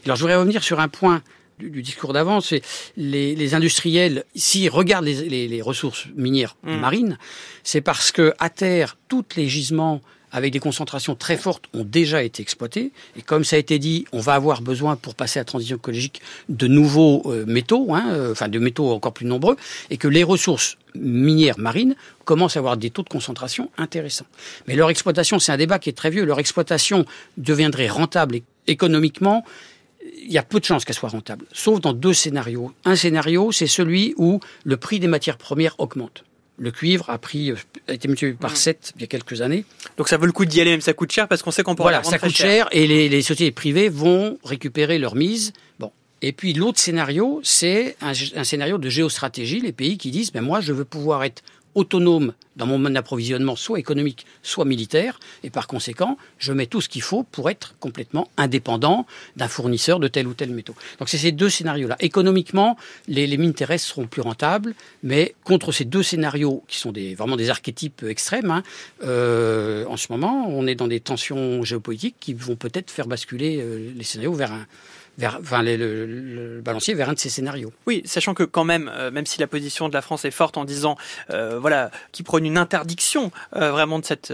Alors 0.04 0.16
je 0.16 0.22
voudrais 0.22 0.36
revenir 0.36 0.62
sur 0.62 0.80
un 0.80 0.88
point 0.88 1.22
du, 1.58 1.82
discours 1.82 2.12
d'avant, 2.12 2.40
c'est 2.40 2.62
les, 2.96 3.54
industriels, 3.54 4.24
s'ils 4.34 4.70
regardent 4.70 5.06
les, 5.06 5.62
ressources 5.62 6.06
minières 6.16 6.56
mmh. 6.62 6.76
marines, 6.76 7.18
c'est 7.64 7.80
parce 7.80 8.12
que 8.12 8.32
à 8.38 8.48
terre, 8.48 8.96
tous 9.08 9.24
les 9.36 9.48
gisements 9.48 10.00
avec 10.32 10.52
des 10.52 10.58
concentrations 10.58 11.14
très 11.14 11.36
fortes, 11.36 11.64
ont 11.74 11.84
déjà 11.84 12.22
été 12.22 12.42
exploitées. 12.42 12.92
Et 13.16 13.22
comme 13.22 13.44
ça 13.44 13.56
a 13.56 13.58
été 13.58 13.78
dit, 13.78 14.04
on 14.12 14.20
va 14.20 14.34
avoir 14.34 14.60
besoin, 14.60 14.96
pour 14.96 15.14
passer 15.14 15.38
à 15.38 15.42
la 15.42 15.44
transition 15.44 15.76
écologique, 15.76 16.20
de 16.48 16.66
nouveaux 16.66 17.22
euh, 17.26 17.44
métaux, 17.46 17.94
hein, 17.94 18.04
euh, 18.10 18.32
enfin 18.32 18.48
de 18.48 18.58
métaux 18.58 18.90
encore 18.90 19.12
plus 19.12 19.26
nombreux, 19.26 19.56
et 19.90 19.96
que 19.96 20.08
les 20.08 20.24
ressources 20.24 20.76
minières 20.94 21.58
marines 21.58 21.94
commencent 22.24 22.56
à 22.56 22.60
avoir 22.60 22.76
des 22.76 22.90
taux 22.90 23.02
de 23.02 23.08
concentration 23.08 23.70
intéressants. 23.78 24.26
Mais 24.66 24.76
leur 24.76 24.90
exploitation, 24.90 25.38
c'est 25.38 25.52
un 25.52 25.56
débat 25.56 25.78
qui 25.78 25.88
est 25.88 25.94
très 25.94 26.10
vieux, 26.10 26.24
leur 26.24 26.38
exploitation 26.38 27.04
deviendrait 27.36 27.88
rentable 27.88 28.40
économiquement 28.66 29.44
il 30.16 30.32
y 30.32 30.38
a 30.38 30.42
peu 30.42 30.60
de 30.60 30.64
chances 30.64 30.84
qu'elle 30.84 30.96
soit 30.96 31.08
rentable, 31.08 31.46
sauf 31.52 31.80
dans 31.80 31.92
deux 31.92 32.14
scénarios. 32.14 32.72
Un 32.84 32.96
scénario, 32.96 33.52
c'est 33.52 33.66
celui 33.66 34.14
où 34.16 34.40
le 34.64 34.76
prix 34.76 35.00
des 35.00 35.08
matières 35.08 35.38
premières 35.38 35.74
augmente 35.78 36.24
le 36.58 36.70
cuivre 36.70 37.08
a 37.08 37.18
pris 37.18 37.52
a 37.86 37.92
été 37.92 38.08
multiplié 38.08 38.34
par 38.34 38.56
7 38.56 38.92
il 38.96 39.00
y 39.02 39.04
a 39.04 39.06
quelques 39.06 39.40
années. 39.40 39.64
Donc 39.96 40.08
ça 40.08 40.16
vaut 40.16 40.26
le 40.26 40.32
coup 40.32 40.44
d'y 40.44 40.60
aller, 40.60 40.72
même 40.72 40.80
ça 40.80 40.92
coûte 40.92 41.12
cher 41.12 41.28
parce 41.28 41.42
qu'on 41.42 41.50
sait 41.50 41.62
qu'on 41.62 41.74
peut 41.74 41.82
Voilà, 41.82 42.02
ça 42.02 42.18
coûte 42.18 42.34
cher, 42.34 42.68
et 42.72 42.86
les, 42.86 43.22
sociétés 43.22 43.52
privées 43.52 43.88
vont 43.88 44.38
récupérer 44.44 44.98
leur 44.98 45.14
mise. 45.14 45.52
Bon. 45.78 45.92
Et 46.20 46.32
puis 46.32 46.52
l'autre 46.52 46.80
scénario, 46.80 47.40
c'est 47.44 47.96
un, 48.00 48.12
un, 48.34 48.44
scénario 48.44 48.78
de 48.78 48.88
géostratégie, 48.88 49.60
les 49.60 49.72
pays 49.72 49.98
qui 49.98 50.10
disent 50.10 50.32
ben 50.32 50.40
moi 50.42 50.60
je 50.60 50.72
veux 50.72 50.84
pouvoir 50.84 51.22
être 51.24 51.42
autonome 51.74 52.32
dans 52.56 52.66
mon 52.66 52.78
mode 52.78 52.92
d'approvisionnement, 52.92 53.56
soit 53.56 53.78
économique, 53.78 54.26
soit 54.42 54.64
militaire, 54.64 55.20
et 55.44 55.50
par 55.50 55.66
conséquent, 55.68 56.18
je 56.38 56.52
mets 56.52 56.66
tout 56.66 56.80
ce 56.80 56.88
qu'il 56.88 57.02
faut 57.02 57.22
pour 57.22 57.48
être 57.50 57.76
complètement 57.78 58.28
indépendant 58.36 59.06
d'un 59.36 59.48
fournisseur 59.48 60.00
de 60.00 60.08
tel 60.08 60.26
ou 60.26 60.34
tel 60.34 60.50
métaux. 60.50 60.74
Donc 60.98 61.08
c'est 61.08 61.18
ces 61.18 61.32
deux 61.32 61.48
scénarios-là. 61.48 61.96
Économiquement, 62.00 62.76
les, 63.06 63.36
mines 63.36 63.54
terrestres 63.54 63.86
seront 63.86 64.06
plus 64.06 64.22
rentables, 64.22 64.74
mais 65.04 65.34
contre 65.44 65.70
ces 65.70 65.84
deux 65.84 66.02
scénarios, 66.02 66.64
qui 66.66 66.78
sont 66.78 66.90
des, 66.90 67.14
vraiment 67.14 67.36
des 67.36 67.48
archétypes 67.48 68.02
extrêmes, 68.02 68.50
hein, 68.50 68.62
euh, 69.04 69.84
en 69.86 69.96
ce 69.96 70.08
moment, 70.10 70.48
on 70.48 70.66
est 70.66 70.74
dans 70.74 70.88
des 70.88 71.00
tensions 71.00 71.62
géopolitiques 71.62 72.16
qui 72.18 72.34
vont 72.34 72.56
peut-être 72.56 72.90
faire 72.90 73.06
basculer 73.06 73.58
euh, 73.60 73.92
les 73.94 74.04
scénarios 74.04 74.34
vers 74.34 74.52
un, 74.52 74.66
vers, 75.18 75.38
enfin, 75.40 75.62
le, 75.62 76.60
balancier 76.64 76.94
vers 76.94 77.10
un 77.10 77.12
de 77.12 77.18
ces 77.18 77.28
scénarios. 77.28 77.72
Oui, 77.86 78.02
sachant 78.04 78.34
que 78.34 78.44
quand 78.44 78.64
même, 78.64 78.90
euh, 78.94 79.10
même 79.10 79.26
si 79.26 79.40
la 79.40 79.48
position 79.48 79.88
de 79.88 79.94
la 79.94 80.00
France 80.00 80.24
est 80.24 80.30
forte 80.30 80.56
en 80.56 80.64
disant, 80.64 80.96
euh, 81.30 81.58
voilà, 81.58 81.90
qui 82.12 82.22
prône 82.22 82.46
une 82.46 82.56
interdiction 82.56 83.32
euh, 83.56 83.72
vraiment 83.72 83.98
de 83.98 84.04
cette 84.04 84.32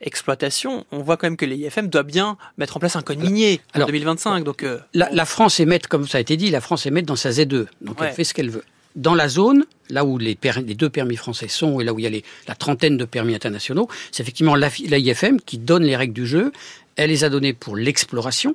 exploitation, 0.00 0.86
on 0.90 1.02
voit 1.02 1.16
quand 1.16 1.26
même 1.26 1.36
que 1.36 1.44
l'IFM 1.44 1.88
doit 1.88 2.02
bien 2.02 2.38
mettre 2.56 2.76
en 2.78 2.80
place 2.80 2.96
un 2.96 3.02
code 3.02 3.18
minier 3.18 3.60
en 3.74 3.84
2025. 3.84 4.42
Donc 4.42 4.64
la, 4.94 5.24
France 5.26 5.60
est 5.60 5.66
maître, 5.66 5.88
comme 5.88 6.08
ça 6.08 6.18
a 6.18 6.20
été 6.20 6.36
dit, 6.36 6.50
la 6.50 6.60
France 6.60 6.86
est 6.86 6.90
maître 6.90 7.06
dans 7.06 7.16
sa 7.16 7.30
Z2, 7.30 7.66
donc 7.82 7.98
elle 8.00 8.12
fait 8.12 8.24
ce 8.24 8.34
qu'elle 8.34 8.50
veut. 8.50 8.64
Dans 8.94 9.14
la 9.14 9.28
zone, 9.28 9.64
là 9.88 10.04
où 10.04 10.18
les, 10.18 10.36
les, 10.66 10.74
deux 10.74 10.90
permis 10.90 11.16
français 11.16 11.48
sont 11.48 11.80
et 11.80 11.84
là 11.84 11.94
où 11.94 11.98
il 11.98 12.02
y 12.02 12.06
a 12.06 12.10
les, 12.10 12.24
la 12.46 12.54
trentaine 12.54 12.98
de 12.98 13.06
permis 13.06 13.34
internationaux, 13.34 13.88
c'est 14.10 14.22
effectivement 14.22 14.54
l'IFM 14.54 15.40
qui 15.40 15.56
donne 15.56 15.82
les 15.82 15.96
règles 15.96 16.12
du 16.12 16.26
jeu. 16.26 16.52
Elle 16.96 17.08
les 17.08 17.24
a 17.24 17.30
données 17.30 17.54
pour 17.54 17.74
l'exploration, 17.74 18.54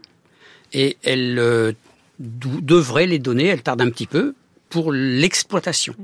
et 0.77 0.95
elle 1.03 1.39
euh, 1.39 1.71
devrait 2.19 3.07
les 3.07 3.17
donner, 3.17 3.47
elle 3.47 3.63
tarde 3.63 3.81
un 3.81 3.89
petit 3.89 4.05
peu, 4.05 4.35
pour 4.69 4.91
l'exploitation. 4.91 5.95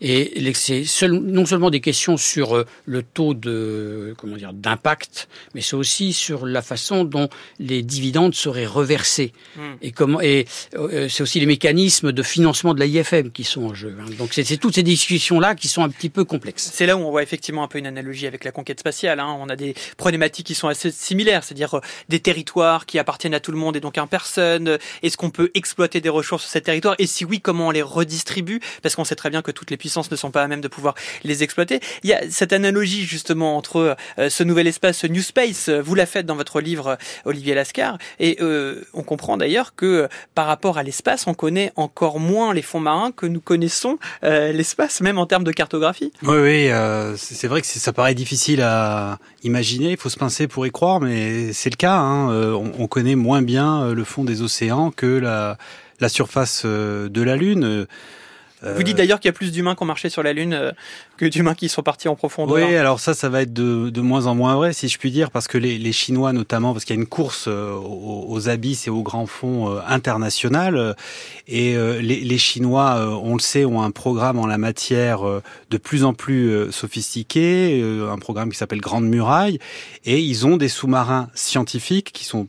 Et 0.00 0.52
c'est 0.54 0.84
non 1.08 1.46
seulement 1.46 1.70
des 1.70 1.80
questions 1.80 2.16
sur 2.16 2.56
euh, 2.56 2.66
le 2.86 3.02
taux 3.02 3.34
de 3.34 4.14
comment 4.16 4.36
dire 4.36 4.52
d'impact, 4.52 5.28
mais 5.54 5.60
c'est 5.60 5.74
aussi 5.74 6.12
sur 6.12 6.46
la 6.46 6.62
façon 6.62 7.04
dont 7.04 7.28
les 7.58 7.82
dividendes 7.82 8.34
seraient 8.34 8.66
reversés 8.66 9.32
hmm. 9.56 9.60
et 9.82 9.92
comment 9.92 10.20
et 10.20 10.46
euh, 10.74 11.08
c'est 11.08 11.22
aussi 11.22 11.40
les 11.40 11.46
mécanismes 11.46 12.12
de 12.12 12.22
financement 12.22 12.74
de 12.74 12.82
l'IFM 12.82 13.30
qui 13.30 13.44
sont 13.44 13.64
en 13.64 13.74
jeu. 13.74 13.96
Hein. 14.00 14.10
Donc 14.18 14.30
c'est 14.32 14.56
toutes 14.56 14.74
ces 14.74 14.82
discussions 14.82 15.40
là 15.40 15.54
qui 15.54 15.68
sont 15.68 15.82
un 15.82 15.88
petit 15.88 16.10
peu 16.10 16.24
complexes. 16.24 16.70
C'est 16.72 16.86
là 16.86 16.96
où 16.96 17.00
on 17.00 17.10
voit 17.10 17.22
effectivement 17.22 17.64
un 17.64 17.68
peu 17.68 17.78
une 17.78 17.86
analogie 17.86 18.26
avec 18.26 18.44
la 18.44 18.52
conquête 18.52 18.80
spatiale. 18.80 19.20
Hein. 19.20 19.36
On 19.40 19.48
a 19.48 19.56
des 19.56 19.74
problématiques 19.96 20.46
qui 20.46 20.54
sont 20.54 20.68
assez 20.68 20.90
similaires, 20.90 21.44
c'est-à-dire 21.44 21.74
euh, 21.74 21.80
des 22.08 22.20
territoires 22.20 22.86
qui 22.86 22.98
appartiennent 22.98 23.34
à 23.34 23.40
tout 23.40 23.52
le 23.52 23.58
monde 23.58 23.76
et 23.76 23.80
donc 23.80 23.98
à 23.98 24.06
personne. 24.06 24.78
Est-ce 25.02 25.16
qu'on 25.16 25.30
peut 25.30 25.50
exploiter 25.54 26.00
des 26.00 26.08
ressources 26.08 26.42
sur 26.42 26.50
ces 26.50 26.60
territoires? 26.60 26.94
Et 26.98 27.06
si 27.06 27.24
oui, 27.24 27.40
comment 27.40 27.68
on 27.68 27.70
les 27.70 27.82
redistribue 27.98 28.60
parce 28.82 28.94
qu'on 28.94 29.04
sait 29.04 29.16
très 29.16 29.30
bien 29.30 29.42
que 29.42 29.50
toutes 29.50 29.70
les 29.70 29.76
puissances 29.76 30.10
ne 30.10 30.16
sont 30.16 30.30
pas 30.30 30.42
à 30.42 30.48
même 30.48 30.60
de 30.60 30.68
pouvoir 30.68 30.94
les 31.24 31.42
exploiter. 31.42 31.80
Il 32.02 32.10
y 32.10 32.12
a 32.12 32.20
cette 32.30 32.52
analogie 32.52 33.04
justement 33.04 33.56
entre 33.56 33.96
euh, 34.18 34.30
ce 34.30 34.42
nouvel 34.44 34.66
espace, 34.66 34.98
ce 34.98 35.06
New 35.06 35.22
Space. 35.22 35.68
Vous 35.68 35.94
la 35.94 36.06
faites 36.06 36.26
dans 36.26 36.36
votre 36.36 36.60
livre, 36.60 36.98
Olivier 37.24 37.54
Lascar, 37.54 37.98
et 38.18 38.38
euh, 38.40 38.84
on 38.94 39.02
comprend 39.02 39.36
d'ailleurs 39.36 39.74
que 39.74 40.08
par 40.34 40.46
rapport 40.46 40.78
à 40.78 40.82
l'espace, 40.82 41.26
on 41.26 41.34
connaît 41.34 41.72
encore 41.76 42.20
moins 42.20 42.54
les 42.54 42.62
fonds 42.62 42.80
marins 42.80 43.12
que 43.12 43.26
nous 43.26 43.40
connaissons 43.40 43.98
euh, 44.24 44.52
l'espace, 44.52 45.00
même 45.00 45.18
en 45.18 45.26
termes 45.26 45.44
de 45.44 45.52
cartographie. 45.52 46.12
Oui, 46.22 46.38
oui, 46.38 46.70
c'est 47.16 47.48
vrai 47.48 47.60
que 47.60 47.66
ça 47.66 47.92
paraît 47.92 48.14
difficile 48.14 48.62
à 48.62 49.18
imaginer. 49.42 49.90
Il 49.90 49.96
faut 49.96 50.08
se 50.08 50.18
pincer 50.18 50.46
pour 50.46 50.66
y 50.66 50.70
croire, 50.70 51.00
mais 51.00 51.52
c'est 51.52 51.70
le 51.70 51.76
cas. 51.76 51.96
Hein. 51.96 52.28
On, 52.78 52.86
connaît 52.88 53.16
moins 53.16 53.42
bien 53.42 53.92
le 53.92 54.04
fond 54.04 54.24
des 54.24 54.40
océans 54.40 54.90
que 54.90 55.06
la, 55.06 55.58
la 56.00 56.08
surface 56.08 56.64
de 56.64 57.22
la 57.22 57.36
Lune. 57.36 57.86
Vous 58.62 58.82
dites 58.82 58.96
d'ailleurs 58.96 59.20
qu'il 59.20 59.28
y 59.28 59.30
a 59.30 59.32
plus 59.32 59.52
d'humains 59.52 59.74
qui 59.74 59.82
ont 59.82 59.86
marché 59.86 60.08
sur 60.08 60.22
la 60.22 60.32
Lune 60.32 60.52
euh, 60.52 60.72
que 61.16 61.26
d'humains 61.26 61.54
qui 61.54 61.68
sont 61.68 61.82
partis 61.82 62.08
en 62.08 62.16
profondeur. 62.16 62.56
Oui, 62.56 62.76
alors 62.76 62.98
ça, 62.98 63.14
ça 63.14 63.28
va 63.28 63.42
être 63.42 63.52
de, 63.52 63.90
de, 63.90 64.00
moins 64.00 64.26
en 64.26 64.34
moins 64.34 64.56
vrai, 64.56 64.72
si 64.72 64.88
je 64.88 64.98
puis 64.98 65.10
dire, 65.12 65.30
parce 65.30 65.46
que 65.46 65.58
les, 65.58 65.78
les 65.78 65.92
Chinois 65.92 66.32
notamment, 66.32 66.72
parce 66.72 66.84
qu'il 66.84 66.96
y 66.96 66.98
a 66.98 67.00
une 67.00 67.08
course 67.08 67.44
euh, 67.46 67.72
aux, 67.72 68.48
abysses 68.48 68.88
et 68.88 68.90
aux 68.90 69.02
grands 69.02 69.26
fonds 69.26 69.70
euh, 69.70 69.80
international, 69.86 70.96
et 71.46 71.74
les, 71.74 72.20
les, 72.20 72.38
Chinois, 72.38 73.18
on 73.22 73.34
le 73.34 73.40
sait, 73.40 73.64
ont 73.64 73.82
un 73.82 73.90
programme 73.90 74.38
en 74.38 74.46
la 74.46 74.58
matière 74.58 75.20
de 75.70 75.76
plus 75.78 76.04
en 76.04 76.12
plus 76.12 76.70
sophistiqué, 76.70 77.82
un 78.08 78.18
programme 78.18 78.50
qui 78.50 78.56
s'appelle 78.56 78.80
Grande 78.80 79.06
Muraille, 79.06 79.58
et 80.04 80.20
ils 80.20 80.46
ont 80.46 80.56
des 80.56 80.68
sous-marins 80.68 81.30
scientifiques 81.34 82.12
qui 82.12 82.24
sont 82.24 82.48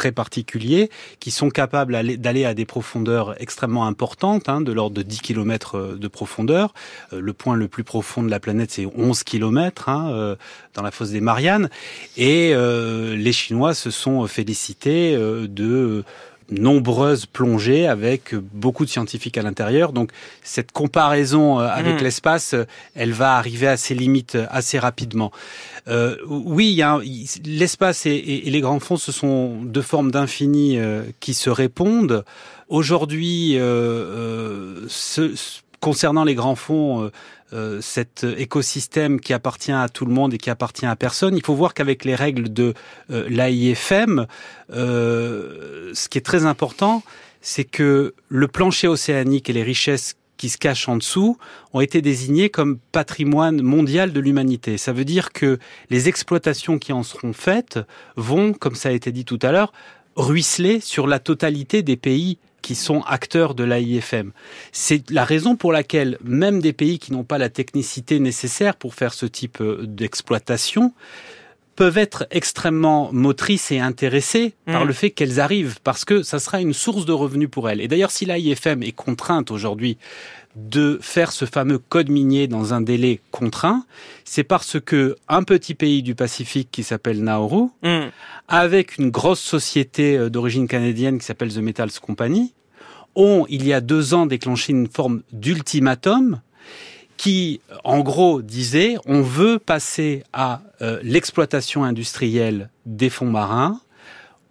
très 0.00 0.12
particuliers 0.12 0.88
qui 1.18 1.30
sont 1.30 1.50
capables 1.50 1.92
d'aller 2.16 2.46
à 2.46 2.54
des 2.54 2.64
profondeurs 2.64 3.34
extrêmement 3.38 3.86
importantes, 3.86 4.48
hein, 4.48 4.62
de 4.62 4.72
l'ordre 4.72 4.96
de 4.96 5.02
10 5.02 5.20
km 5.20 5.76
euh, 5.76 5.96
de 5.96 6.08
profondeur. 6.08 6.72
Euh, 7.12 7.20
le 7.20 7.34
point 7.34 7.54
le 7.54 7.68
plus 7.68 7.84
profond 7.84 8.22
de 8.22 8.30
la 8.30 8.40
planète, 8.40 8.70
c'est 8.70 8.86
11 8.86 9.22
km 9.24 9.90
hein, 9.90 10.10
euh, 10.10 10.36
dans 10.72 10.80
la 10.80 10.90
fosse 10.90 11.10
des 11.10 11.20
Mariannes. 11.20 11.68
Et 12.16 12.54
les 12.54 13.32
Chinois 13.32 13.74
se 13.74 13.90
sont 13.90 14.26
félicités 14.26 15.16
de 15.16 16.04
nombreuses 16.50 17.26
plongées 17.26 17.86
avec 17.86 18.34
beaucoup 18.34 18.84
de 18.84 18.90
scientifiques 18.90 19.38
à 19.38 19.42
l'intérieur. 19.42 19.92
Donc 19.92 20.10
cette 20.42 20.72
comparaison 20.72 21.58
avec 21.58 22.00
mmh. 22.00 22.04
l'espace, 22.04 22.54
elle 22.94 23.12
va 23.12 23.36
arriver 23.36 23.68
à 23.68 23.76
ses 23.76 23.94
limites 23.94 24.38
assez 24.50 24.78
rapidement. 24.78 25.30
Euh, 25.88 26.16
oui, 26.26 26.80
l'espace 27.44 28.06
et, 28.06 28.42
les 28.44 28.60
grands 28.60 28.80
fonds, 28.80 28.96
ce 28.96 29.12
sont 29.12 29.56
deux 29.62 29.82
formes 29.82 30.10
d'infini 30.10 30.78
euh, 30.78 31.02
qui 31.20 31.34
se 31.34 31.50
répondent. 31.50 32.24
Aujourd'hui, 32.68 33.54
euh, 33.56 34.86
concernant 35.80 36.24
les 36.24 36.34
grands 36.34 36.54
fonds, 36.54 37.10
cet 37.80 38.24
écosystème 38.36 39.18
qui 39.20 39.32
appartient 39.32 39.72
à 39.72 39.88
tout 39.88 40.06
le 40.06 40.12
monde 40.12 40.34
et 40.34 40.38
qui 40.38 40.50
appartient 40.50 40.86
à 40.86 40.94
personne, 40.96 41.36
il 41.36 41.44
faut 41.44 41.54
voir 41.54 41.74
qu'avec 41.74 42.04
les 42.04 42.14
règles 42.14 42.52
de 42.52 42.74
l'AIFM, 43.08 44.26
ce 44.70 46.08
qui 46.08 46.18
est 46.18 46.24
très 46.24 46.44
important, 46.44 47.02
c'est 47.40 47.64
que 47.64 48.14
le 48.28 48.48
plancher 48.48 48.88
océanique 48.88 49.50
et 49.50 49.52
les 49.52 49.62
richesses 49.62 50.14
qui 50.36 50.48
se 50.48 50.56
cachent 50.56 50.88
en 50.88 50.96
dessous 50.96 51.36
ont 51.74 51.80
été 51.80 52.00
désignés 52.00 52.48
comme 52.48 52.78
patrimoine 52.92 53.60
mondial 53.60 54.12
de 54.12 54.20
l'humanité. 54.20 54.78
Ça 54.78 54.92
veut 54.92 55.04
dire 55.04 55.32
que 55.32 55.58
les 55.90 56.08
exploitations 56.08 56.78
qui 56.78 56.94
en 56.94 57.02
seront 57.02 57.34
faites 57.34 57.78
vont, 58.16 58.54
comme 58.54 58.74
ça 58.74 58.88
a 58.88 58.92
été 58.92 59.12
dit 59.12 59.26
tout 59.26 59.38
à 59.42 59.52
l'heure, 59.52 59.72
ruisseler 60.16 60.80
sur 60.80 61.06
la 61.06 61.18
totalité 61.18 61.82
des 61.82 61.96
pays 61.96 62.38
qui 62.62 62.74
sont 62.74 63.02
acteurs 63.02 63.54
de 63.54 63.64
l'AIFM. 63.64 64.32
C'est 64.72 65.10
la 65.10 65.24
raison 65.24 65.56
pour 65.56 65.72
laquelle 65.72 66.18
même 66.24 66.60
des 66.60 66.72
pays 66.72 66.98
qui 66.98 67.12
n'ont 67.12 67.24
pas 67.24 67.38
la 67.38 67.48
technicité 67.48 68.18
nécessaire 68.18 68.76
pour 68.76 68.94
faire 68.94 69.14
ce 69.14 69.26
type 69.26 69.60
euh, 69.60 69.84
d'exploitation 69.86 70.92
peuvent 71.76 71.96
être 71.96 72.26
extrêmement 72.30 73.08
motrices 73.10 73.72
et 73.72 73.78
intéressées 73.78 74.52
par 74.66 74.84
mm. 74.84 74.88
le 74.88 74.92
fait 74.92 75.10
qu'elles 75.10 75.40
arrivent, 75.40 75.78
parce 75.82 76.04
que 76.04 76.22
ça 76.22 76.38
sera 76.38 76.60
une 76.60 76.74
source 76.74 77.06
de 77.06 77.12
revenus 77.12 77.48
pour 77.50 77.70
elles. 77.70 77.80
Et 77.80 77.88
d'ailleurs, 77.88 78.10
si 78.10 78.26
l'AIFM 78.26 78.82
est 78.82 78.92
contrainte 78.92 79.50
aujourd'hui 79.50 79.96
de 80.56 80.98
faire 81.00 81.32
ce 81.32 81.44
fameux 81.44 81.78
code 81.78 82.08
minier 82.08 82.48
dans 82.48 82.74
un 82.74 82.80
délai 82.80 83.20
contraint, 83.30 83.84
c'est 84.24 84.44
parce 84.44 84.80
que 84.80 85.16
un 85.28 85.42
petit 85.42 85.74
pays 85.74 86.02
du 86.02 86.14
Pacifique 86.14 86.70
qui 86.72 86.82
s'appelle 86.82 87.22
Nauru, 87.22 87.68
mm. 87.82 88.08
avec 88.48 88.98
une 88.98 89.10
grosse 89.10 89.40
société 89.40 90.16
euh, 90.16 90.28
d'origine 90.28 90.66
canadienne 90.66 91.18
qui 91.18 91.24
s'appelle 91.24 91.52
The 91.52 91.58
Metals 91.58 91.92
Company, 92.00 92.52
ont, 93.14 93.46
il 93.48 93.66
y 93.66 93.72
a 93.72 93.80
deux 93.80 94.14
ans, 94.14 94.26
déclenché 94.26 94.72
une 94.72 94.88
forme 94.88 95.22
d'ultimatum 95.32 96.40
qui, 97.16 97.60
en 97.84 98.00
gros, 98.00 98.40
disait 98.42 98.96
on 99.06 99.20
veut 99.20 99.58
passer 99.58 100.24
à 100.32 100.62
euh, 100.80 100.98
l'exploitation 101.02 101.84
industrielle 101.84 102.70
des 102.86 103.10
fonds 103.10 103.30
marins. 103.30 103.80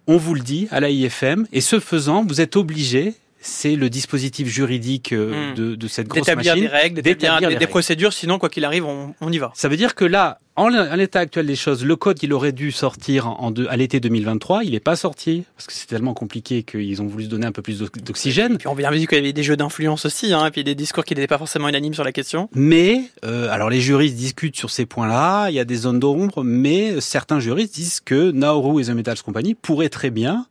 On 0.06 0.16
vous 0.16 0.34
le 0.34 0.40
dit 0.40 0.66
à 0.70 0.80
l'AIFM, 0.80 1.46
et 1.52 1.60
ce 1.60 1.78
faisant, 1.78 2.24
vous 2.24 2.40
êtes 2.40 2.56
obligé 2.56 3.14
c'est 3.40 3.74
le 3.74 3.88
dispositif 3.88 4.48
juridique 4.48 5.12
euh, 5.12 5.52
hmm. 5.52 5.54
de, 5.54 5.74
de, 5.74 5.88
cette 5.88 6.08
grosse 6.08 6.26
machine. 6.26 6.42
D'établir 6.42 6.70
des 6.70 6.76
règles, 6.76 7.02
d'établir 7.02 7.48
des, 7.48 7.56
des, 7.56 7.66
procédures, 7.66 8.12
sinon 8.12 8.38
quoi 8.38 8.50
qu'il 8.50 8.64
arrive, 8.64 8.84
on, 8.84 9.14
on, 9.20 9.32
y 9.32 9.38
va. 9.38 9.50
Ça 9.54 9.68
veut 9.68 9.78
dire 9.78 9.94
que 9.94 10.04
là, 10.04 10.40
en 10.56 10.68
l'état 10.68 11.20
actuel 11.20 11.46
des 11.46 11.56
choses, 11.56 11.86
le 11.86 11.96
code, 11.96 12.22
il 12.22 12.34
aurait 12.34 12.52
dû 12.52 12.70
sortir 12.70 13.28
en 13.28 13.50
à 13.68 13.76
l'été 13.76 13.98
2023. 13.98 14.64
Il 14.64 14.72
n'est 14.72 14.80
pas 14.80 14.94
sorti 14.94 15.44
parce 15.56 15.66
que 15.66 15.72
c'est 15.72 15.86
tellement 15.86 16.12
compliqué 16.12 16.64
qu'ils 16.64 17.00
ont 17.00 17.06
voulu 17.06 17.24
se 17.24 17.30
donner 17.30 17.46
un 17.46 17.52
peu 17.52 17.62
plus 17.62 17.78
d'oxygène. 17.78 18.58
Puis 18.58 18.68
on 18.68 18.74
vient 18.74 18.90
vu 18.90 19.06
qu'il 19.06 19.16
y 19.16 19.20
avait 19.20 19.32
des 19.32 19.42
jeux 19.42 19.56
d'influence 19.56 20.04
aussi, 20.04 20.34
hein, 20.34 20.44
et 20.44 20.50
puis 20.50 20.62
des 20.62 20.74
discours 20.74 21.06
qui 21.06 21.14
n'étaient 21.14 21.26
pas 21.26 21.38
forcément 21.38 21.68
unanimes 21.68 21.94
sur 21.94 22.04
la 22.04 22.12
question. 22.12 22.50
Mais 22.54 23.04
euh, 23.24 23.48
alors 23.50 23.70
les 23.70 23.80
juristes 23.80 24.16
discutent 24.16 24.56
sur 24.56 24.70
ces 24.70 24.84
points-là. 24.84 25.48
Il 25.48 25.54
y 25.54 25.60
a 25.60 25.64
des 25.64 25.76
zones 25.76 25.98
d'ombre, 25.98 26.44
mais 26.44 27.00
certains 27.00 27.40
juristes 27.40 27.74
disent 27.74 28.00
que 28.00 28.30
Nauru 28.30 28.82
et 28.82 28.84
The 28.84 28.90
Metals 28.90 29.22
Company 29.24 29.54
pourraient 29.54 29.88
très 29.88 30.10
bien 30.10 30.46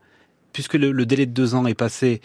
puisque 0.54 0.74
le, 0.74 0.92
le, 0.92 1.06
délai 1.06 1.28
de 1.28 1.32
deux 1.32 1.54
ans 1.56 1.66
est 1.68 1.76
passé, 1.76 2.22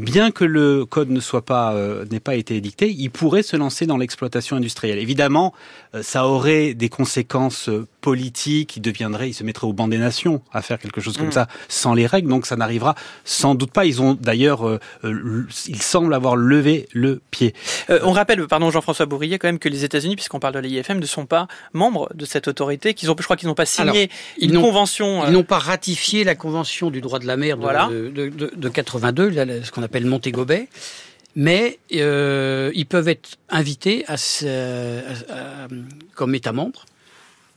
bien 0.00 0.30
que 0.30 0.44
le 0.44 0.84
code 0.84 1.10
ne 1.10 1.20
soit 1.20 1.44
pas 1.44 1.74
euh, 1.74 2.04
n'ait 2.10 2.20
pas 2.20 2.34
été 2.34 2.56
édicté, 2.56 2.90
il 2.90 3.10
pourrait 3.10 3.42
se 3.42 3.56
lancer 3.56 3.86
dans 3.86 3.96
l'exploitation 3.96 4.56
industrielle. 4.56 4.98
Évidemment, 4.98 5.54
euh, 5.94 6.02
ça 6.02 6.26
aurait 6.26 6.74
des 6.74 6.88
conséquences 6.88 7.68
euh, 7.68 7.86
politiques. 8.00 8.76
Il 8.76 8.80
deviendrait, 8.80 9.30
il 9.30 9.34
se 9.34 9.44
mettrait 9.44 9.66
au 9.66 9.72
banc 9.72 9.88
des 9.88 9.98
nations 9.98 10.42
à 10.52 10.62
faire 10.62 10.78
quelque 10.78 11.00
chose 11.00 11.16
comme 11.16 11.28
mm. 11.28 11.32
ça 11.32 11.48
sans 11.68 11.94
les 11.94 12.06
règles. 12.06 12.28
Donc 12.28 12.46
ça 12.46 12.56
n'arrivera 12.56 12.94
sans 13.24 13.54
doute 13.54 13.70
pas. 13.70 13.86
Ils 13.86 14.02
ont 14.02 14.14
d'ailleurs, 14.14 14.78
ils 15.02 15.82
semblent 15.82 16.14
avoir 16.14 16.36
levé 16.36 16.88
le 16.92 17.20
pied. 17.30 17.54
on 17.88 18.12
rappelle, 18.12 18.46
pardon 18.46 18.70
Jean-François 18.70 19.06
Bourrier, 19.06 19.38
quand 19.38 19.48
même 19.48 19.58
que 19.58 19.68
les 19.68 19.84
États-Unis, 19.84 20.16
puisqu'on 20.16 20.40
parle 20.40 20.54
de 20.54 20.58
l'IFM, 20.60 20.98
ne 20.98 21.06
sont 21.06 21.26
pas 21.26 21.46
membres 21.72 22.10
de 22.14 22.24
cette 22.24 22.48
autorité. 22.48 22.94
Qu'ils 22.94 23.10
ont, 23.10 23.16
je 23.18 23.24
crois 23.24 23.36
qu'ils 23.36 23.48
n'ont 23.48 23.54
pas 23.54 23.66
signé 23.66 24.10
une 24.40 24.60
convention. 24.60 25.26
Ils 25.26 25.32
n'ont 25.32 25.44
pas 25.44 25.58
ratifié 25.58 26.24
la 26.24 26.34
convention 26.34 26.90
du 26.90 27.00
droit 27.00 27.18
de 27.18 27.26
la 27.26 27.36
mer 27.36 27.56
de, 27.56 27.62
voilà. 27.62 27.88
de, 27.88 28.08
de, 28.08 28.28
de, 28.28 28.52
de 28.54 28.68
82, 28.68 29.32
ce 29.62 29.70
qu'on 29.70 29.82
appelle 29.84 30.06
Montego 30.06 30.44
Bay, 30.44 30.68
mais 31.36 31.78
euh, 31.92 32.70
ils 32.74 32.86
peuvent 32.86 33.08
être 33.08 33.36
invités 33.48 34.04
comme 36.14 36.34
État 36.34 36.52
membre 36.52 36.86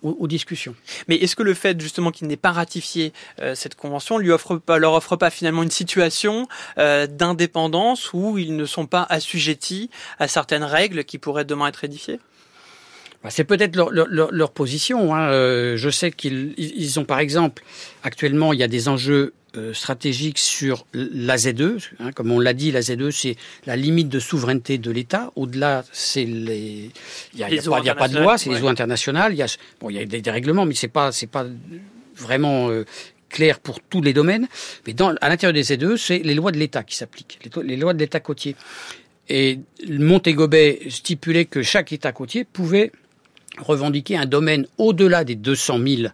aux, 0.03 0.27
discussions. 0.27 0.75
Mais 1.07 1.15
est-ce 1.15 1.35
que 1.35 1.43
le 1.43 1.53
fait 1.53 1.79
justement 1.79 2.11
qu'il 2.11 2.27
n'ait 2.27 2.37
pas 2.37 2.51
ratifié 2.51 3.13
euh, 3.41 3.55
cette 3.55 3.75
convention 3.75 4.17
leur 4.17 4.93
offre 4.93 5.15
pas 5.15 5.29
finalement 5.29 5.63
une 5.63 5.71
situation 5.71 6.47
euh, 6.77 7.07
d'indépendance 7.07 8.13
où 8.13 8.37
ils 8.37 8.55
ne 8.55 8.65
sont 8.65 8.85
pas 8.85 9.05
assujettis 9.09 9.89
à 10.19 10.27
certaines 10.27 10.63
règles 10.63 11.03
qui 11.03 11.17
pourraient 11.17 11.45
demain 11.45 11.67
être 11.67 11.83
édifiées? 11.83 12.19
C'est 13.29 13.43
peut-être 13.43 13.75
leur, 13.75 13.91
leur, 13.91 14.31
leur, 14.31 14.51
position. 14.51 15.15
Hein. 15.15 15.29
je 15.75 15.89
sais 15.89 16.11
qu'ils 16.11 16.53
ils 16.57 16.99
ont 16.99 17.05
par 17.05 17.19
exemple 17.19 17.63
actuellement 18.03 18.53
il 18.53 18.59
y 18.59 18.63
a 18.63 18.67
des 18.67 18.87
enjeux 18.87 19.33
euh, 19.57 19.73
stratégique 19.73 20.37
sur 20.37 20.85
la 20.93 21.35
Z2. 21.35 21.89
Hein, 21.99 22.11
comme 22.11 22.31
on 22.31 22.39
l'a 22.39 22.53
dit, 22.53 22.71
la 22.71 22.81
Z2, 22.81 23.09
c'est 23.11 23.37
la 23.65 23.75
limite 23.75 24.07
de 24.07 24.19
souveraineté 24.19 24.77
de 24.77 24.91
l'État. 24.91 25.31
Au-delà, 25.35 25.83
c'est 25.91 26.25
les. 26.25 26.91
Il 27.33 27.37
n'y 27.37 27.43
a, 27.43 27.47
a, 27.47 27.95
pas 27.95 28.07
de 28.07 28.19
loi, 28.19 28.37
c'est 28.37 28.51
les 28.51 28.61
eaux 28.61 28.67
internationales. 28.67 29.33
Il 29.33 29.37
y 29.37 29.41
a, 29.41 29.47
bon, 29.79 29.89
il 29.89 29.95
y 29.95 29.99
a 29.99 30.05
des, 30.05 30.31
règlements, 30.31 30.65
mais 30.65 30.75
c'est 30.75 30.89
pas, 30.89 31.11
c'est 31.11 31.27
pas 31.27 31.45
vraiment. 32.15 32.69
Euh, 32.69 32.85
clair 33.29 33.59
pour 33.59 33.81
tous 33.81 34.01
les 34.01 34.13
domaines, 34.13 34.47
mais 34.85 34.93
dans, 34.93 35.13
à 35.19 35.27
l'intérieur 35.27 35.53
des 35.53 35.63
Z2, 35.63 35.97
c'est 35.97 36.19
les 36.19 36.33
lois 36.33 36.53
de 36.53 36.57
l'État 36.57 36.83
qui 36.83 36.95
s'appliquent, 36.95 37.39
les, 37.43 37.63
les, 37.63 37.75
lois 37.75 37.93
de 37.93 37.99
l'État 37.99 38.21
côtier. 38.21 38.55
Et 39.27 39.59
Montego 39.89 40.47
Bay 40.47 40.79
stipulait 40.87 41.43
que 41.43 41.61
chaque 41.61 41.91
État 41.91 42.13
côtier 42.13 42.45
pouvait 42.45 42.93
revendiquer 43.57 44.17
un 44.17 44.25
domaine 44.25 44.67
au-delà 44.77 45.23
des 45.23 45.35
200 45.35 45.79
000 45.85 46.09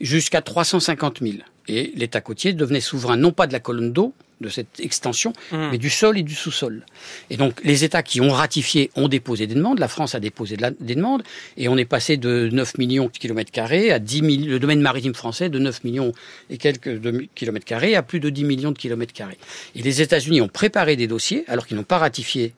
jusqu'à 0.00 0.42
350 0.42 1.20
000 1.20 1.34
et 1.68 1.92
l'État 1.94 2.20
côtier 2.20 2.52
devenait 2.52 2.80
souverain 2.80 3.16
non 3.16 3.32
pas 3.32 3.46
de 3.46 3.52
la 3.52 3.60
colonne 3.60 3.92
d'eau, 3.92 4.14
de 4.40 4.48
cette 4.48 4.80
extension, 4.80 5.34
mmh. 5.52 5.68
mais 5.70 5.78
du 5.78 5.90
sol 5.90 6.16
et 6.16 6.22
du 6.22 6.34
sous-sol. 6.34 6.86
Et 7.28 7.36
donc 7.36 7.60
les 7.62 7.84
États 7.84 8.02
qui 8.02 8.22
ont 8.22 8.30
ratifié 8.30 8.90
ont 8.96 9.06
déposé 9.06 9.46
des 9.46 9.54
demandes, 9.54 9.78
la 9.78 9.88
France 9.88 10.14
a 10.14 10.20
déposé 10.20 10.56
des 10.56 10.94
demandes, 10.94 11.22
et 11.58 11.68
on 11.68 11.76
est 11.76 11.84
passé 11.84 12.16
de 12.16 12.48
9 12.50 12.78
millions 12.78 13.06
de 13.06 13.18
kilomètres 13.18 13.52
carrés 13.52 13.92
à 13.92 13.98
10 13.98 14.22
millions, 14.22 14.50
le 14.50 14.58
domaine 14.58 14.80
maritime 14.80 15.14
français 15.14 15.50
de 15.50 15.58
9 15.58 15.84
millions 15.84 16.12
et 16.48 16.56
quelques 16.56 17.00
de 17.00 17.28
kilomètres 17.34 17.66
carrés 17.66 17.94
à 17.94 18.02
plus 18.02 18.18
de 18.18 18.30
10 18.30 18.44
millions 18.44 18.72
de 18.72 18.78
kilomètres 18.78 19.12
carrés. 19.12 19.38
Et 19.76 19.82
les 19.82 20.00
États-Unis 20.00 20.40
ont 20.40 20.48
préparé 20.48 20.96
des 20.96 21.06
dossiers, 21.06 21.44
alors 21.46 21.66
qu'ils 21.66 21.76
n'ont 21.76 21.82
pas 21.82 21.98
ratifié 21.98 22.54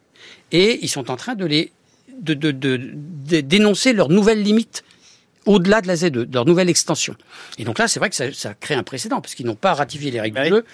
et 0.52 0.78
ils 0.82 0.88
sont 0.88 1.10
en 1.10 1.16
train 1.16 1.34
de 1.34 1.44
les 1.44 1.72
de, 2.22 2.34
de, 2.34 2.50
de, 2.50 2.80
de 3.28 3.40
dénoncer 3.40 3.92
leurs 3.92 4.08
nouvelles 4.08 4.42
limites 4.42 4.84
au-delà 5.44 5.80
de 5.80 5.88
la 5.88 5.96
Z2, 5.96 6.10
de 6.10 6.34
leur 6.34 6.46
nouvelle 6.46 6.70
extension. 6.70 7.16
Et 7.58 7.64
donc 7.64 7.78
là, 7.78 7.88
c'est 7.88 7.98
vrai 7.98 8.10
que 8.10 8.16
ça, 8.16 8.32
ça 8.32 8.54
crée 8.54 8.74
un 8.74 8.84
précédent, 8.84 9.20
parce 9.20 9.34
qu'ils 9.34 9.46
n'ont 9.46 9.56
pas 9.56 9.74
ratifié 9.74 10.10
les 10.10 10.20
règles 10.20 10.40
du 10.40 10.48
jeu, 10.48 10.64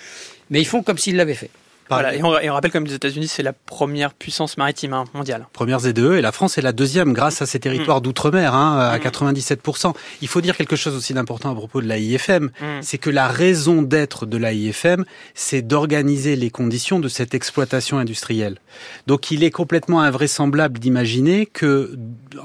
mais 0.50 0.60
ils 0.60 0.66
font 0.66 0.82
comme 0.82 0.98
s'ils 0.98 1.16
l'avaient 1.16 1.34
fait. 1.34 1.50
Voilà, 1.88 2.14
et, 2.14 2.22
on, 2.22 2.38
et 2.38 2.50
on 2.50 2.54
rappelle 2.54 2.70
comme 2.72 2.84
les 2.84 2.94
États-Unis, 2.94 3.28
c'est 3.28 3.42
la 3.42 3.52
première 3.52 4.12
puissance 4.14 4.56
maritime 4.56 4.92
hein, 4.92 5.04
mondiale. 5.14 5.46
Première 5.52 5.78
Z2 5.80 6.16
et 6.16 6.20
la 6.20 6.32
France 6.32 6.58
est 6.58 6.62
la 6.62 6.72
deuxième 6.72 7.12
grâce 7.12 7.40
à 7.42 7.46
ses 7.46 7.58
territoires 7.60 7.98
Mm. 7.98 8.02
d'outre-mer 8.02 8.54
hein, 8.54 8.78
à 8.78 8.98
Mm. 8.98 9.02
97%. 9.02 9.94
Il 10.22 10.28
faut 10.28 10.40
dire 10.40 10.56
quelque 10.56 10.76
chose 10.76 10.94
aussi 10.96 11.14
d'important 11.14 11.50
à 11.50 11.54
propos 11.54 11.80
de 11.80 11.86
l'AIFM, 11.86 12.50
Mm. 12.60 12.64
c'est 12.82 12.98
que 12.98 13.10
la 13.10 13.28
raison 13.28 13.82
d'être 13.82 14.26
de 14.26 14.36
l'AIFM, 14.36 15.04
c'est 15.34 15.62
d'organiser 15.62 16.36
les 16.36 16.50
conditions 16.50 17.00
de 17.00 17.08
cette 17.08 17.34
exploitation 17.34 17.98
industrielle. 17.98 18.58
Donc 19.06 19.30
il 19.30 19.42
est 19.44 19.50
complètement 19.50 20.00
invraisemblable 20.00 20.78
d'imaginer 20.78 21.46
que 21.46 21.96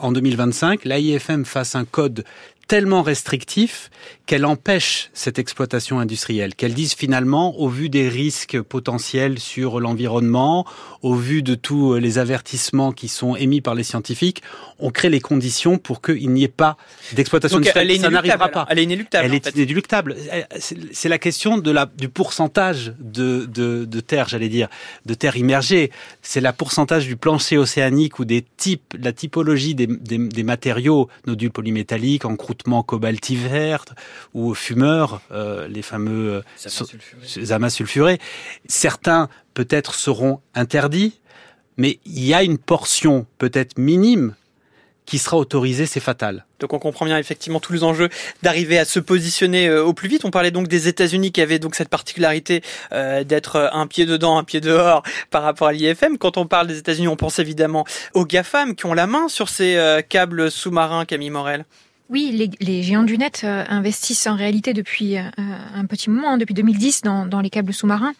en 0.02 0.12
2025, 0.12 0.86
l'AIFM 0.86 1.46
fasse 1.46 1.76
un 1.76 1.86
code 1.86 2.24
tellement 2.74 3.04
restrictif 3.04 3.92
qu'elle 4.26 4.48
empêche 4.48 5.12
cette 5.14 5.38
exploitation 5.38 6.00
industrielle, 6.00 6.56
qu'elle 6.56 6.74
dise 6.74 6.96
finalement, 6.96 7.56
au 7.60 7.70
vu 7.70 7.88
des 7.88 8.10
risques 8.10 8.60
potentiels 8.64 9.38
sur 9.38 9.80
l'environnement, 9.80 10.66
au 11.04 11.14
vu 11.14 11.44
de 11.44 11.54
tous 11.54 11.94
les 11.98 12.18
avertissements 12.18 12.92
qui 12.92 13.10
sont 13.10 13.36
émis 13.36 13.62
par 13.62 13.76
les 13.76 13.84
scientifiques, 13.84 14.42
on 14.84 14.92
crée 14.92 15.10
les 15.10 15.22
conditions 15.22 15.78
pour 15.78 16.02
qu'il 16.02 16.30
n'y 16.30 16.44
ait 16.44 16.50
pas 16.50 16.76
d'exploitation 17.14 17.58
industrielle. 17.58 17.90
elle 17.90 17.96
est 17.96 18.00
Ça 18.02 18.10
n'arrivera 18.10 18.50
pas. 18.50 18.66
Elle 18.70 18.80
est 18.80 18.84
inéluctable. 18.84 19.26
Elle 19.26 19.32
en 19.32 19.36
est 19.36 19.44
fait. 19.46 19.56
inéluctable. 19.56 20.18
C'est 20.60 21.10
la 21.10 21.18
question 21.18 21.58
de 21.58 21.72
la, 21.72 21.86
du 21.86 22.10
pourcentage 22.10 22.94
de, 23.00 23.46
de, 23.46 23.86
de 23.86 24.00
terre, 24.02 24.28
j'allais 24.28 24.50
dire, 24.50 24.68
de 25.06 25.14
terre 25.14 25.38
immergée. 25.38 25.90
C'est 26.22 26.42
la 26.42 26.52
pourcentage 26.52 27.08
du 27.08 27.16
plancher 27.16 27.58
océanique 27.58 28.20
ou 28.20 28.26
des 28.26 28.44
types, 28.58 28.94
la 29.00 29.14
typologie 29.14 29.74
des, 29.74 29.88
des, 29.88 30.18
des 30.18 30.44
matériaux, 30.44 31.08
nodules 31.28 31.52
polymétalliques, 31.52 32.26
encroûtements 32.26 32.84
cobaltivert 32.84 33.86
ou 34.34 34.54
fumeurs, 34.54 35.22
euh, 35.32 35.68
les 35.70 35.82
fameux 35.82 36.44
euh, 36.68 37.54
amas 37.54 37.70
sulfurés. 37.70 38.20
Certains 38.68 39.30
peut-être 39.54 39.96
seront 39.96 40.42
interdits, 40.56 41.22
mais 41.78 42.00
il 42.06 42.26
y 42.26 42.34
a 42.34 42.44
une 42.44 42.58
portion 42.58 43.26
peut-être 43.38 43.78
minime 43.78 44.36
qui 45.06 45.18
sera 45.18 45.38
autorisée, 45.38 45.86
c'est 45.86 46.00
fatal. 46.00 46.46
Donc 46.60 46.74
on 46.74 46.80
comprend 46.80 47.06
bien 47.06 47.18
effectivement 47.18 47.60
tous 47.60 47.74
les 47.74 47.84
enjeux 47.84 48.10
d'arriver 48.42 48.78
à 48.80 48.86
se 48.86 49.00
positionner 49.00 49.68
euh, 49.68 49.84
au 49.84 49.94
plus 49.94 50.08
vite. 50.08 50.24
On 50.24 50.32
parlait 50.32 50.52
donc 50.52 50.68
des 50.68 50.88
États-Unis 50.88 51.32
qui 51.32 51.42
avaient 51.42 51.60
donc 51.60 51.76
cette 51.76 51.90
particularité 51.90 52.62
euh, 52.94 53.24
d'être 53.24 53.58
euh, 53.58 53.70
un 53.74 53.88
pied 53.88 54.06
dedans, 54.06 54.38
un 54.38 54.44
pied 54.44 54.62
dehors 54.62 55.04
par 55.30 55.44
rapport 55.44 55.68
à 55.68 55.74
l'IFM. 55.74 56.18
Quand 56.18 56.38
on 56.38 56.46
parle 56.46 56.68
des 56.68 56.78
États-Unis, 56.78 57.08
on 57.08 57.18
pense 57.18 57.40
évidemment 57.40 57.86
aux 58.14 58.26
GAFAM 58.26 58.76
qui 58.76 58.86
ont 58.86 58.94
la 58.94 59.08
main 59.08 59.28
sur 59.28 59.50
ces 59.50 60.04
câbles 60.10 60.50
sous-marins, 60.50 61.06
Camille 61.06 61.30
Morel. 61.30 61.66
Oui, 62.14 62.32
les, 62.32 62.52
les 62.64 62.84
géants 62.84 63.02
du 63.02 63.18
net 63.18 63.42
euh, 63.44 63.66
investissent 63.70 64.28
en 64.28 64.36
réalité 64.36 64.74
depuis 64.74 65.18
euh, 65.18 65.24
un 65.40 65.86
petit 65.88 66.12
moment, 66.12 66.34
hein, 66.34 66.38
depuis 66.38 66.54
2010, 66.54 67.02
dans, 67.02 67.26
dans 67.26 67.42
les 67.42 67.50
câbles 67.50 67.74
sous-marins. 67.74 68.14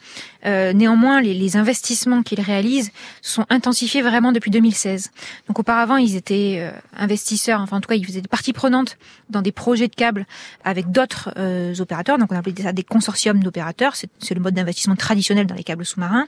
Euh, 0.48 0.74
néanmoins, 0.74 1.22
les, 1.22 1.36
les 1.36 1.58
investissements 1.58 2.24
qu'ils 2.24 2.42
réalisent 2.42 2.92
sont 3.22 3.46
intensifiés 3.50 4.02
vraiment 4.02 4.32
depuis 4.32 4.52
2016. 4.52 5.12
Donc 5.48 5.60
auparavant, 5.60 5.98
ils 5.98 6.16
étaient 6.16 6.58
euh, 6.58 6.72
investisseurs, 6.98 7.62
enfin 7.62 7.78
en 7.78 7.82
tout 7.82 7.88
cas, 7.88 7.96
ils 7.96 8.06
faisaient 8.06 8.22
des 8.22 8.28
parties 8.28 8.52
prenantes 8.52 8.98
dans 9.30 9.42
des 9.42 9.52
projets 9.52 9.88
de 9.88 9.96
câbles 9.96 10.26
avec 10.64 10.92
d'autres 10.92 11.32
euh, 11.38 11.74
opérateurs. 11.80 12.18
Donc 12.18 12.32
on 12.32 12.36
appelait 12.36 12.64
ça 12.64 12.74
des 12.74 12.84
consortiums 12.84 13.44
d'opérateurs. 13.44 13.96
C'est 13.96 14.34
le 14.34 14.42
mode 14.42 14.56
d'investissement 14.56 14.96
traditionnel 14.96 15.46
dans 15.46 15.56
les 15.56 15.64
câbles 15.64 15.86
sous-marins. 15.86 16.26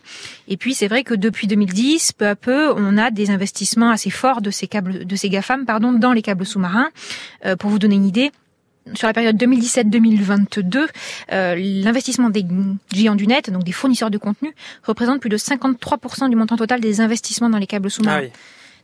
Et 0.48 0.58
puis 0.58 0.76
c'est 0.76 0.88
vrai 0.88 1.04
que 1.04 1.14
depuis 1.14 1.48
2010, 1.48 2.14
peu 2.14 2.28
à 2.28 2.36
peu, 2.36 2.72
on 2.78 2.98
a 2.98 3.12
des 3.12 3.32
investissements 3.32 3.90
assez 3.90 4.12
forts 4.12 4.42
de 4.42 4.52
ces 4.52 4.68
câbles, 4.68 5.06
de 5.06 5.16
ces 5.16 5.30
GAFAM, 5.30 5.66
pardon, 5.66 5.92
dans 5.94 6.14
les 6.14 6.22
câbles 6.22 6.46
sous-marins. 6.46 6.90
Pour 7.58 7.70
vous 7.70 7.80
donner 7.80 7.96
une 7.96 8.06
idée, 8.06 8.32
sur 8.94 9.08
la 9.08 9.14
période 9.14 9.36
2017-2022, 9.38 10.88
euh, 11.32 11.56
l'investissement 11.56 12.30
des 12.30 12.46
géants 12.94 13.16
du 13.16 13.26
net, 13.26 13.50
donc 13.50 13.64
des 13.64 13.72
fournisseurs 13.72 14.12
de 14.12 14.18
contenu, 14.18 14.54
représente 14.84 15.20
plus 15.20 15.30
de 15.30 15.38
53% 15.38 16.30
du 16.30 16.36
montant 16.36 16.58
total 16.58 16.82
des 16.82 17.02
investissements 17.02 17.50
dans 17.50 17.58
les 17.58 17.68
câbles 17.68 17.90
sous-marins. 17.90 18.26
Ah. 18.26 18.38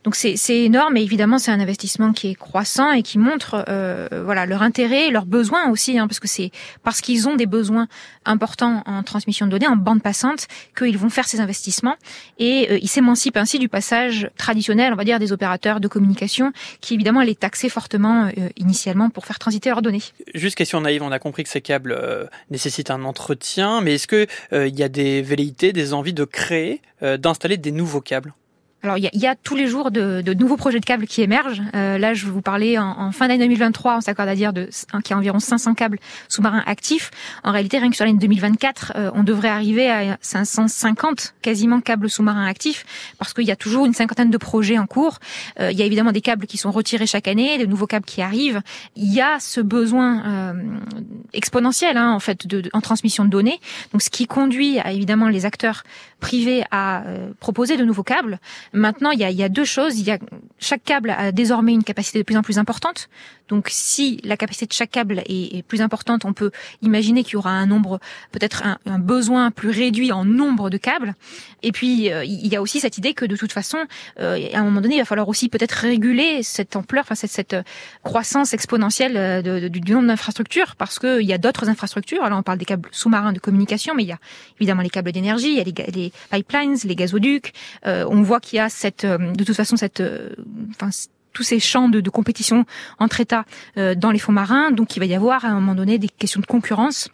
Donc 0.04 0.16
c'est 0.16 0.36
énorme 0.48 0.96
et 0.96 1.02
évidemment 1.02 1.38
c'est 1.38 1.52
un 1.52 1.60
investissement 1.60 2.12
qui 2.12 2.30
est 2.30 2.34
croissant 2.34 2.90
et 2.90 3.02
qui 3.02 3.18
montre 3.18 3.64
euh, 3.68 4.08
voilà 4.24 4.46
leur 4.46 4.62
intérêt, 4.62 5.10
leurs 5.10 5.26
besoins 5.26 5.70
aussi, 5.70 5.96
hein, 5.98 6.08
parce 6.08 6.18
que 6.18 6.26
c'est 6.26 6.50
parce 6.82 7.00
qu'ils 7.00 7.28
ont 7.28 7.36
des 7.36 7.46
besoins 7.46 7.86
importants 8.24 8.82
en 8.86 9.04
transmission 9.04 9.46
de 9.46 9.52
données, 9.52 9.68
en 9.68 9.76
bande 9.76 10.02
passante, 10.02 10.48
qu'ils 10.76 10.98
vont 10.98 11.08
faire 11.08 11.28
ces 11.28 11.40
investissements 11.40 11.94
et 12.38 12.68
euh, 12.70 12.78
ils 12.82 12.88
s'émancipent 12.88 13.36
ainsi 13.36 13.60
du 13.60 13.68
passage 13.68 14.28
traditionnel, 14.36 14.92
on 14.92 14.96
va 14.96 15.04
dire, 15.04 15.20
des 15.20 15.30
opérateurs 15.30 15.78
de 15.78 15.86
communication 15.86 16.52
qui 16.80 16.94
évidemment 16.94 17.22
les 17.22 17.36
taxaient 17.36 17.68
fortement 17.68 18.24
euh, 18.26 18.48
initialement 18.56 19.08
pour 19.08 19.24
faire 19.24 19.38
transiter 19.38 19.70
leurs 19.70 19.82
données. 19.82 20.02
Juste 20.34 20.56
question 20.56 20.80
naïve, 20.80 21.02
on 21.04 21.12
a 21.12 21.20
compris 21.20 21.44
que 21.44 21.48
ces 21.48 21.60
câbles 21.60 21.96
nécessitent 22.50 22.90
un 22.90 23.04
entretien, 23.04 23.80
mais 23.80 23.94
est-ce 23.94 24.08
que 24.08 24.26
il 24.52 24.76
y 24.76 24.82
a 24.82 24.88
des 24.88 25.22
velléités, 25.22 25.72
des 25.72 25.94
envies 25.94 26.12
de 26.12 26.24
créer, 26.24 26.80
d'installer 27.00 27.56
des 27.56 27.72
nouveaux 27.72 28.00
câbles? 28.00 28.34
Alors 28.82 28.98
il 28.98 29.08
y 29.12 29.18
y 29.18 29.26
a 29.28 29.36
tous 29.36 29.54
les 29.54 29.68
jours 29.68 29.90
de, 29.92 30.22
de 30.22 30.34
nouveaux 30.34 30.56
projets 30.56 30.80
de 30.80 30.84
câbles 30.84 31.06
qui 31.06 31.22
émergent. 31.22 31.62
Euh, 31.74 31.98
là, 31.98 32.14
je 32.14 32.24
vais 32.26 32.32
vous 32.32 32.42
parler 32.42 32.78
en, 32.78 32.88
en 32.98 33.12
fin 33.12 33.28
d'année 33.28 33.44
2023, 33.46 33.98
on 33.98 34.00
s'accorde 34.00 34.28
à 34.28 34.34
dire 34.34 34.52
de, 34.52 34.64
qu'il 35.04 35.10
y 35.10 35.12
a 35.12 35.16
environ 35.16 35.38
500 35.38 35.74
câbles 35.74 35.98
sous-marins 36.28 36.64
actifs. 36.66 37.10
En 37.44 37.52
réalité, 37.52 37.78
rien 37.78 37.90
que 37.90 37.96
sur 37.96 38.04
l'année 38.04 38.18
2024, 38.18 38.92
euh, 38.96 39.10
on 39.14 39.22
devrait 39.22 39.48
arriver 39.50 39.88
à 39.88 40.18
550 40.20 41.34
quasiment 41.42 41.80
câbles 41.80 42.10
sous-marins 42.10 42.46
actifs 42.46 42.84
parce 43.18 43.32
qu'il 43.32 43.44
y 43.44 43.52
a 43.52 43.56
toujours 43.56 43.86
une 43.86 43.94
cinquantaine 43.94 44.30
de 44.30 44.38
projets 44.38 44.78
en 44.78 44.86
cours. 44.86 45.18
Euh, 45.60 45.70
il 45.70 45.78
y 45.78 45.82
a 45.82 45.84
évidemment 45.86 46.12
des 46.12 46.20
câbles 46.20 46.46
qui 46.46 46.56
sont 46.56 46.72
retirés 46.72 47.06
chaque 47.06 47.28
année, 47.28 47.58
de 47.58 47.66
nouveaux 47.66 47.86
câbles 47.86 48.06
qui 48.06 48.20
arrivent. 48.22 48.62
Il 48.96 49.12
y 49.12 49.20
a 49.20 49.38
ce 49.38 49.60
besoin 49.60 50.24
euh, 50.26 50.52
exponentiel 51.32 51.96
hein, 51.96 52.10
en 52.12 52.20
fait 52.20 52.46
de, 52.46 52.62
de- 52.62 52.70
en 52.72 52.80
transmission 52.80 53.24
de 53.24 53.30
données. 53.30 53.60
Donc, 53.92 54.02
ce 54.02 54.10
qui 54.10 54.26
conduit 54.26 54.78
à 54.80 54.92
évidemment 54.92 55.28
les 55.28 55.44
acteurs 55.46 55.84
privés 56.20 56.64
à 56.70 57.02
euh, 57.04 57.30
proposer 57.40 57.76
de 57.76 57.84
nouveaux 57.84 58.02
câbles. 58.04 58.38
Maintenant, 58.72 59.10
il 59.10 59.20
y 59.20 59.42
a, 59.42 59.48
deux 59.48 59.64
choses. 59.64 59.98
Il 59.98 60.06
y 60.06 60.10
a 60.10 60.18
chaque 60.58 60.82
câble 60.82 61.10
a 61.10 61.30
désormais 61.30 61.72
une 61.72 61.84
capacité 61.84 62.18
de 62.18 62.24
plus 62.24 62.36
en 62.36 62.42
plus 62.42 62.58
importante. 62.58 63.08
Donc, 63.52 63.68
si 63.68 64.18
la 64.24 64.38
capacité 64.38 64.64
de 64.64 64.72
chaque 64.72 64.90
câble 64.90 65.22
est, 65.26 65.62
plus 65.66 65.82
importante, 65.82 66.24
on 66.24 66.32
peut 66.32 66.50
imaginer 66.80 67.22
qu'il 67.22 67.34
y 67.34 67.36
aura 67.36 67.50
un 67.50 67.66
nombre, 67.66 68.00
peut-être 68.30 68.62
un, 68.64 68.98
besoin 68.98 69.50
plus 69.50 69.68
réduit 69.68 70.10
en 70.10 70.24
nombre 70.24 70.70
de 70.70 70.78
câbles. 70.78 71.14
Et 71.62 71.70
puis, 71.70 72.10
euh, 72.10 72.24
il 72.24 72.46
y 72.46 72.56
a 72.56 72.62
aussi 72.62 72.80
cette 72.80 72.96
idée 72.96 73.12
que 73.12 73.26
de 73.26 73.36
toute 73.36 73.52
façon, 73.52 73.76
euh, 74.20 74.48
à 74.54 74.60
un 74.60 74.64
moment 74.64 74.80
donné, 74.80 74.94
il 74.94 74.98
va 75.00 75.04
falloir 75.04 75.28
aussi 75.28 75.50
peut-être 75.50 75.72
réguler 75.72 76.42
cette 76.42 76.76
ampleur, 76.76 77.04
enfin 77.04 77.14
cette, 77.14 77.52
euh, 77.52 77.62
croissance 78.02 78.54
exponentielle 78.54 79.16
euh, 79.18 79.68
du, 79.68 79.92
nombre 79.92 80.08
d'infrastructures, 80.08 80.76
parce 80.76 80.98
qu'il 80.98 81.26
y 81.26 81.34
a 81.34 81.38
d'autres 81.38 81.68
infrastructures. 81.68 82.24
Alors, 82.24 82.38
on 82.38 82.42
parle 82.42 82.58
des 82.58 82.64
câbles 82.64 82.88
sous-marins 82.90 83.34
de 83.34 83.38
communication, 83.38 83.94
mais 83.94 84.04
il 84.04 84.08
y 84.08 84.12
a 84.12 84.18
évidemment 84.58 84.80
les 84.80 84.90
câbles 84.90 85.12
d'énergie, 85.12 85.50
il 85.50 85.58
y 85.58 85.60
a 85.60 85.64
les, 85.64 85.92
les 85.92 86.12
pipelines, 86.30 86.76
les 86.84 86.96
gazoducs. 86.96 87.52
Euh, 87.86 88.06
on 88.08 88.22
voit 88.22 88.40
qu'il 88.40 88.56
y 88.56 88.60
a 88.60 88.70
cette, 88.70 89.04
de 89.04 89.44
toute 89.44 89.56
façon, 89.56 89.76
cette, 89.76 90.02
enfin, 90.70 90.88
tous 91.32 91.42
ces 91.42 91.60
champs 91.60 91.88
de, 91.88 92.00
de 92.00 92.10
compétition 92.10 92.64
entre 92.98 93.20
États 93.20 93.44
euh, 93.76 93.94
dans 93.94 94.10
les 94.10 94.18
fonds 94.18 94.32
marins. 94.32 94.70
Donc, 94.70 94.96
il 94.96 95.00
va 95.00 95.06
y 95.06 95.14
avoir 95.14 95.44
à 95.44 95.48
un 95.48 95.54
moment 95.54 95.74
donné 95.74 95.98
des 95.98 96.08
questions 96.08 96.40
de 96.40 96.46
concurrence 96.46 97.08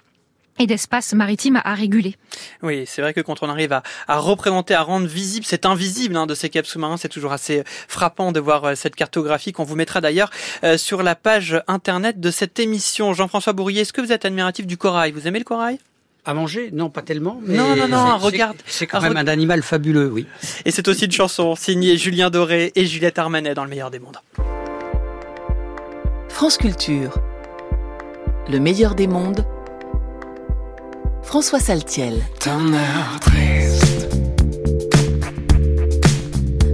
et 0.59 0.67
d'espace 0.67 1.13
maritime 1.13 1.61
à, 1.65 1.75
réguler. 1.75 2.17
Oui, 2.63 2.85
c'est 2.87 3.03
vrai 3.03 3.15
que 3.15 3.21
quand 3.21 3.43
on 3.43 3.49
arrive 3.49 3.73
à, 3.73 3.83
à 4.07 4.19
représenter, 4.19 4.75
à 4.75 4.83
rendre 4.83 5.07
visible 5.07 5.47
cet 5.47 5.67
invisible 5.67 6.17
hein, 6.17 6.27
de 6.27 6.35
ces 6.35 6.51
câbles 6.51 6.67
sous-marins, 6.67 6.97
c'est 6.97 7.09
toujours 7.09 7.33
assez 7.33 7.63
frappant 7.67 8.33
de 8.33 8.41
voir 8.41 8.65
euh, 8.65 8.75
cette 8.75 8.97
cartographie 8.97 9.53
qu'on 9.53 9.65
vous 9.65 9.77
mettra 9.77 10.01
d'ailleurs 10.01 10.31
euh, 10.65 10.77
sur 10.77 11.03
la 11.03 11.15
page 11.15 11.63
internet 11.69 12.21
de 12.21 12.31
cette 12.31 12.59
émission. 12.59 13.13
Jean-François 13.13 13.53
Bourrier, 13.53 13.83
est-ce 13.83 13.93
que 13.93 14.01
vous 14.01 14.13
êtes 14.13 14.25
admiratif 14.25 14.67
du 14.67 14.77
corail? 14.77 15.13
Vous 15.13 15.27
aimez 15.27 15.39
le 15.39 15.45
corail? 15.45 15.79
À 16.25 16.35
manger 16.35 16.71
Non, 16.73 16.91
pas 16.91 17.03
tellement. 17.03 17.41
mais 17.45 17.57
Non, 17.57 17.75
non, 17.77 17.89
non, 17.89 18.19
regarde. 18.19 18.57
C'est 18.67 18.87
quand 18.87 18.99
un 18.99 19.09
même 19.09 19.17
un 19.17 19.29
animal 19.29 19.63
fabuleux, 19.63 20.11
oui. 20.13 20.27
Et 20.67 20.71
c'est 20.71 20.87
aussi 20.89 21.07
une 21.07 21.13
chanson 21.13 21.55
signée 21.57 21.97
Julien 21.97 22.29
Doré 22.29 22.73
et 22.75 22.85
Juliette 22.87 23.19
Armanet 23.19 23.55
dans 23.55 23.65
le 23.65 23.71
meilleur 23.71 23.91
des 23.91 23.99
mondes. 23.99 24.19
France 26.29 26.59
Culture. 26.59 27.19
Le 28.51 28.59
meilleur 28.61 28.95
des 28.95 29.07
mondes. 29.07 29.45
François 31.23 31.61
Saltiel. 31.61 32.23
Ton 32.41 32.73
air 32.73 33.19
triste, 33.21 34.09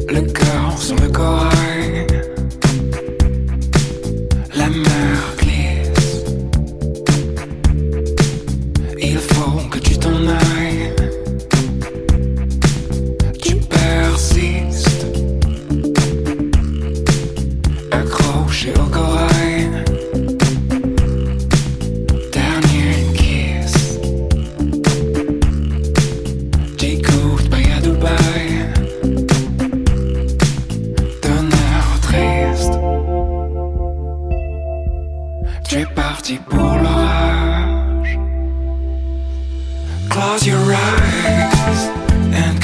le 0.09 0.21
cœur 0.33 0.79
sur 0.79 0.95
le 0.97 1.09
corail, 1.09 1.49
parti 36.25 36.39
pour 36.49 36.79
l'orage. 36.79 38.19
Close 40.09 40.47
your 40.47 40.73
eyes 40.73 41.91
and 42.33 42.64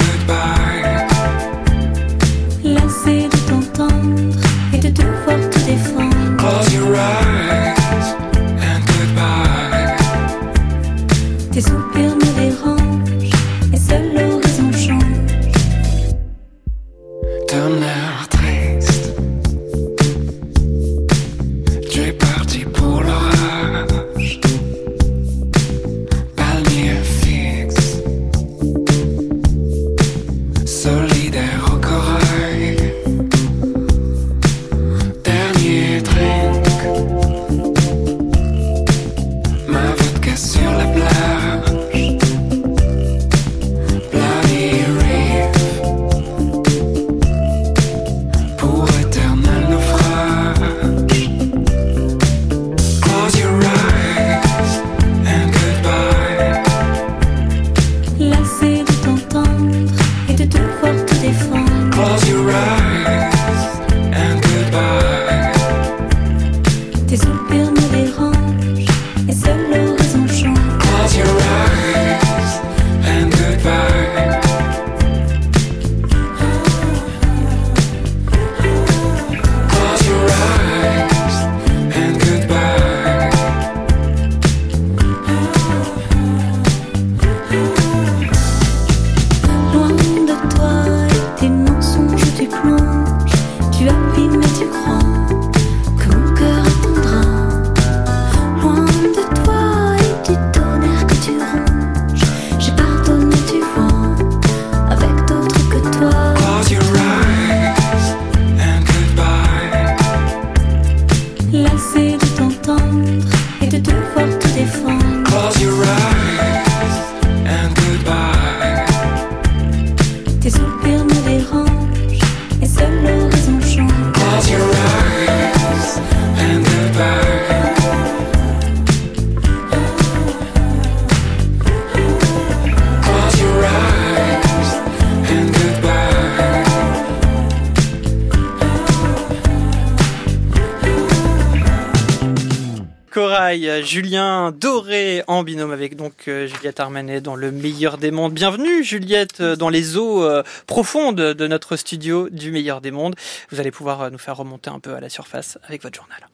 Julien 143.91 144.53
Doré 144.53 145.25
en 145.27 145.43
binôme 145.43 145.73
avec 145.73 145.97
donc 145.97 146.29
euh, 146.29 146.47
Juliette 146.47 146.79
Armanet 146.79 147.21
dans 147.21 147.35
le 147.35 147.51
meilleur 147.51 147.99
des 147.99 148.13
mondes. 148.13 148.33
Bienvenue 148.33 148.85
Juliette 148.85 149.41
euh, 149.41 149.57
dans 149.57 149.69
les 149.69 149.97
eaux 149.97 150.23
euh, 150.23 150.45
profondes 150.69 151.17
de 151.17 151.47
notre 151.49 151.75
studio 151.75 152.29
du 152.31 152.53
meilleur 152.53 152.81
des 152.81 152.93
mondes. 152.93 153.17
Vous 153.51 153.59
allez 153.59 153.73
pouvoir 153.73 154.09
nous 154.13 154.19
faire 154.19 154.37
remonter 154.37 154.71
un 154.71 154.79
peu 154.79 154.95
à 154.95 155.01
la 155.01 155.09
surface 155.09 155.59
avec 155.65 155.83
votre 155.83 155.97
journal. 155.97 156.29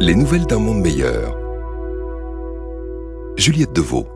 Les 0.00 0.14
nouvelles 0.14 0.46
d'un 0.46 0.60
monde 0.60 0.82
meilleur. 0.82 1.36
Juliette 3.36 3.72
Deveau. 3.72 4.06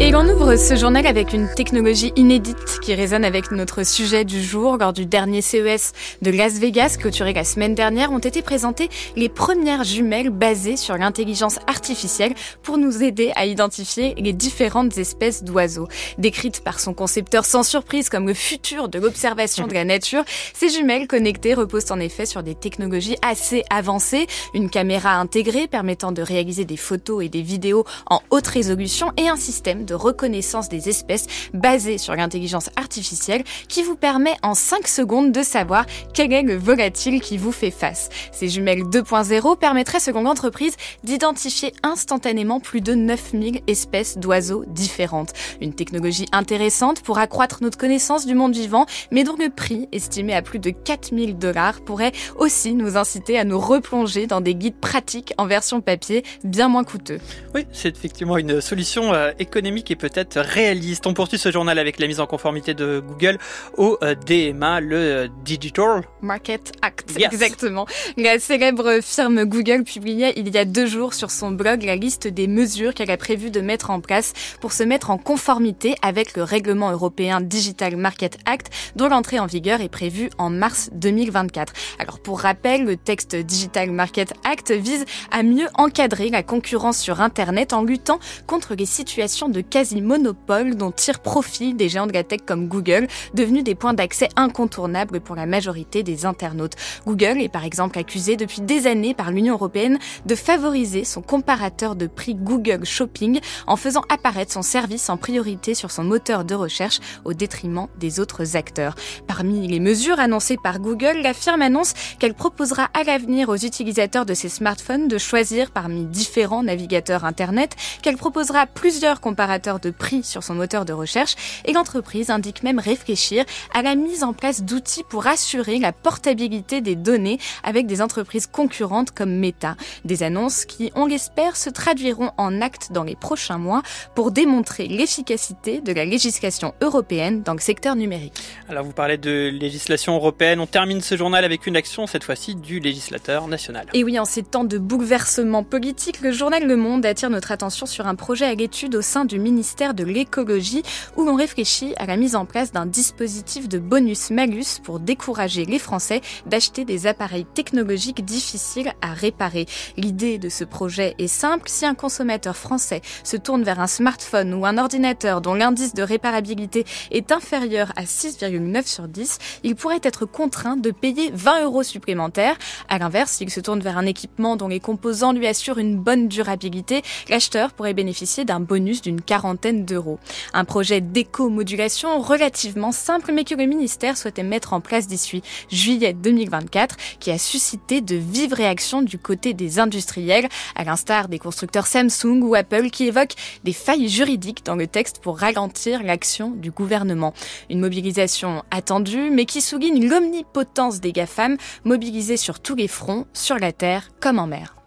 Et 0.00 0.10
l'on 0.10 0.28
ouvre 0.28 0.56
ce 0.56 0.74
journal 0.74 1.06
avec 1.06 1.32
une 1.32 1.48
technologie 1.54 2.12
inédite 2.16 2.80
qui 2.82 2.94
résonne 2.94 3.24
avec 3.24 3.52
notre 3.52 3.86
sujet 3.86 4.24
du 4.24 4.42
jour. 4.42 4.76
Lors 4.76 4.92
du 4.92 5.06
dernier 5.06 5.40
CES 5.40 5.92
de 6.20 6.32
Las 6.32 6.58
Vegas, 6.58 6.96
clôturé 6.98 7.32
la 7.32 7.44
semaine 7.44 7.76
dernière, 7.76 8.10
ont 8.10 8.18
été 8.18 8.42
présentées 8.42 8.90
les 9.14 9.28
premières 9.28 9.84
jumelles 9.84 10.30
basées 10.30 10.76
sur 10.76 10.96
l'intelligence 10.96 11.58
artificielle 11.68 12.34
pour 12.62 12.76
nous 12.76 13.04
aider 13.04 13.30
à 13.36 13.46
identifier 13.46 14.14
les 14.18 14.32
différentes 14.32 14.98
espèces 14.98 15.44
d'oiseaux. 15.44 15.86
Décrites 16.18 16.64
par 16.64 16.80
son 16.80 16.92
concepteur 16.92 17.44
sans 17.44 17.62
surprise 17.62 18.08
comme 18.08 18.26
le 18.26 18.34
futur 18.34 18.88
de 18.88 18.98
l'observation 18.98 19.68
de 19.68 19.74
la 19.74 19.84
nature, 19.84 20.24
ces 20.54 20.70
jumelles 20.70 21.06
connectées 21.06 21.54
reposent 21.54 21.92
en 21.92 22.00
effet 22.00 22.26
sur 22.26 22.42
des 22.42 22.56
technologies 22.56 23.16
assez 23.22 23.62
avancées, 23.70 24.26
une 24.54 24.70
caméra 24.70 25.14
intégrée 25.14 25.68
permettant 25.68 26.10
de 26.10 26.20
réaliser 26.20 26.64
des 26.64 26.76
photos 26.76 27.24
et 27.24 27.28
des 27.28 27.42
vidéos 27.42 27.84
en 28.10 28.20
haute 28.30 28.48
résolution 28.48 29.12
et 29.16 29.28
un 29.28 29.36
système 29.36 29.83
de 29.84 29.94
reconnaissance 29.94 30.68
des 30.68 30.88
espèces 30.88 31.26
basé 31.52 31.98
sur 31.98 32.14
l'intelligence 32.14 32.70
artificielle 32.76 33.44
qui 33.68 33.82
vous 33.82 33.96
permet 33.96 34.34
en 34.42 34.54
5 34.54 34.88
secondes 34.88 35.32
de 35.32 35.42
savoir 35.42 35.86
quel 36.12 36.32
est 36.32 36.42
le 36.42 36.56
volatile 36.56 37.20
qui 37.20 37.38
vous 37.38 37.52
fait 37.52 37.70
face. 37.70 38.08
Ces 38.32 38.48
jumelles 38.48 38.82
2.0 38.82 39.58
permettraient 39.58 40.00
selon 40.00 40.22
l'entreprise 40.22 40.76
d'identifier 41.02 41.72
instantanément 41.82 42.60
plus 42.60 42.80
de 42.80 42.94
9000 42.94 43.60
espèces 43.66 44.18
d'oiseaux 44.18 44.64
différentes. 44.66 45.32
Une 45.60 45.74
technologie 45.74 46.26
intéressante 46.32 47.02
pour 47.02 47.18
accroître 47.18 47.58
notre 47.62 47.78
connaissance 47.78 48.26
du 48.26 48.34
monde 48.34 48.54
vivant, 48.54 48.86
mais 49.10 49.24
dont 49.24 49.36
le 49.38 49.50
prix, 49.50 49.88
estimé 49.92 50.34
à 50.34 50.42
plus 50.42 50.58
de 50.58 50.70
4000 50.70 51.38
dollars, 51.38 51.80
pourrait 51.80 52.12
aussi 52.36 52.74
nous 52.74 52.96
inciter 52.96 53.38
à 53.38 53.44
nous 53.44 53.58
replonger 53.58 54.26
dans 54.26 54.40
des 54.40 54.54
guides 54.54 54.76
pratiques 54.76 55.34
en 55.38 55.46
version 55.46 55.80
papier 55.80 56.24
bien 56.42 56.68
moins 56.68 56.84
coûteux. 56.84 57.18
Oui, 57.54 57.66
c'est 57.72 57.96
effectivement 57.96 58.38
une 58.38 58.60
solution 58.60 59.12
euh, 59.12 59.32
économique 59.74 59.90
et 59.90 59.96
peut-être 59.96 60.40
réaliste. 60.40 61.06
On 61.06 61.14
poursuit 61.14 61.38
ce 61.38 61.50
journal 61.50 61.78
avec 61.78 61.98
la 61.98 62.06
mise 62.06 62.20
en 62.20 62.26
conformité 62.26 62.74
de 62.74 63.00
Google 63.00 63.38
au 63.76 63.98
euh, 64.02 64.14
DMA, 64.14 64.80
le 64.80 64.96
euh, 64.96 65.28
Digital 65.44 66.02
Market 66.22 66.72
Act. 66.82 67.14
Yes. 67.18 67.32
Exactement. 67.32 67.86
La 68.16 68.38
célèbre 68.38 69.00
firme 69.02 69.44
Google 69.44 69.84
publiait 69.84 70.32
il 70.36 70.48
y 70.54 70.58
a 70.58 70.64
deux 70.64 70.86
jours 70.86 71.14
sur 71.14 71.30
son 71.30 71.50
blog 71.50 71.82
la 71.82 71.96
liste 71.96 72.28
des 72.28 72.46
mesures 72.46 72.94
qu'elle 72.94 73.10
a 73.10 73.16
prévu 73.16 73.50
de 73.50 73.60
mettre 73.60 73.90
en 73.90 74.00
place 74.00 74.32
pour 74.60 74.72
se 74.72 74.82
mettre 74.84 75.10
en 75.10 75.18
conformité 75.18 75.96
avec 76.02 76.36
le 76.36 76.42
règlement 76.42 76.90
européen 76.90 77.40
Digital 77.40 77.96
Market 77.96 78.38
Act 78.46 78.72
dont 78.96 79.08
l'entrée 79.08 79.40
en 79.40 79.46
vigueur 79.46 79.80
est 79.80 79.88
prévue 79.88 80.30
en 80.38 80.50
mars 80.50 80.90
2024. 80.92 81.72
Alors 81.98 82.20
pour 82.20 82.40
rappel, 82.40 82.84
le 82.84 82.96
texte 82.96 83.34
Digital 83.34 83.90
Market 83.90 84.34
Act 84.44 84.70
vise 84.70 85.04
à 85.30 85.42
mieux 85.42 85.68
encadrer 85.74 86.28
la 86.28 86.42
concurrence 86.42 86.98
sur 86.98 87.20
Internet 87.20 87.72
en 87.72 87.82
luttant 87.82 88.18
contre 88.46 88.74
les 88.74 88.86
situations 88.86 89.48
de 89.48 89.63
quasi-monopole 89.70 90.76
dont 90.76 90.90
tirent 90.90 91.20
profit 91.20 91.74
des 91.74 91.88
géants 91.88 92.06
de 92.06 92.12
la 92.12 92.24
tech 92.24 92.40
comme 92.46 92.68
Google, 92.68 93.08
devenus 93.34 93.64
des 93.64 93.74
points 93.74 93.94
d'accès 93.94 94.28
incontournables 94.36 95.20
pour 95.20 95.36
la 95.36 95.46
majorité 95.46 96.02
des 96.02 96.26
internautes. 96.26 96.74
Google 97.06 97.40
est 97.40 97.48
par 97.48 97.64
exemple 97.64 97.98
accusé 97.98 98.36
depuis 98.36 98.60
des 98.60 98.86
années 98.86 99.14
par 99.14 99.30
l'Union 99.30 99.54
européenne 99.54 99.98
de 100.26 100.34
favoriser 100.34 101.04
son 101.04 101.22
comparateur 101.22 101.96
de 101.96 102.06
prix 102.06 102.34
Google 102.34 102.84
Shopping 102.84 103.40
en 103.66 103.76
faisant 103.76 104.02
apparaître 104.08 104.52
son 104.52 104.62
service 104.62 105.08
en 105.08 105.16
priorité 105.16 105.74
sur 105.74 105.90
son 105.90 106.04
moteur 106.04 106.44
de 106.44 106.54
recherche 106.54 107.00
au 107.24 107.32
détriment 107.32 107.88
des 107.98 108.20
autres 108.20 108.56
acteurs. 108.56 108.94
Parmi 109.26 109.66
les 109.66 109.80
mesures 109.80 110.20
annoncées 110.20 110.58
par 110.62 110.78
Google, 110.78 111.20
la 111.22 111.34
firme 111.34 111.62
annonce 111.62 111.94
qu'elle 112.18 112.34
proposera 112.34 112.88
à 112.94 113.04
l'avenir 113.04 113.48
aux 113.48 113.56
utilisateurs 113.56 114.26
de 114.26 114.34
ses 114.34 114.48
smartphones 114.48 115.08
de 115.08 115.18
choisir 115.18 115.70
parmi 115.70 116.04
différents 116.04 116.62
navigateurs 116.62 117.24
Internet, 117.24 117.76
qu'elle 118.02 118.16
proposera 118.16 118.66
plusieurs 118.66 119.20
comparateurs 119.20 119.53
comparateur 119.54 119.78
de 119.78 119.90
prix 119.90 120.24
sur 120.24 120.42
son 120.42 120.54
moteur 120.54 120.84
de 120.84 120.92
recherche 120.92 121.36
et 121.64 121.72
l'entreprise 121.72 122.30
indique 122.30 122.64
même 122.64 122.80
réfléchir 122.80 123.44
à 123.72 123.82
la 123.82 123.94
mise 123.94 124.24
en 124.24 124.32
place 124.32 124.64
d'outils 124.64 125.04
pour 125.08 125.28
assurer 125.28 125.78
la 125.78 125.92
portabilité 125.92 126.80
des 126.80 126.96
données 126.96 127.38
avec 127.62 127.86
des 127.86 128.02
entreprises 128.02 128.48
concurrentes 128.48 129.12
comme 129.12 129.30
Meta. 129.30 129.76
Des 130.04 130.24
annonces 130.24 130.64
qui, 130.64 130.90
on 130.96 131.06
l'espère, 131.06 131.56
se 131.56 131.70
traduiront 131.70 132.32
en 132.36 132.60
actes 132.60 132.90
dans 132.90 133.04
les 133.04 133.14
prochains 133.14 133.58
mois 133.58 133.82
pour 134.16 134.32
démontrer 134.32 134.88
l'efficacité 134.88 135.80
de 135.80 135.92
la 135.92 136.04
législation 136.04 136.74
européenne 136.80 137.42
dans 137.42 137.54
le 137.54 137.60
secteur 137.60 137.94
numérique. 137.94 138.42
Alors 138.68 138.84
vous 138.84 138.92
parlez 138.92 139.18
de 139.18 139.50
législation 139.52 140.16
européenne, 140.16 140.58
on 140.58 140.66
termine 140.66 141.00
ce 141.00 141.16
journal 141.16 141.44
avec 141.44 141.68
une 141.68 141.76
action 141.76 142.08
cette 142.08 142.24
fois-ci 142.24 142.56
du 142.56 142.80
législateur 142.80 143.46
national. 143.46 143.86
Et 143.94 144.02
oui, 144.02 144.18
en 144.18 144.24
ces 144.24 144.42
temps 144.42 144.64
de 144.64 144.78
bouleversement 144.78 145.62
politique, 145.62 146.22
le 146.22 146.32
journal 146.32 146.66
Le 146.66 146.76
Monde 146.76 147.06
attire 147.06 147.30
notre 147.30 147.52
attention 147.52 147.86
sur 147.86 148.08
un 148.08 148.16
projet 148.16 148.46
à 148.46 148.54
l'étude 148.54 148.96
au 148.96 149.02
sein 149.02 149.24
du 149.24 149.43
ministère 149.44 149.94
de 149.94 150.02
l'écologie 150.02 150.82
où 151.16 151.24
l'on 151.24 151.36
réfléchit 151.36 151.94
à 151.98 152.06
la 152.06 152.16
mise 152.16 152.34
en 152.34 152.46
place 152.46 152.72
d'un 152.72 152.86
dispositif 152.86 153.68
de 153.68 153.78
bonus-malus 153.78 154.80
pour 154.82 154.98
décourager 154.98 155.64
les 155.64 155.78
Français 155.78 156.22
d'acheter 156.46 156.84
des 156.84 157.06
appareils 157.06 157.44
technologiques 157.44 158.24
difficiles 158.24 158.92
à 159.02 159.12
réparer. 159.12 159.66
L'idée 159.96 160.38
de 160.38 160.48
ce 160.48 160.64
projet 160.64 161.14
est 161.18 161.28
simple. 161.28 161.68
Si 161.68 161.86
un 161.86 161.94
consommateur 161.94 162.56
français 162.56 163.02
se 163.22 163.36
tourne 163.36 163.62
vers 163.62 163.80
un 163.80 163.86
smartphone 163.86 164.54
ou 164.54 164.66
un 164.66 164.78
ordinateur 164.78 165.40
dont 165.40 165.54
l'indice 165.54 165.94
de 165.94 166.02
réparabilité 166.02 166.84
est 167.10 167.30
inférieur 167.30 167.92
à 167.96 168.04
6,9 168.04 168.86
sur 168.86 169.06
10, 169.06 169.38
il 169.62 169.76
pourrait 169.76 170.00
être 170.02 170.24
contraint 170.24 170.76
de 170.76 170.90
payer 170.90 171.30
20 171.34 171.64
euros 171.64 171.82
supplémentaires. 171.82 172.56
À 172.88 172.98
l'inverse, 172.98 173.32
s'il 173.32 173.50
se 173.50 173.60
tourne 173.60 173.80
vers 173.80 173.98
un 173.98 174.06
équipement 174.06 174.56
dont 174.56 174.68
les 174.68 174.80
composants 174.80 175.32
lui 175.32 175.46
assurent 175.46 175.78
une 175.78 175.98
bonne 175.98 176.28
durabilité, 176.28 177.02
l'acheteur 177.28 177.72
pourrait 177.72 177.94
bénéficier 177.94 178.44
d'un 178.44 178.60
bonus 178.60 179.02
d'une 179.02 179.20
quarantaine 179.34 179.84
d'euros. 179.84 180.20
Un 180.52 180.64
projet 180.64 181.00
d'éco-modulation 181.00 182.20
relativement 182.20 182.92
simple 182.92 183.32
mais 183.32 183.42
que 183.42 183.56
le 183.56 183.66
ministère 183.66 184.16
souhaitait 184.16 184.44
mettre 184.44 184.74
en 184.74 184.80
place 184.80 185.08
d'ici 185.08 185.42
juillet 185.72 186.12
2024 186.12 186.94
qui 187.18 187.32
a 187.32 187.38
suscité 187.38 188.00
de 188.00 188.14
vives 188.14 188.54
réactions 188.54 189.02
du 189.02 189.18
côté 189.18 189.52
des 189.52 189.80
industriels, 189.80 190.46
à 190.76 190.84
l'instar 190.84 191.26
des 191.26 191.40
constructeurs 191.40 191.88
Samsung 191.88 192.42
ou 192.42 192.54
Apple 192.54 192.90
qui 192.90 193.08
évoquent 193.08 193.34
des 193.64 193.72
failles 193.72 194.08
juridiques 194.08 194.64
dans 194.64 194.76
le 194.76 194.86
texte 194.86 195.18
pour 195.18 195.36
ralentir 195.38 196.04
l'action 196.04 196.52
du 196.52 196.70
gouvernement. 196.70 197.34
Une 197.70 197.80
mobilisation 197.80 198.62
attendue 198.70 199.30
mais 199.30 199.46
qui 199.46 199.60
souligne 199.60 200.08
l'omnipotence 200.08 201.00
des 201.00 201.10
GAFAM 201.10 201.56
mobilisés 201.82 202.36
sur 202.36 202.60
tous 202.60 202.76
les 202.76 202.86
fronts, 202.86 203.26
sur 203.32 203.58
la 203.58 203.72
terre 203.72 204.10
comme 204.20 204.38
en 204.38 204.46
mer. 204.46 204.83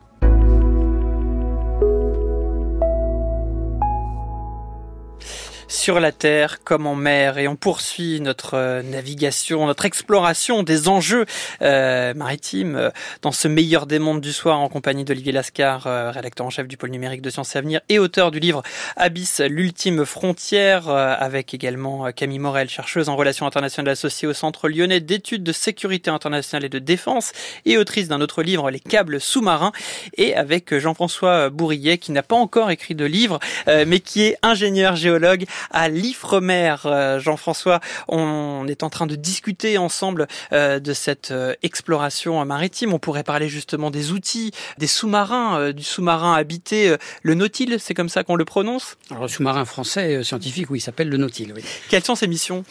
Sur 5.68 6.00
la 6.00 6.12
terre 6.12 6.64
comme 6.64 6.88
en 6.88 6.96
mer. 6.96 7.38
Et 7.38 7.48
on 7.48 7.56
poursuit 7.56 8.22
notre 8.22 8.56
euh, 8.56 8.82
navigation, 8.84 9.66
notre 9.66 9.86
exploration 9.86 10.64
des 10.64 10.88
enjeux 10.88 11.26
euh, 11.62 12.14
maritimes 12.14 12.76
euh, 12.76 12.90
dans 13.22 13.32
ce 13.32 13.48
meilleur 13.48 13.86
des 13.86 14.00
mondes 14.00 14.22
du 14.22 14.32
soir 14.32 14.60
en 14.60 14.70
compagnie 14.70 15.04
d'Olivier 15.04 15.32
Lascar, 15.32 15.88
euh, 15.88 16.12
rédacteur 16.12 16.46
en 16.46 16.50
chef 16.50 16.68
du 16.68 16.78
pôle 16.78 16.92
numérique 16.92 17.22
de 17.22 17.30
Sciences 17.30 17.56
et 17.56 17.60
Avenir 17.60 17.82
et 17.90 18.00
auteur 18.00 18.32
du 18.32 18.40
livre 18.40 18.64
Abyss, 18.96 19.42
l'ultime 19.42 20.06
frontière, 20.06 20.90
euh, 20.90 21.16
avec 21.18 21.54
également 21.54 22.12
Camille 22.12 22.40
Morel, 22.40 22.70
chercheuse 22.70 23.10
en 23.10 23.16
relations 23.16 23.46
internationales 23.46 23.92
associée 23.92 24.28
au 24.28 24.34
Centre 24.34 24.70
lyonnais 24.70 25.00
d'études 25.00 25.44
de 25.44 25.52
sécurité 25.52 26.10
internationale 26.10 26.66
et 26.66 26.70
de 26.70 26.80
défense 26.80 27.32
et 27.66 27.78
autrice 27.78 28.08
d'un 28.08 28.22
autre 28.22 28.42
livre, 28.44 28.72
Les 28.72 28.80
câbles 28.80 29.20
sous-marins, 29.20 29.72
et 30.16 30.36
avec 30.36 30.78
Jean-François 30.78 31.50
Bourrillet 31.50 31.98
qui 31.98 32.12
n'a 32.12 32.24
pas 32.24 32.36
encore 32.36 32.72
écrit 32.72 32.96
de 32.96 33.06
livre, 33.06 33.40
mais 33.68 34.00
qui 34.00 34.24
est 34.24 34.38
ingénieur 34.44 34.96
géologue 34.96 35.46
à 35.72 35.90
l'Ifremer. 35.90 36.76
Euh, 36.86 37.20
Jean-François, 37.20 37.80
on 38.08 38.66
est 38.68 38.84
en 38.84 38.90
train 38.90 39.08
de 39.08 39.16
discuter 39.16 39.78
ensemble 39.78 40.28
euh, 40.54 40.80
de 40.80 40.94
cette 40.94 41.32
euh, 41.32 41.54
exploration 41.64 42.44
maritime. 42.46 42.94
On 42.94 43.00
pourrait 43.00 43.24
parler 43.24 43.50
justement 43.50 43.92
des 43.92 44.12
outils, 44.12 44.52
des 44.78 44.88
sous-marins, 44.88 45.72
du 45.72 45.84
sous-marin 45.84 46.34
habité, 46.34 46.96
le 47.22 47.34
Nautile, 47.34 47.78
c'est 47.80 47.94
comme 47.94 48.10
ça 48.10 48.24
qu'on 48.24 48.36
le 48.36 48.46
prononce? 48.46 48.98
Alors 49.10 49.24
le 49.24 49.30
sous-marin 49.30 49.66
français 49.66 50.24
scientifique, 50.24 50.70
oui, 50.70 50.80
il 50.80 50.82
s'appelle 50.82 51.10
le 51.10 51.18
Nautile. 51.18 51.54
Oui. 51.56 51.64
Quelles 51.90 52.04
sont 52.04 52.16
ces 52.16 52.28
missions? 52.28 52.64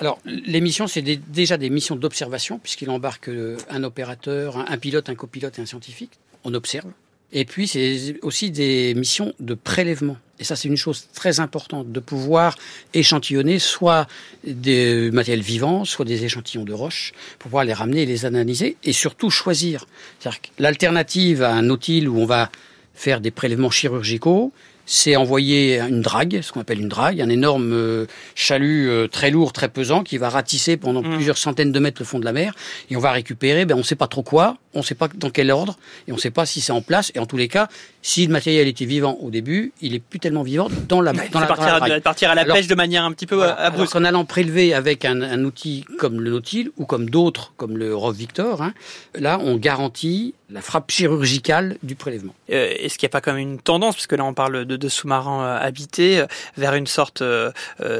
Alors 0.00 0.18
les 0.24 0.60
missions, 0.60 0.86
c'est 0.86 1.02
des, 1.02 1.16
déjà 1.16 1.56
des 1.56 1.70
missions 1.70 1.96
d'observation, 1.96 2.58
puisqu'il 2.58 2.90
embarque 2.90 3.30
un 3.70 3.84
opérateur, 3.84 4.56
un 4.56 4.78
pilote, 4.78 5.08
un 5.08 5.14
copilote 5.14 5.58
et 5.58 5.62
un 5.62 5.66
scientifique. 5.66 6.12
On 6.44 6.54
observe. 6.54 6.90
Et 7.32 7.44
puis, 7.44 7.68
c'est 7.68 8.16
aussi 8.22 8.50
des 8.50 8.94
missions 8.94 9.34
de 9.38 9.54
prélèvement. 9.54 10.16
Et 10.38 10.44
ça, 10.44 10.56
c'est 10.56 10.68
une 10.68 10.76
chose 10.76 11.06
très 11.14 11.40
importante, 11.40 11.90
de 11.90 12.00
pouvoir 12.00 12.56
échantillonner 12.94 13.58
soit 13.58 14.06
des 14.44 15.10
matériels 15.10 15.42
vivants, 15.42 15.84
soit 15.84 16.04
des 16.04 16.24
échantillons 16.24 16.64
de 16.64 16.72
roches, 16.72 17.12
pour 17.38 17.48
pouvoir 17.48 17.64
les 17.64 17.72
ramener 17.72 18.02
et 18.02 18.06
les 18.06 18.24
analyser, 18.24 18.76
et 18.84 18.92
surtout 18.92 19.30
choisir. 19.30 19.86
C'est-à-dire 20.18 20.40
que 20.40 20.48
l'alternative 20.58 21.42
à 21.42 21.52
un 21.52 21.62
nautile 21.62 22.08
où 22.08 22.18
on 22.18 22.26
va 22.26 22.50
faire 22.94 23.20
des 23.20 23.30
prélèvements 23.30 23.70
chirurgicaux, 23.70 24.52
c'est 24.90 25.16
envoyer 25.16 25.78
une 25.80 26.00
drague, 26.00 26.40
ce 26.42 26.50
qu'on 26.50 26.60
appelle 26.62 26.80
une 26.80 26.88
drague, 26.88 27.20
un 27.20 27.28
énorme 27.28 27.72
euh, 27.74 28.06
chalut 28.34 28.88
euh, 28.88 29.06
très 29.06 29.30
lourd, 29.30 29.52
très 29.52 29.68
pesant, 29.68 30.02
qui 30.02 30.16
va 30.16 30.30
ratisser 30.30 30.78
pendant 30.78 31.02
Mm. 31.02 31.14
plusieurs 31.14 31.36
centaines 31.38 31.72
de 31.72 31.78
mètres 31.78 32.00
le 32.00 32.06
fond 32.06 32.18
de 32.18 32.24
la 32.24 32.32
mer, 32.32 32.54
et 32.90 32.96
on 32.96 33.00
va 33.00 33.12
récupérer, 33.12 33.66
ben, 33.66 33.74
on 33.74 33.78
ne 33.78 33.82
sait 33.82 33.94
pas 33.96 34.06
trop 34.08 34.22
quoi, 34.22 34.56
on 34.72 34.78
ne 34.78 34.84
sait 34.84 34.94
pas 34.94 35.08
dans 35.14 35.28
quel 35.30 35.50
ordre, 35.50 35.76
et 36.08 36.12
on 36.12 36.14
ne 36.16 36.20
sait 36.20 36.30
pas 36.30 36.46
si 36.46 36.62
c'est 36.62 36.72
en 36.72 36.80
place, 36.80 37.12
et 37.14 37.18
en 37.18 37.26
tous 37.26 37.36
les 37.36 37.48
cas, 37.48 37.68
si 38.00 38.26
le 38.26 38.32
matériel 38.32 38.66
était 38.66 38.86
vivant 38.86 39.18
au 39.20 39.28
début, 39.30 39.72
il 39.82 39.94
est 39.94 39.98
plus 39.98 40.20
tellement 40.20 40.42
vivant 40.42 40.68
dans 40.88 41.02
la, 41.02 41.12
dans 41.12 41.18
la, 41.18 41.28
dans 41.28 41.46
partir, 41.46 41.66
la 41.66 41.74
à, 41.74 41.80
drague. 41.80 42.02
partir 42.02 42.30
à 42.30 42.34
la 42.34 42.40
Alors, 42.42 42.56
pêche 42.56 42.66
de 42.66 42.74
manière 42.74 43.04
un 43.04 43.12
petit 43.12 43.26
peu 43.26 43.34
voilà. 43.36 43.60
euh, 43.60 43.66
abrupte. 43.66 43.92
qu'en 43.92 44.04
allant 44.04 44.24
prélever 44.24 44.72
avec 44.72 45.04
un, 45.04 45.20
un 45.20 45.44
outil 45.44 45.84
comme 45.98 46.20
le 46.20 46.30
Nautil 46.30 46.70
ou 46.78 46.86
comme 46.86 47.10
d'autres, 47.10 47.52
comme 47.58 47.76
le 47.76 47.94
Rov 47.94 48.16
Victor, 48.16 48.62
hein, 48.62 48.72
là, 49.14 49.38
on 49.42 49.56
garantit 49.56 50.34
la 50.50 50.62
frappe 50.62 50.90
chirurgicale 50.90 51.76
du 51.82 51.94
prélèvement. 51.94 52.34
Euh, 52.50 52.72
Est-ce 52.78 52.96
qu'il 52.96 53.06
n'y 53.06 53.10
a 53.10 53.12
pas 53.12 53.20
comme 53.20 53.36
une 53.36 53.58
tendance, 53.58 53.94
puisque 53.96 54.12
là 54.14 54.24
on 54.24 54.32
parle 54.32 54.64
de, 54.64 54.76
de 54.78 54.88
sous-marins 54.88 55.44
euh, 55.44 55.58
habités, 55.58 56.20
euh, 56.20 56.26
vers 56.56 56.74
une 56.74 56.86
sorte 56.86 57.22
euh, 57.22 57.52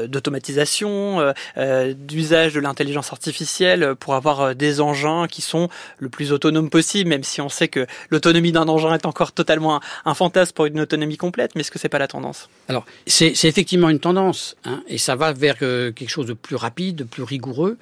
d'automatisation, 0.07 1.33
d'usage 1.57 2.53
de 2.53 2.59
l'intelligence 2.59 3.11
artificielle 3.11 3.95
pour 3.99 4.15
avoir 4.15 4.55
des 4.55 4.81
engins 4.81 5.27
qui 5.27 5.41
sont 5.41 5.69
le 5.97 6.09
plus 6.09 6.31
autonomes 6.31 6.69
possible, 6.69 7.09
même 7.09 7.23
si 7.23 7.41
on 7.41 7.49
sait 7.49 7.67
que 7.67 7.85
l'autonomie 8.09 8.51
d'un 8.51 8.67
engin 8.67 8.93
est 8.93 9.05
encore 9.05 9.31
totalement 9.31 9.81
un, 10.05 10.13
fantasme 10.13 10.53
pour 10.53 10.65
une 10.65 10.79
autonomie 10.81 11.17
complète, 11.17 11.51
mais 11.55 11.61
est-ce 11.61 11.71
que 11.71 11.79
c'est 11.79 11.89
pas 11.89 11.99
la 11.99 12.07
tendance? 12.07 12.49
Alors, 12.67 12.85
c'est 13.07 13.45
effectivement 13.45 13.89
une 13.89 13.99
tendance, 13.99 14.55
hein, 14.65 14.83
et 14.87 14.97
ça 14.97 15.15
va 15.15 15.33
vers 15.33 15.57
quelque 15.57 16.09
chose 16.09 16.25
de 16.25 16.33
plus 16.33 16.55
rapide, 16.55 16.97
de 16.97 17.03
plus 17.03 17.23
rigoureux. 17.23 17.77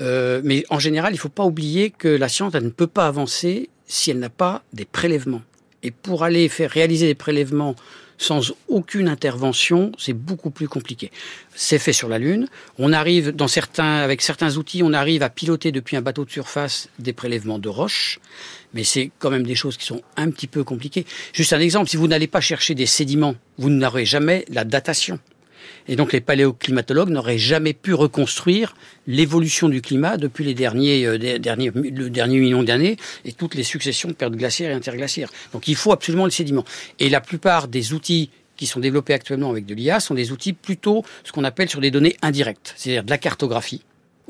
Mais 0.00 0.64
en 0.70 0.78
général, 0.78 1.12
il 1.12 1.16
ne 1.16 1.20
faut 1.20 1.28
pas 1.28 1.44
oublier 1.44 1.90
que 1.90 2.08
la 2.08 2.28
science, 2.28 2.54
elle 2.54 2.64
ne 2.64 2.70
peut 2.70 2.86
pas 2.86 3.06
avancer 3.06 3.70
si 3.86 4.10
elle 4.10 4.18
n'a 4.18 4.30
pas 4.30 4.62
des 4.72 4.84
prélèvements. 4.84 5.42
Et 5.82 5.90
pour 5.90 6.24
aller 6.24 6.48
faire 6.48 6.70
réaliser 6.70 7.06
des 7.06 7.14
prélèvements 7.14 7.74
sans 8.22 8.54
aucune 8.68 9.08
intervention, 9.08 9.92
c'est 9.98 10.12
beaucoup 10.12 10.50
plus 10.50 10.68
compliqué. 10.68 11.10
C'est 11.54 11.78
fait 11.78 11.92
sur 11.92 12.08
la 12.08 12.18
Lune. 12.18 12.46
On 12.78 12.92
arrive 12.92 13.32
dans 13.32 13.48
certains, 13.48 13.96
avec 13.96 14.22
certains 14.22 14.56
outils, 14.56 14.82
on 14.82 14.92
arrive 14.92 15.22
à 15.22 15.28
piloter 15.28 15.72
depuis 15.72 15.96
un 15.96 16.02
bateau 16.02 16.24
de 16.24 16.30
surface 16.30 16.88
des 16.98 17.12
prélèvements 17.12 17.58
de 17.58 17.68
roches, 17.68 18.20
mais 18.74 18.84
c'est 18.84 19.10
quand 19.18 19.30
même 19.30 19.46
des 19.46 19.56
choses 19.56 19.76
qui 19.76 19.84
sont 19.84 20.02
un 20.16 20.30
petit 20.30 20.46
peu 20.46 20.62
compliquées. 20.62 21.04
Juste 21.32 21.52
un 21.52 21.60
exemple, 21.60 21.90
si 21.90 21.96
vous 21.96 22.06
n'allez 22.06 22.28
pas 22.28 22.40
chercher 22.40 22.74
des 22.74 22.86
sédiments, 22.86 23.34
vous 23.58 23.70
n'aurez 23.70 24.04
jamais 24.04 24.44
la 24.48 24.64
datation. 24.64 25.18
Et 25.88 25.96
donc 25.96 26.12
les 26.12 26.20
paléoclimatologues 26.20 27.10
n'auraient 27.10 27.38
jamais 27.38 27.72
pu 27.72 27.94
reconstruire 27.94 28.74
l'évolution 29.06 29.68
du 29.68 29.82
climat 29.82 30.16
depuis 30.16 30.44
les 30.44 30.54
derniers, 30.54 31.06
euh, 31.06 31.38
derniers, 31.38 31.70
le 31.74 32.10
dernier 32.10 32.38
million 32.38 32.62
d'années 32.62 32.96
et 33.24 33.32
toutes 33.32 33.54
les 33.54 33.64
successions 33.64 34.08
de 34.08 34.14
périodes 34.14 34.38
glaciaires 34.38 34.70
et 34.70 34.74
interglaciaires. 34.74 35.30
Donc 35.52 35.68
il 35.68 35.76
faut 35.76 35.92
absolument 35.92 36.24
le 36.24 36.30
sédiment. 36.30 36.64
Et 36.98 37.08
la 37.08 37.20
plupart 37.20 37.68
des 37.68 37.92
outils 37.92 38.30
qui 38.56 38.66
sont 38.66 38.80
développés 38.80 39.14
actuellement 39.14 39.50
avec 39.50 39.66
de 39.66 39.74
l'IA 39.74 39.98
sont 39.98 40.14
des 40.14 40.30
outils 40.30 40.52
plutôt 40.52 41.04
ce 41.24 41.32
qu'on 41.32 41.44
appelle 41.44 41.68
sur 41.68 41.80
des 41.80 41.90
données 41.90 42.16
indirectes, 42.22 42.74
c'est-à-dire 42.76 43.04
de 43.04 43.10
la 43.10 43.18
cartographie 43.18 43.82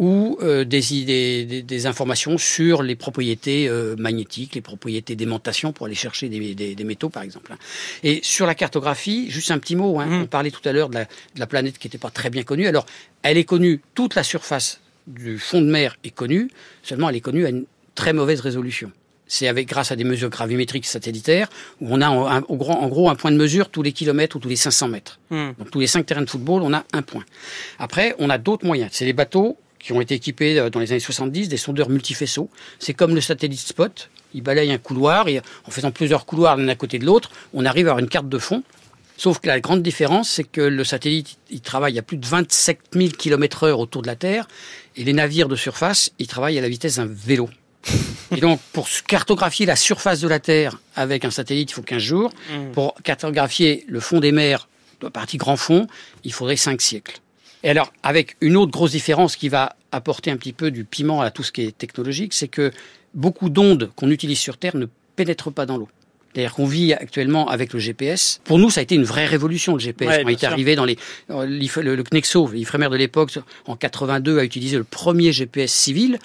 ou 0.02 0.36
euh, 0.42 0.64
des, 0.64 0.96
idées- 0.96 1.44
des, 1.44 1.62
des 1.62 1.86
informations 1.86 2.36
sur 2.36 2.82
les 2.82 2.96
propriétés 2.96 3.68
euh, 3.68 3.94
magnétiques, 3.96 4.56
les 4.56 4.60
propriétés 4.60 5.14
d'aimantation 5.14 5.72
pour 5.72 5.86
aller 5.86 5.94
chercher 5.94 6.28
des, 6.28 6.84
métaux, 6.84 7.08
par 7.08 7.22
exemple. 7.22 7.52
hein. 7.52 7.58
Et 8.02 8.18
sur 8.24 8.44
la 8.44 8.56
cartographie, 8.56 9.30
juste 9.30 9.52
un 9.52 9.60
petit 9.60 9.76
mot, 9.76 10.00
hein, 10.00 10.08
on 10.10 10.26
parlait 10.26 10.50
tout 10.50 10.68
à 10.68 10.72
l'heure 10.72 10.88
de 10.88 10.94
la, 10.94 11.04
de 11.04 11.38
la 11.38 11.46
planète 11.46 11.78
qui 11.78 11.86
n'était 11.86 11.98
pas 11.98 12.10
très 12.10 12.30
bien 12.30 12.42
connue. 12.42 12.66
Alors, 12.66 12.84
elle 13.22 13.38
est 13.38 13.44
connue, 13.44 13.80
toute 13.94 14.16
la 14.16 14.24
surface 14.24 14.80
du 15.06 15.38
fond 15.38 15.60
de 15.60 15.70
mer 15.70 15.96
est 16.02 16.10
connue, 16.10 16.50
seulement 16.82 17.08
elle 17.08 17.14
est 17.16 17.20
connue 17.20 17.46
à 17.46 17.50
une 17.50 17.64
très 17.94 18.12
mauvaise 18.12 18.40
résolution. 18.40 18.90
C'est 19.28 19.46
avec 19.46 19.68
grâce 19.68 19.92
à 19.92 19.96
des 19.96 20.02
mesures 20.04 20.30
gravimétriques 20.30 20.84
satellitaires 20.84 21.48
où 21.80 21.86
on 21.94 22.00
a 22.00 22.08
en, 22.08 22.40
gros 22.56 23.08
un 23.08 23.14
point 23.14 23.30
de 23.30 23.36
mesure 23.36 23.68
tous 23.68 23.82
les 23.82 23.92
kilomètres 23.92 24.34
ou 24.34 24.40
tous 24.40 24.48
les 24.48 24.56
500 24.56 24.88
mètres. 24.88 25.20
Hmm. 25.30 25.50
Donc 25.58 25.70
tous 25.70 25.78
les 25.78 25.86
cinq 25.86 26.04
terrains 26.06 26.22
de 26.22 26.28
football, 26.28 26.62
on 26.62 26.74
a 26.74 26.84
un 26.92 27.02
point. 27.02 27.24
Après, 27.78 28.16
on 28.18 28.28
a 28.30 28.36
d'autres 28.38 28.66
moyens. 28.66 28.90
C'est 28.92 29.04
les 29.04 29.12
bateaux 29.12 29.56
qui 29.82 29.92
ont 29.92 30.00
été 30.00 30.14
équipés 30.14 30.58
euh, 30.58 30.70
dans 30.70 30.80
les 30.80 30.92
années 30.92 31.00
70 31.00 31.48
des 31.48 31.56
sondeurs 31.56 31.90
multifaisceaux. 31.90 32.48
C'est 32.78 32.94
comme 32.94 33.14
le 33.14 33.20
satellite 33.20 33.60
Spot. 33.60 34.08
Il 34.34 34.42
balaye 34.42 34.72
un 34.72 34.78
couloir 34.78 35.28
et 35.28 35.40
en 35.66 35.70
faisant 35.70 35.90
plusieurs 35.90 36.24
couloirs 36.24 36.56
l'un 36.56 36.68
à 36.68 36.74
côté 36.74 36.98
de 36.98 37.04
l'autre, 37.04 37.30
on 37.52 37.66
arrive 37.66 37.86
à 37.86 37.90
avoir 37.90 37.98
une 37.98 38.08
carte 38.08 38.28
de 38.28 38.38
fond 38.38 38.62
Sauf 39.22 39.38
que 39.38 39.46
la 39.46 39.60
grande 39.60 39.82
différence, 39.82 40.28
c'est 40.28 40.42
que 40.42 40.60
le 40.60 40.82
satellite, 40.82 41.38
il 41.48 41.60
travaille 41.60 41.96
à 41.96 42.02
plus 42.02 42.16
de 42.16 42.26
27 42.26 42.78
000 42.92 43.10
km 43.10 43.64
heure 43.64 43.78
autour 43.78 44.02
de 44.02 44.08
la 44.08 44.16
Terre, 44.16 44.48
et 44.96 45.04
les 45.04 45.12
navires 45.12 45.46
de 45.46 45.54
surface, 45.54 46.10
ils 46.18 46.26
travaillent 46.26 46.58
à 46.58 46.60
la 46.60 46.68
vitesse 46.68 46.96
d'un 46.96 47.06
vélo. 47.06 47.48
Et 48.36 48.40
donc, 48.40 48.60
pour 48.72 48.88
cartographier 49.06 49.64
la 49.64 49.76
surface 49.76 50.20
de 50.20 50.26
la 50.26 50.40
Terre 50.40 50.80
avec 50.96 51.24
un 51.24 51.30
satellite, 51.30 51.70
il 51.70 51.74
faut 51.74 51.82
15 51.82 52.02
jours. 52.02 52.32
Mm. 52.50 52.72
Pour 52.72 52.94
cartographier 53.04 53.84
le 53.86 54.00
fond 54.00 54.18
des 54.18 54.32
mers, 54.32 54.68
la 55.00 55.10
partie 55.10 55.36
grand 55.36 55.56
fond, 55.56 55.86
il 56.24 56.32
faudrait 56.32 56.56
5 56.56 56.82
siècles. 56.82 57.20
Et 57.64 57.70
alors, 57.70 57.92
avec 58.02 58.36
une 58.40 58.56
autre 58.56 58.72
grosse 58.72 58.90
différence 58.90 59.36
qui 59.36 59.48
va 59.48 59.76
apporter 59.92 60.30
un 60.30 60.36
petit 60.36 60.52
peu 60.52 60.70
du 60.70 60.84
piment 60.84 61.20
à 61.20 61.30
tout 61.30 61.42
ce 61.42 61.52
qui 61.52 61.62
est 61.62 61.76
technologique, 61.76 62.34
c'est 62.34 62.48
que 62.48 62.72
beaucoup 63.14 63.50
d'ondes 63.50 63.90
qu'on 63.94 64.10
utilise 64.10 64.38
sur 64.38 64.56
Terre 64.56 64.76
ne 64.76 64.86
pénètrent 65.16 65.52
pas 65.52 65.66
dans 65.66 65.76
l'eau. 65.76 65.88
C'est-à-dire 66.32 66.54
qu'on 66.54 66.66
vit 66.66 66.94
actuellement 66.94 67.48
avec 67.48 67.74
le 67.74 67.78
GPS. 67.78 68.40
Pour 68.44 68.58
nous, 68.58 68.70
ça 68.70 68.80
a 68.80 68.82
été 68.82 68.94
une 68.94 69.04
vraie 69.04 69.26
révolution, 69.26 69.74
le 69.74 69.80
GPS. 69.80 70.08
Ouais, 70.08 70.22
il 70.26 70.30
est 70.30 70.38
sûr. 70.38 70.48
arrivé 70.48 70.76
dans 70.76 70.86
les, 70.86 70.96
euh, 71.30 71.44
le, 71.44 71.94
le 71.94 72.02
Knexo, 72.02 72.50
l'Ifremer 72.52 72.88
de 72.88 72.96
l'époque, 72.96 73.38
en 73.66 73.76
82, 73.76 74.38
a 74.38 74.44
utilisé 74.44 74.78
le 74.78 74.84
premier 74.84 75.30
GPS 75.32 75.70
civil. 75.70 76.18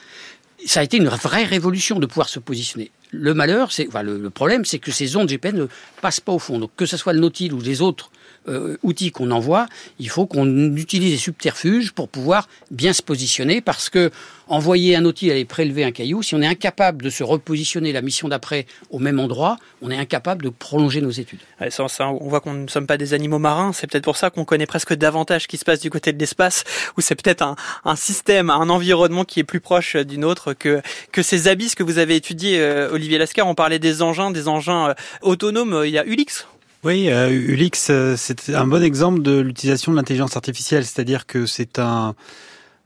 Ça 0.65 0.79
a 0.79 0.83
été 0.83 0.95
une 0.95 1.09
vraie 1.09 1.43
révolution 1.43 1.99
de 1.99 2.05
pouvoir 2.05 2.29
se 2.29 2.39
positionner. 2.39 2.89
Le 3.11 3.33
malheur, 3.33 3.73
c'est, 3.73 3.87
enfin, 3.89 4.01
le, 4.01 4.17
le 4.17 4.29
problème, 4.29 4.63
c'est 4.63 4.79
que 4.79 4.91
ces 4.91 5.17
ondes 5.17 5.27
GPS 5.27 5.53
ne 5.53 5.67
passent 6.01 6.21
pas 6.21 6.31
au 6.31 6.39
fond. 6.39 6.57
Donc, 6.57 6.71
que 6.77 6.85
ce 6.85 6.95
soit 6.95 7.11
le 7.11 7.19
Nautil 7.19 7.51
ou 7.53 7.59
les 7.59 7.81
autres 7.81 8.09
euh, 8.47 8.77
outils 8.83 9.11
qu'on 9.11 9.31
envoie, 9.31 9.67
il 9.99 10.09
faut 10.09 10.25
qu'on 10.25 10.75
utilise 10.75 11.11
des 11.11 11.17
subterfuges 11.17 11.91
pour 11.91 12.09
pouvoir 12.09 12.47
bien 12.71 12.93
se 12.93 13.01
positionner 13.01 13.61
parce 13.61 13.89
que 13.89 14.11
envoyer 14.47 14.95
un 14.95 15.05
outil 15.05 15.29
aller 15.29 15.45
prélever 15.45 15.83
un 15.83 15.91
caillou, 15.91 16.23
si 16.23 16.35
on 16.35 16.41
est 16.41 16.47
incapable 16.47 17.03
de 17.03 17.09
se 17.09 17.23
repositionner 17.23 17.91
la 17.91 18.01
mission 18.01 18.27
d'après 18.29 18.65
au 18.89 18.99
même 18.99 19.19
endroit, 19.19 19.57
on 19.81 19.91
est 19.91 19.97
incapable 19.97 20.45
de 20.45 20.49
prolonger 20.49 21.01
nos 21.01 21.09
études. 21.09 21.39
On 21.59 22.29
voit 22.29 22.39
qu'on 22.39 22.53
ne 22.53 22.67
sommes 22.67 22.87
pas 22.87 22.97
des 22.97 23.13
animaux 23.13 23.39
marins. 23.39 23.73
C'est 23.73 23.87
peut-être 23.87 24.03
pour 24.03 24.17
ça 24.17 24.29
qu'on 24.29 24.45
connaît 24.45 24.65
presque 24.65 24.93
davantage 24.93 25.43
ce 25.43 25.47
qui 25.47 25.57
se 25.57 25.65
passe 25.65 25.79
du 25.79 25.89
côté 25.89 26.13
de 26.13 26.19
l'espace, 26.19 26.63
où 26.97 27.01
c'est 27.01 27.15
peut-être 27.15 27.55
un, 27.83 27.95
système, 27.95 28.49
un 28.49 28.69
environnement 28.69 29.25
qui 29.25 29.39
est 29.39 29.43
plus 29.43 29.59
proche 29.59 29.95
d'une 29.95 30.23
autre 30.23 30.53
que 30.53 30.81
que 31.11 31.21
ces 31.21 31.47
abysses 31.47 31.75
que 31.75 31.83
vous 31.83 31.97
avez 31.97 32.15
étudiés, 32.15 32.59
euh, 32.59 32.91
Olivier 32.91 33.17
Lascar. 33.17 33.47
On 33.47 33.55
parlait 33.55 33.79
des 33.79 34.01
engins, 34.01 34.31
des 34.31 34.47
engins 34.47 34.89
euh, 34.89 34.93
autonomes. 35.21 35.83
Il 35.85 35.91
y 35.91 35.97
a 35.97 36.05
Ulix. 36.05 36.47
Oui, 36.83 37.09
euh, 37.09 37.29
Ulix, 37.29 37.89
euh, 37.89 38.15
c'est 38.15 38.53
un 38.53 38.67
bon 38.67 38.83
exemple 38.83 39.21
de 39.21 39.39
l'utilisation 39.39 39.91
de 39.91 39.97
l'intelligence 39.97 40.35
artificielle, 40.35 40.85
c'est-à-dire 40.85 41.25
que 41.25 41.45
c'est 41.45 41.79
un, 41.79 42.15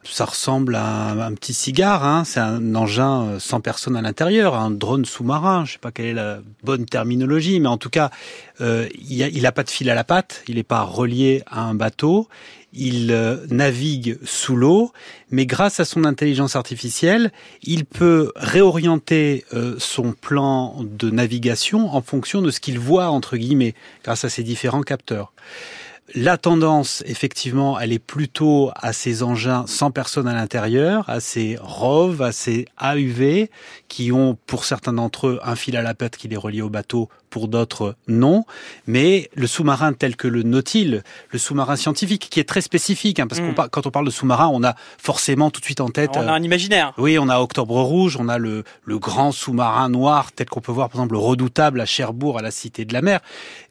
ça 0.03 0.25
ressemble 0.25 0.75
à 0.75 1.11
un, 1.11 1.33
petit 1.33 1.53
cigare, 1.53 2.03
hein, 2.03 2.23
c'est 2.25 2.39
un 2.39 2.75
engin 2.75 3.23
euh, 3.23 3.39
sans 3.39 3.61
personne 3.61 3.95
à 3.95 4.01
l'intérieur, 4.01 4.55
un 4.55 4.71
drone 4.71 5.05
sous-marin, 5.05 5.65
je 5.65 5.73
sais 5.73 5.79
pas 5.79 5.91
quelle 5.91 6.05
est 6.05 6.13
la 6.13 6.39
bonne 6.63 6.85
terminologie, 6.85 7.59
mais 7.59 7.67
en 7.67 7.77
tout 7.77 7.89
cas, 7.89 8.09
euh, 8.61 8.87
il, 9.07 9.21
a, 9.23 9.27
il 9.27 9.45
a 9.45 9.51
pas 9.51 9.63
de 9.63 9.69
fil 9.69 9.89
à 9.89 9.95
la 9.95 10.03
patte, 10.03 10.43
il 10.47 10.55
n'est 10.55 10.63
pas 10.63 10.81
relié 10.81 11.43
à 11.47 11.61
un 11.61 11.75
bateau, 11.75 12.27
il 12.73 13.11
euh, 13.11 13.37
navigue 13.49 14.17
sous 14.23 14.55
l'eau, 14.55 14.91
mais 15.29 15.45
grâce 15.45 15.79
à 15.79 15.85
son 15.85 16.05
intelligence 16.05 16.55
artificielle, 16.55 17.31
il 17.63 17.85
peut 17.85 18.31
réorienter 18.35 19.45
euh, 19.53 19.75
son 19.77 20.13
plan 20.13 20.77
de 20.81 21.09
navigation 21.09 21.93
en 21.93 22.01
fonction 22.01 22.41
de 22.41 22.51
ce 22.51 22.59
qu'il 22.59 22.79
voit, 22.79 23.09
entre 23.09 23.37
guillemets, 23.37 23.75
grâce 24.03 24.25
à 24.25 24.29
ses 24.29 24.43
différents 24.43 24.83
capteurs. 24.83 25.33
La 26.13 26.37
tendance, 26.37 27.03
effectivement, 27.05 27.79
elle 27.79 27.93
est 27.93 27.99
plutôt 27.99 28.71
à 28.75 28.91
ces 28.91 29.23
engins 29.23 29.63
sans 29.67 29.91
personne 29.91 30.27
à 30.27 30.33
l'intérieur, 30.33 31.09
à 31.09 31.19
ces 31.21 31.57
ROV, 31.61 32.21
à 32.21 32.31
ces 32.33 32.65
AUV, 32.81 33.49
qui 33.87 34.11
ont, 34.11 34.37
pour 34.45 34.65
certains 34.65 34.93
d'entre 34.93 35.27
eux, 35.27 35.39
un 35.43 35.55
fil 35.55 35.77
à 35.77 35.81
la 35.81 35.93
patte 35.93 36.17
qui 36.17 36.27
les 36.27 36.35
relie 36.37 36.61
au 36.61 36.69
bateau, 36.69 37.07
pour 37.29 37.47
d'autres, 37.47 37.95
non. 38.09 38.43
Mais 38.87 39.29
le 39.35 39.47
sous-marin 39.47 39.93
tel 39.93 40.17
que 40.17 40.27
le 40.27 40.43
Nautil, 40.43 41.01
le 41.29 41.39
sous-marin 41.39 41.77
scientifique, 41.77 42.27
qui 42.29 42.41
est 42.41 42.49
très 42.49 42.59
spécifique, 42.59 43.21
hein, 43.21 43.27
parce 43.27 43.39
Mm. 43.39 43.47
qu'on 43.47 43.53
par- 43.53 43.69
quand 43.69 43.87
on 43.87 43.91
parle 43.91 44.05
de 44.05 44.11
sous-marin, 44.11 44.49
on 44.51 44.65
a 44.65 44.75
forcément 44.97 45.49
tout 45.49 45.61
de 45.61 45.65
suite 45.65 45.79
en 45.79 45.87
tête... 45.87 46.11
On 46.15 46.27
a 46.27 46.31
euh, 46.33 46.35
un 46.35 46.43
imaginaire. 46.43 46.91
oui, 46.97 47.17
on 47.17 47.29
a 47.29 47.39
Octobre 47.39 47.79
Rouge, 47.81 48.17
on 48.19 48.27
a 48.27 48.37
le, 48.37 48.65
le 48.83 48.99
grand 48.99 49.31
sous-marin 49.31 49.87
noir, 49.87 50.33
tel 50.33 50.49
qu'on 50.49 50.59
peut 50.59 50.73
voir 50.73 50.89
par 50.89 50.99
exemple 50.99 51.13
le 51.13 51.19
redoutable 51.19 51.79
à 51.79 51.85
Cherbourg, 51.85 52.37
à 52.37 52.41
la 52.41 52.51
Cité 52.51 52.83
de 52.83 52.91
la 52.91 53.01
Mer. 53.01 53.21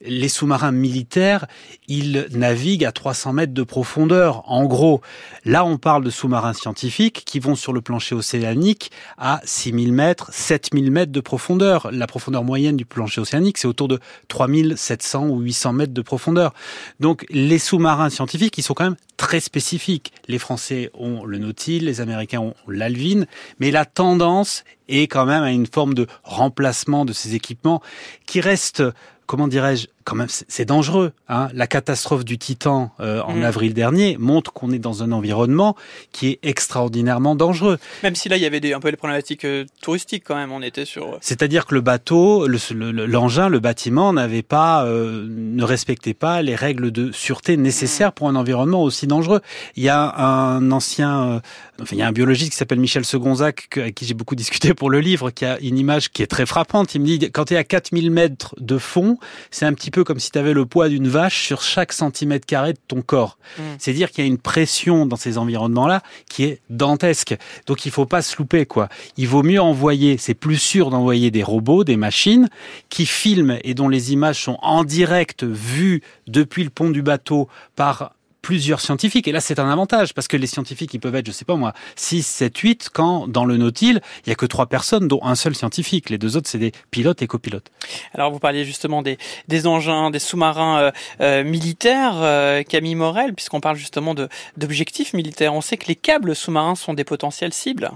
Les 0.02 0.30
sous-marins 0.30 0.72
militaires, 0.72 1.44
ils 1.86 2.28
naviguent 2.30 2.84
à 2.84 2.92
300 2.92 3.32
mètres 3.32 3.54
de 3.54 3.62
profondeur. 3.62 4.42
En 4.50 4.64
gros, 4.64 5.00
là 5.44 5.64
on 5.64 5.78
parle 5.78 6.04
de 6.04 6.10
sous-marins 6.10 6.52
scientifiques 6.52 7.22
qui 7.24 7.38
vont 7.38 7.54
sur 7.54 7.72
le 7.72 7.80
plancher 7.80 8.14
océanique 8.14 8.90
à 9.18 9.40
6000 9.44 9.92
mètres, 9.92 10.30
7000 10.32 10.90
mètres 10.90 11.12
de 11.12 11.20
profondeur. 11.20 11.90
La 11.92 12.06
profondeur 12.06 12.44
moyenne 12.44 12.76
du 12.76 12.84
plancher 12.84 13.20
océanique, 13.20 13.58
c'est 13.58 13.68
autour 13.68 13.88
de 13.88 13.98
3700 14.28 15.26
ou 15.28 15.40
800 15.40 15.72
mètres 15.72 15.94
de 15.94 16.02
profondeur. 16.02 16.54
Donc 17.00 17.26
les 17.30 17.58
sous-marins 17.58 18.10
scientifiques, 18.10 18.56
ils 18.58 18.62
sont 18.62 18.74
quand 18.74 18.84
même 18.84 18.96
très 19.16 19.40
spécifiques. 19.40 20.12
Les 20.28 20.38
Français 20.38 20.90
ont 20.94 21.24
le 21.24 21.38
Nautil, 21.38 21.84
les 21.84 22.00
Américains 22.00 22.40
ont 22.40 22.54
l'Alvin, 22.66 23.24
mais 23.58 23.70
la 23.70 23.84
tendance 23.84 24.64
est 24.88 25.06
quand 25.06 25.26
même 25.26 25.42
à 25.42 25.52
une 25.52 25.66
forme 25.66 25.94
de 25.94 26.06
remplacement 26.24 27.04
de 27.04 27.12
ces 27.12 27.34
équipements 27.34 27.82
qui 28.26 28.40
reste, 28.40 28.82
comment 29.26 29.48
dirais-je, 29.48 29.88
quand 30.04 30.16
même, 30.16 30.28
c'est 30.28 30.64
dangereux. 30.64 31.12
Hein 31.28 31.48
la 31.54 31.66
catastrophe 31.66 32.24
du 32.24 32.38
Titan 32.38 32.90
euh, 33.00 33.20
en 33.22 33.34
Mm. 33.36 33.42
avril 33.44 33.74
dernier 33.74 34.16
montre 34.18 34.52
qu'on 34.52 34.70
est 34.72 34.78
dans 34.78 35.02
un 35.02 35.12
environnement 35.12 35.76
qui 36.12 36.28
est 36.28 36.38
extraordinairement 36.42 37.34
dangereux. 37.34 37.78
Même 38.02 38.14
si 38.14 38.28
là, 38.28 38.36
il 38.36 38.42
y 38.42 38.46
avait 38.46 38.60
des, 38.60 38.72
un 38.72 38.80
peu 38.80 38.88
les 38.88 38.96
problématiques 38.96 39.44
euh, 39.44 39.64
touristiques 39.82 40.24
quand 40.26 40.36
même. 40.36 40.52
On 40.52 40.62
était 40.62 40.84
sur. 40.84 41.04
euh, 41.14 41.18
C'est-à-dire 41.20 41.66
que 41.66 41.74
le 41.74 41.80
bateau, 41.80 42.46
le- 42.46 42.58
le- 42.92 43.06
l'engin, 43.06 43.48
le, 43.48 43.60
bâtiment 43.60 44.12
n'avait 44.12 44.42
pas, 44.42 44.84
euh, 44.86 45.26
ne 45.28 45.62
respectait 45.64 46.14
pas 46.14 46.42
les 46.42 46.54
règles 46.54 46.90
de 46.90 47.12
sûreté 47.12 47.56
nécessaires 47.56 48.12
pour 48.12 48.28
un 48.28 48.36
environnement 48.36 48.82
aussi 48.82 49.06
dangereux. 49.06 49.40
Il 49.76 49.82
y 49.82 49.88
a 49.88 50.14
un 50.18 50.70
ancien, 50.72 51.22
euh, 51.28 51.40
enfin 51.82 51.96
il 51.96 51.98
y 51.98 52.02
a 52.02 52.06
un 52.08 52.12
biologiste 52.12 52.52
qui 52.52 52.56
s'appelle 52.56 52.80
Michel 52.80 53.04
Segonzac, 53.04 53.68
avec 53.76 53.94
qui 53.94 54.04
j'ai 54.06 54.14
beaucoup 54.14 54.34
discuté 54.36 54.74
pour 54.74 54.90
le 54.90 55.00
livre, 55.00 55.30
qui 55.30 55.44
a 55.44 55.58
une 55.60 55.78
image 55.78 56.10
qui 56.10 56.22
est 56.22 56.26
très 56.26 56.46
frappante. 56.46 56.94
Il 56.94 57.00
me 57.02 57.06
dit 57.06 57.18
quand 57.30 57.46
tu 57.46 57.54
es 57.54 57.56
à 57.56 57.64
4000 57.64 58.10
mètres 58.10 58.54
de 58.58 58.78
fond, 58.78 59.18
c'est 59.50 59.66
un 59.66 59.72
petit 59.74 59.89
peu 59.90 60.04
comme 60.04 60.18
si 60.18 60.30
tu 60.30 60.38
avais 60.38 60.54
le 60.54 60.66
poids 60.66 60.88
d'une 60.88 61.08
vache 61.08 61.44
sur 61.44 61.62
chaque 61.62 61.92
centimètre 61.92 62.46
carré 62.46 62.72
de 62.72 62.78
ton 62.88 63.02
corps. 63.02 63.38
Mm. 63.58 63.62
C'est 63.78 63.92
dire 63.92 64.10
qu'il 64.10 64.24
y 64.24 64.26
a 64.26 64.28
une 64.28 64.38
pression 64.38 65.06
dans 65.06 65.16
ces 65.16 65.38
environnements-là 65.38 66.02
qui 66.28 66.44
est 66.44 66.60
dantesque. 66.70 67.36
Donc 67.66 67.84
il 67.84 67.92
faut 67.92 68.06
pas 68.06 68.22
se 68.22 68.36
louper 68.36 68.66
quoi. 68.66 68.88
Il 69.16 69.28
vaut 69.28 69.42
mieux 69.42 69.60
envoyer, 69.60 70.16
c'est 70.18 70.34
plus 70.34 70.58
sûr 70.58 70.90
d'envoyer 70.90 71.30
des 71.30 71.42
robots, 71.42 71.84
des 71.84 71.96
machines 71.96 72.48
qui 72.88 73.06
filment 73.06 73.58
et 73.64 73.74
dont 73.74 73.88
les 73.88 74.12
images 74.12 74.42
sont 74.42 74.58
en 74.62 74.84
direct 74.84 75.44
vues 75.44 76.02
depuis 76.26 76.64
le 76.64 76.70
pont 76.70 76.90
du 76.90 77.02
bateau 77.02 77.48
par 77.76 78.14
plusieurs 78.42 78.80
scientifiques. 78.80 79.28
Et 79.28 79.32
là, 79.32 79.40
c'est 79.40 79.58
un 79.58 79.70
avantage 79.70 80.14
parce 80.14 80.28
que 80.28 80.36
les 80.36 80.46
scientifiques, 80.46 80.94
ils 80.94 81.00
peuvent 81.00 81.14
être, 81.14 81.26
je 81.26 81.32
sais 81.32 81.44
pas 81.44 81.56
moi, 81.56 81.72
6, 81.96 82.22
7, 82.22 82.56
8, 82.56 82.88
quand 82.92 83.28
dans 83.28 83.44
le 83.44 83.56
Nautil, 83.56 84.00
il 84.24 84.28
y 84.28 84.32
a 84.32 84.34
que 84.34 84.46
trois 84.46 84.66
personnes, 84.66 85.08
dont 85.08 85.20
un 85.22 85.34
seul 85.34 85.54
scientifique. 85.54 86.10
Les 86.10 86.18
deux 86.18 86.36
autres, 86.36 86.48
c'est 86.48 86.58
des 86.58 86.72
pilotes 86.90 87.22
et 87.22 87.26
copilotes. 87.26 87.70
Alors 88.14 88.30
vous 88.32 88.38
parliez 88.38 88.64
justement 88.64 89.02
des, 89.02 89.18
des 89.48 89.66
engins, 89.66 90.10
des 90.10 90.18
sous-marins 90.18 90.78
euh, 90.78 90.90
euh, 91.20 91.44
militaires, 91.44 92.14
euh, 92.16 92.62
Camille 92.62 92.94
Morel, 92.94 93.34
puisqu'on 93.34 93.60
parle 93.60 93.76
justement 93.76 94.14
d'objectifs 94.56 95.12
militaires. 95.14 95.54
On 95.54 95.60
sait 95.60 95.76
que 95.76 95.86
les 95.86 95.96
câbles 95.96 96.34
sous-marins 96.34 96.74
sont 96.74 96.94
des 96.94 97.04
potentielles 97.04 97.52
cibles. 97.52 97.90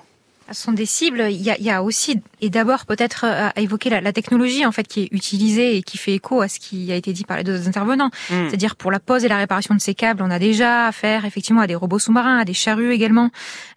Ce 0.52 0.62
sont 0.62 0.72
des 0.72 0.86
cibles. 0.86 1.26
Il 1.30 1.40
y 1.40 1.50
a, 1.50 1.56
il 1.58 1.64
y 1.64 1.70
a 1.70 1.82
aussi, 1.82 2.20
et 2.40 2.50
d'abord 2.50 2.84
peut-être 2.84 3.24
euh, 3.24 3.48
à 3.54 3.60
évoquer 3.60 3.88
la, 3.88 4.00
la 4.00 4.12
technologie 4.12 4.66
en 4.66 4.72
fait 4.72 4.86
qui 4.86 5.02
est 5.02 5.08
utilisée 5.10 5.76
et 5.76 5.82
qui 5.82 5.96
fait 5.96 6.12
écho 6.12 6.42
à 6.42 6.48
ce 6.48 6.60
qui 6.60 6.92
a 6.92 6.96
été 6.96 7.12
dit 7.12 7.24
par 7.24 7.38
les 7.38 7.44
deux 7.44 7.66
intervenants. 7.66 8.10
Mm. 8.30 8.48
C'est-à-dire 8.48 8.76
pour 8.76 8.90
la 8.90 9.00
pose 9.00 9.24
et 9.24 9.28
la 9.28 9.38
réparation 9.38 9.74
de 9.74 9.80
ces 9.80 9.94
câbles, 9.94 10.22
on 10.22 10.30
a 10.30 10.38
déjà 10.38 10.86
affaire 10.86 11.24
effectivement 11.24 11.62
à 11.62 11.66
des 11.66 11.74
robots 11.74 11.98
sous-marins, 11.98 12.38
à 12.38 12.44
des 12.44 12.52
charrues 12.52 12.92
également, 12.92 13.30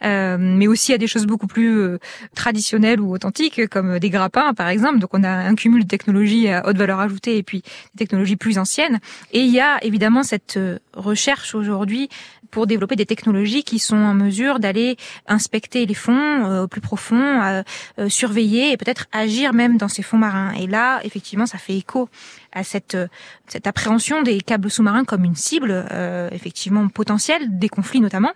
euh, 0.03 0.38
mais 0.39 0.68
aussi 0.68 0.93
à 0.93 0.97
des 0.97 1.07
choses 1.07 1.26
beaucoup 1.26 1.47
plus 1.47 1.80
euh, 1.80 1.99
traditionnelles 2.36 2.99
ou 2.99 3.13
authentiques 3.13 3.68
comme 3.70 3.99
des 3.99 4.09
grappins 4.09 4.53
par 4.53 4.68
exemple. 4.68 4.99
Donc 4.99 5.11
on 5.13 5.24
a 5.24 5.30
un 5.30 5.55
cumul 5.55 5.84
de 5.84 5.88
technologies 5.88 6.49
à 6.49 6.68
haute 6.68 6.78
valeur 6.78 6.99
ajoutée 6.99 7.38
et 7.38 7.43
puis 7.43 7.61
des 7.95 8.05
technologies 8.05 8.36
plus 8.36 8.57
anciennes. 8.57 8.99
Et 9.32 9.39
il 9.39 9.53
y 9.53 9.61
a 9.61 9.84
évidemment 9.84 10.24
cette 10.24 10.57
euh, 10.57 10.80
recherche 10.93 11.55
aujourd'hui 11.55 12.09
pour 12.51 12.68
développer 12.68 12.95
des 12.95 13.05
technologies 13.05 13.63
qui 13.63 13.80
sont 13.80 13.97
en 13.97 14.13
mesure 14.13 14.59
d'aller 14.59 14.97
inspecter 15.28 15.86
les 15.86 15.93
fonds 15.93 16.57
euh, 16.58 16.68
plus 16.68 16.82
profond, 16.82 17.64
euh, 17.99 18.10
surveiller 18.10 18.72
et 18.72 18.78
peut-être 18.78 19.05
agir 19.12 19.53
même 19.53 19.78
dans 19.78 19.88
ces 19.88 20.03
fonds 20.03 20.18
marins. 20.18 20.53
Et 20.53 20.68
là, 20.68 20.99
effectivement, 21.03 21.45
ça 21.45 21.58
fait 21.58 21.76
écho 21.76 22.10
à 22.51 22.64
cette 22.64 22.95
euh, 22.95 23.08
cette 23.47 23.68
appréhension 23.68 24.24
des 24.24 24.41
câbles 24.41 24.70
sous-marins 24.70 25.05
comme 25.05 25.24
une 25.24 25.36
cible 25.36 25.72
euh, 25.72 26.30
effectivement 26.32 26.88
potentielle 26.89 27.58
des 27.58 27.70
conflits 27.70 28.01
notamment, 28.01 28.32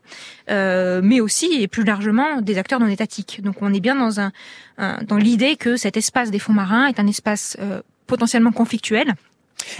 mais 0.47 1.19
aussi 1.19 1.47
et 1.61 1.67
plus 1.67 1.83
largement 1.83 2.41
des 2.41 2.57
acteurs 2.57 2.79
non 2.79 2.87
étatiques. 2.87 3.41
Donc 3.41 3.61
on 3.61 3.73
est 3.73 3.81
bien 3.81 3.95
dans 3.95 4.21
un, 4.21 4.31
dans 4.77 5.17
l'idée 5.17 5.57
que 5.57 5.75
cet 5.75 5.97
espace 5.97 6.31
des 6.31 6.39
fonds 6.39 6.53
marins 6.53 6.87
est 6.87 6.99
un 6.99 7.07
espace 7.07 7.57
potentiellement 8.07 8.53
conflictuel 8.53 9.15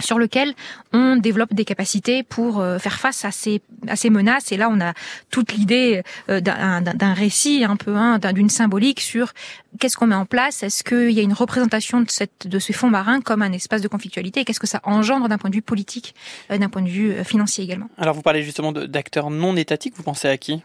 sur 0.00 0.18
lequel 0.18 0.54
on 0.92 1.16
développe 1.16 1.54
des 1.54 1.64
capacités 1.64 2.22
pour 2.22 2.60
euh, 2.60 2.78
faire 2.78 2.98
face 2.98 3.24
à 3.24 3.30
ces, 3.30 3.62
à 3.88 3.96
ces 3.96 4.10
menaces. 4.10 4.52
Et 4.52 4.56
là, 4.56 4.68
on 4.70 4.80
a 4.80 4.92
toute 5.30 5.52
l'idée 5.52 6.02
euh, 6.28 6.40
d'un 6.40 7.14
récit 7.14 7.64
un 7.64 7.76
peu, 7.76 7.96
hein, 7.96 8.18
d'une 8.18 8.50
symbolique 8.50 9.00
sur 9.00 9.32
qu'est-ce 9.78 9.96
qu'on 9.96 10.06
met 10.06 10.14
en 10.14 10.26
place. 10.26 10.62
Est-ce 10.62 10.84
qu'il 10.84 11.10
y 11.10 11.20
a 11.20 11.22
une 11.22 11.32
représentation 11.32 12.00
de, 12.00 12.10
cette, 12.10 12.46
de 12.46 12.58
ces 12.58 12.72
fonds 12.72 12.90
marins 12.90 13.20
comme 13.20 13.42
un 13.42 13.52
espace 13.52 13.80
de 13.80 13.88
conflictualité? 13.88 14.44
Qu'est-ce 14.44 14.60
que 14.60 14.66
ça 14.66 14.80
engendre 14.84 15.28
d'un 15.28 15.38
point 15.38 15.50
de 15.50 15.54
vue 15.54 15.62
politique, 15.62 16.14
euh, 16.50 16.58
d'un 16.58 16.68
point 16.68 16.82
de 16.82 16.88
vue 16.88 17.24
financier 17.24 17.64
également? 17.64 17.88
Alors, 17.98 18.14
vous 18.14 18.22
parlez 18.22 18.42
justement 18.42 18.72
d'acteurs 18.72 19.30
non 19.30 19.56
étatiques. 19.56 19.94
Vous 19.96 20.02
pensez 20.02 20.28
à 20.28 20.36
qui? 20.36 20.62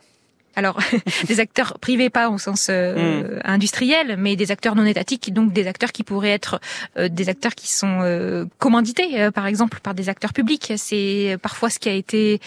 Alors, 0.58 0.80
des 1.28 1.40
acteurs 1.40 1.78
privés 1.78 2.10
pas 2.10 2.30
au 2.30 2.40
sens 2.40 2.68
euh, 2.72 3.38
hmm. 3.38 3.42
industriel, 3.44 4.16
mais 4.18 4.36
des 4.36 4.52
acteurs 4.52 4.76
non 4.76 4.86
étatiques, 4.86 5.32
donc 5.32 5.54
des 5.54 5.68
acteurs 5.68 5.92
qui 5.92 6.02
pourraient 6.02 6.32
être 6.32 6.60
euh, 6.98 7.10
des 7.10 7.30
acteurs 7.30 7.54
qui 7.54 7.72
sont 7.72 8.00
euh, 8.02 8.46
commandités, 8.58 9.30
par 9.32 9.46
exemple, 9.46 9.80
par 9.82 9.94
des 9.94 10.10
acteurs 10.10 10.34
publics. 10.34 10.74
C'est 10.78 11.38
parfois 11.44 11.70
ce 11.70 11.78
qui 11.78 11.90
a 11.90 11.94
été 11.94 12.42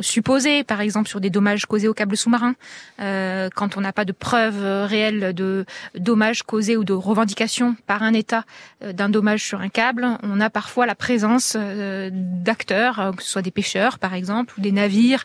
supposé, 0.00 0.64
par 0.64 0.80
exemple, 0.80 1.08
sur 1.08 1.20
des 1.20 1.30
dommages 1.30 1.66
causés 1.66 1.86
au 1.86 1.94
câble 1.94 2.16
sous-marin, 2.16 2.54
quand 2.98 3.76
on 3.76 3.80
n'a 3.80 3.92
pas 3.92 4.04
de 4.04 4.12
preuves 4.12 4.64
réelles 4.86 5.32
de 5.34 5.64
dommages 5.94 6.42
causés 6.42 6.76
ou 6.76 6.82
de 6.82 6.92
revendications 6.92 7.76
par 7.86 8.02
un 8.02 8.12
État 8.12 8.44
d'un 8.82 9.08
dommage 9.08 9.44
sur 9.44 9.60
un 9.60 9.68
câble, 9.68 10.08
on 10.22 10.40
a 10.40 10.50
parfois 10.50 10.86
la 10.86 10.96
présence 10.96 11.56
d'acteurs, 11.56 13.12
que 13.16 13.22
ce 13.22 13.30
soit 13.30 13.42
des 13.42 13.52
pêcheurs, 13.52 13.98
par 13.98 14.14
exemple, 14.14 14.54
ou 14.58 14.60
des 14.60 14.72
navires, 14.72 15.24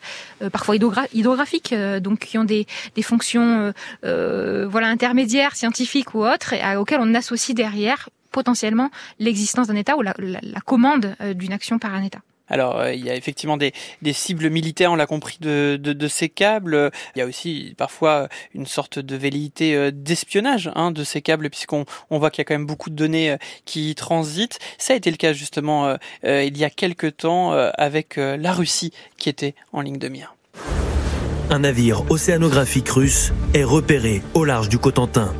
parfois 0.52 0.76
hydrographiques 0.76 1.15
hydrographiques, 1.16 1.72
euh, 1.72 2.00
donc 2.00 2.20
qui 2.20 2.38
ont 2.38 2.44
des, 2.44 2.66
des 2.94 3.02
fonctions 3.02 3.60
euh, 3.60 3.72
euh, 4.04 4.66
voilà 4.68 4.88
intermédiaires, 4.88 5.56
scientifiques 5.56 6.14
ou 6.14 6.24
autres, 6.24 6.54
auxquelles 6.76 7.00
on 7.00 7.14
associe 7.14 7.54
derrière 7.54 8.08
potentiellement 8.30 8.90
l'existence 9.18 9.68
d'un 9.68 9.76
État 9.76 9.96
ou 9.96 10.02
la, 10.02 10.14
la, 10.18 10.60
commande 10.60 11.16
d'une 11.34 11.52
action 11.52 11.78
par 11.78 11.94
un 11.94 12.02
État. 12.02 12.18
Alors, 12.48 12.86
il 12.88 13.04
y 13.04 13.10
a 13.10 13.16
effectivement 13.16 13.56
des, 13.56 13.72
des 14.02 14.12
cibles 14.12 14.50
militaires, 14.50 14.92
on 14.92 14.96
l'a 14.96 15.06
compris, 15.06 15.38
de, 15.40 15.78
de, 15.80 15.92
de, 15.92 16.08
ces 16.08 16.28
câbles. 16.28 16.92
Il 17.14 17.18
y 17.18 17.22
a 17.22 17.26
aussi 17.26 17.74
parfois 17.76 18.28
une 18.54 18.66
sorte 18.66 19.00
de 19.00 19.16
velléité 19.16 19.90
d'espionnage 19.90 20.70
hein, 20.76 20.92
de 20.92 21.02
ces 21.02 21.22
câbles, 21.22 21.50
puisqu'on 21.50 21.86
on 22.10 22.18
voit 22.18 22.30
qu'il 22.30 22.40
y 22.40 22.42
a 22.42 22.44
quand 22.44 22.54
même 22.54 22.66
beaucoup 22.66 22.90
de 22.90 22.94
données 22.94 23.36
qui 23.64 23.94
transitent. 23.96 24.58
Ça 24.78 24.92
a 24.92 24.96
été 24.96 25.10
le 25.10 25.16
cas 25.16 25.32
justement 25.32 25.96
il 26.22 26.56
y 26.56 26.64
a 26.64 26.70
quelques 26.70 27.16
temps 27.16 27.52
avec 27.52 28.16
la 28.16 28.52
Russie 28.52 28.92
qui 29.16 29.28
était 29.28 29.54
en 29.72 29.80
ligne 29.80 29.98
de 29.98 30.08
mire 30.08 30.35
un 31.50 31.60
navire 31.60 32.10
océanographique 32.10 32.88
russe 32.88 33.32
est 33.54 33.64
repéré 33.64 34.22
au 34.34 34.44
large 34.44 34.68
du 34.68 34.78
Cotentin. 34.78 35.32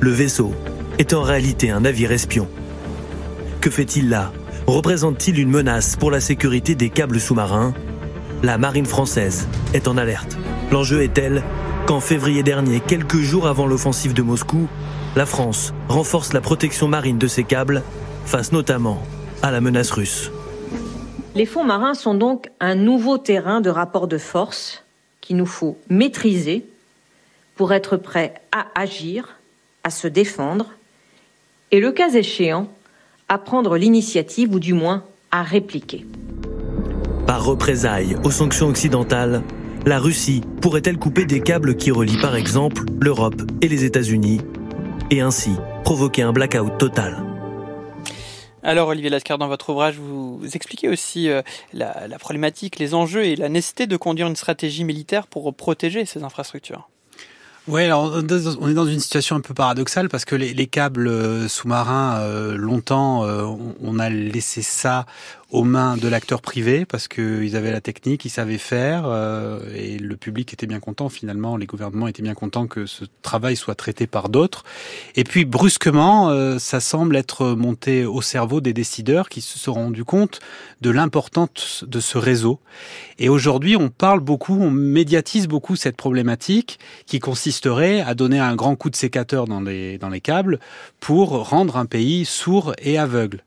Le 0.00 0.10
vaisseau 0.10 0.54
est 0.98 1.12
en 1.12 1.22
réalité 1.22 1.70
un 1.70 1.80
navire 1.80 2.12
espion. 2.12 2.48
Que 3.60 3.70
fait-il 3.70 4.08
là? 4.08 4.32
Représente-t-il 4.66 5.38
une 5.38 5.50
menace 5.50 5.96
pour 5.96 6.10
la 6.10 6.20
sécurité 6.20 6.74
des 6.74 6.90
câbles 6.90 7.20
sous-marins? 7.20 7.74
La 8.42 8.58
marine 8.58 8.86
française 8.86 9.48
est 9.74 9.88
en 9.88 9.96
alerte. 9.96 10.38
L'enjeu 10.70 11.02
est 11.02 11.12
tel 11.12 11.42
qu'en 11.86 12.00
février 12.00 12.42
dernier, 12.42 12.80
quelques 12.80 13.16
jours 13.16 13.46
avant 13.46 13.66
l'offensive 13.66 14.14
de 14.14 14.22
Moscou, 14.22 14.68
la 15.16 15.26
France 15.26 15.72
renforce 15.88 16.32
la 16.32 16.40
protection 16.40 16.86
marine 16.86 17.18
de 17.18 17.26
ses 17.26 17.44
câbles 17.44 17.82
face 18.24 18.52
notamment 18.52 19.02
à 19.42 19.50
la 19.50 19.60
menace 19.60 19.90
russe. 19.90 20.30
Les 21.34 21.46
fonds 21.46 21.64
marins 21.64 21.94
sont 21.94 22.14
donc 22.14 22.50
un 22.60 22.74
nouveau 22.74 23.18
terrain 23.18 23.60
de 23.60 23.70
rapport 23.70 24.06
de 24.08 24.18
force 24.18 24.84
qu'il 25.28 25.36
nous 25.36 25.44
faut 25.44 25.76
maîtriser 25.90 26.64
pour 27.54 27.74
être 27.74 27.98
prêt 27.98 28.32
à 28.50 28.68
agir, 28.74 29.36
à 29.84 29.90
se 29.90 30.08
défendre 30.08 30.70
et, 31.70 31.80
le 31.80 31.92
cas 31.92 32.08
échéant, 32.08 32.72
à 33.28 33.36
prendre 33.36 33.76
l'initiative 33.76 34.54
ou 34.54 34.58
du 34.58 34.72
moins 34.72 35.04
à 35.30 35.42
répliquer. 35.42 36.06
Par 37.26 37.44
représailles 37.44 38.16
aux 38.24 38.30
sanctions 38.30 38.68
occidentales, 38.68 39.42
la 39.84 39.98
Russie 39.98 40.40
pourrait-elle 40.62 40.96
couper 40.96 41.26
des 41.26 41.40
câbles 41.40 41.76
qui 41.76 41.90
relient 41.90 42.22
par 42.22 42.34
exemple 42.34 42.84
l'Europe 42.98 43.42
et 43.60 43.68
les 43.68 43.84
États-Unis 43.84 44.40
et 45.10 45.20
ainsi 45.20 45.50
provoquer 45.84 46.22
un 46.22 46.32
blackout 46.32 46.78
total? 46.78 47.27
Alors 48.62 48.88
Olivier 48.88 49.10
Lascar, 49.10 49.38
dans 49.38 49.48
votre 49.48 49.70
ouvrage, 49.70 49.96
vous 49.96 50.40
expliquez 50.52 50.88
aussi 50.88 51.28
euh, 51.28 51.42
la, 51.72 52.18
problématique, 52.18 52.78
les 52.78 52.94
enjeux 52.94 53.24
et 53.24 53.36
la 53.36 53.48
nécessité 53.48 53.86
de 53.86 53.96
conduire 53.96 54.26
une 54.26 54.36
stratégie 54.36 54.84
militaire 54.84 55.26
pour 55.26 55.54
protéger 55.54 56.04
ces 56.04 56.22
infrastructures. 56.22 56.88
Oui, 57.66 57.84
alors 57.84 58.14
on 58.60 58.70
est 58.70 58.74
dans 58.74 58.86
une 58.86 59.00
situation 59.00 59.36
un 59.36 59.40
peu 59.40 59.52
paradoxale 59.52 60.08
parce 60.08 60.24
que 60.24 60.34
les, 60.34 60.54
les 60.54 60.66
câbles 60.66 61.06
euh, 61.06 61.48
sous-marins, 61.48 62.18
euh, 62.20 62.56
longtemps, 62.56 63.24
on 63.82 63.98
a 63.98 64.08
laissé 64.08 64.62
ça 64.62 65.04
aux 65.50 65.64
mains 65.64 65.96
de 65.96 66.08
l'acteur 66.08 66.42
privé 66.42 66.84
parce 66.84 67.08
qu'ils 67.08 67.56
avaient 67.56 67.72
la 67.72 67.80
technique, 67.80 68.24
ils 68.26 68.30
savaient 68.30 68.58
faire 68.58 69.04
euh, 69.06 69.60
et 69.74 69.98
le 69.98 70.16
public 70.16 70.52
était 70.52 70.66
bien 70.66 70.78
content 70.78 71.08
finalement, 71.08 71.56
les 71.56 71.64
gouvernements 71.64 72.06
étaient 72.06 72.22
bien 72.22 72.34
contents 72.34 72.66
que 72.66 72.84
ce 72.84 73.04
travail 73.22 73.56
soit 73.56 73.74
traité 73.74 74.06
par 74.06 74.28
d'autres. 74.28 74.64
Et 75.16 75.24
puis 75.24 75.46
brusquement, 75.46 76.28
euh, 76.28 76.58
ça 76.58 76.80
semble 76.80 77.16
être 77.16 77.54
monté 77.54 78.04
au 78.04 78.20
cerveau 78.20 78.60
des 78.60 78.74
décideurs 78.74 79.30
qui 79.30 79.40
se 79.40 79.58
sont 79.58 79.72
rendus 79.72 80.04
compte 80.04 80.40
de 80.82 80.90
l'importance 80.90 81.84
de 81.88 82.00
ce 82.00 82.18
réseau. 82.18 82.60
Et 83.18 83.30
aujourd'hui, 83.30 83.74
on 83.74 83.88
parle 83.88 84.20
beaucoup, 84.20 84.54
on 84.60 84.70
médiatise 84.70 85.48
beaucoup 85.48 85.76
cette 85.76 85.96
problématique 85.96 86.78
qui 87.06 87.20
consisterait 87.20 88.02
à 88.02 88.14
donner 88.14 88.38
un 88.38 88.54
grand 88.54 88.76
coup 88.76 88.90
de 88.90 88.96
sécateur 88.96 89.46
dans 89.46 89.62
les, 89.62 89.96
dans 89.96 90.10
les 90.10 90.20
câbles 90.20 90.60
pour 91.00 91.48
rendre 91.48 91.78
un 91.78 91.86
pays 91.86 92.26
sourd 92.26 92.74
et 92.82 92.98
aveugle. 92.98 93.42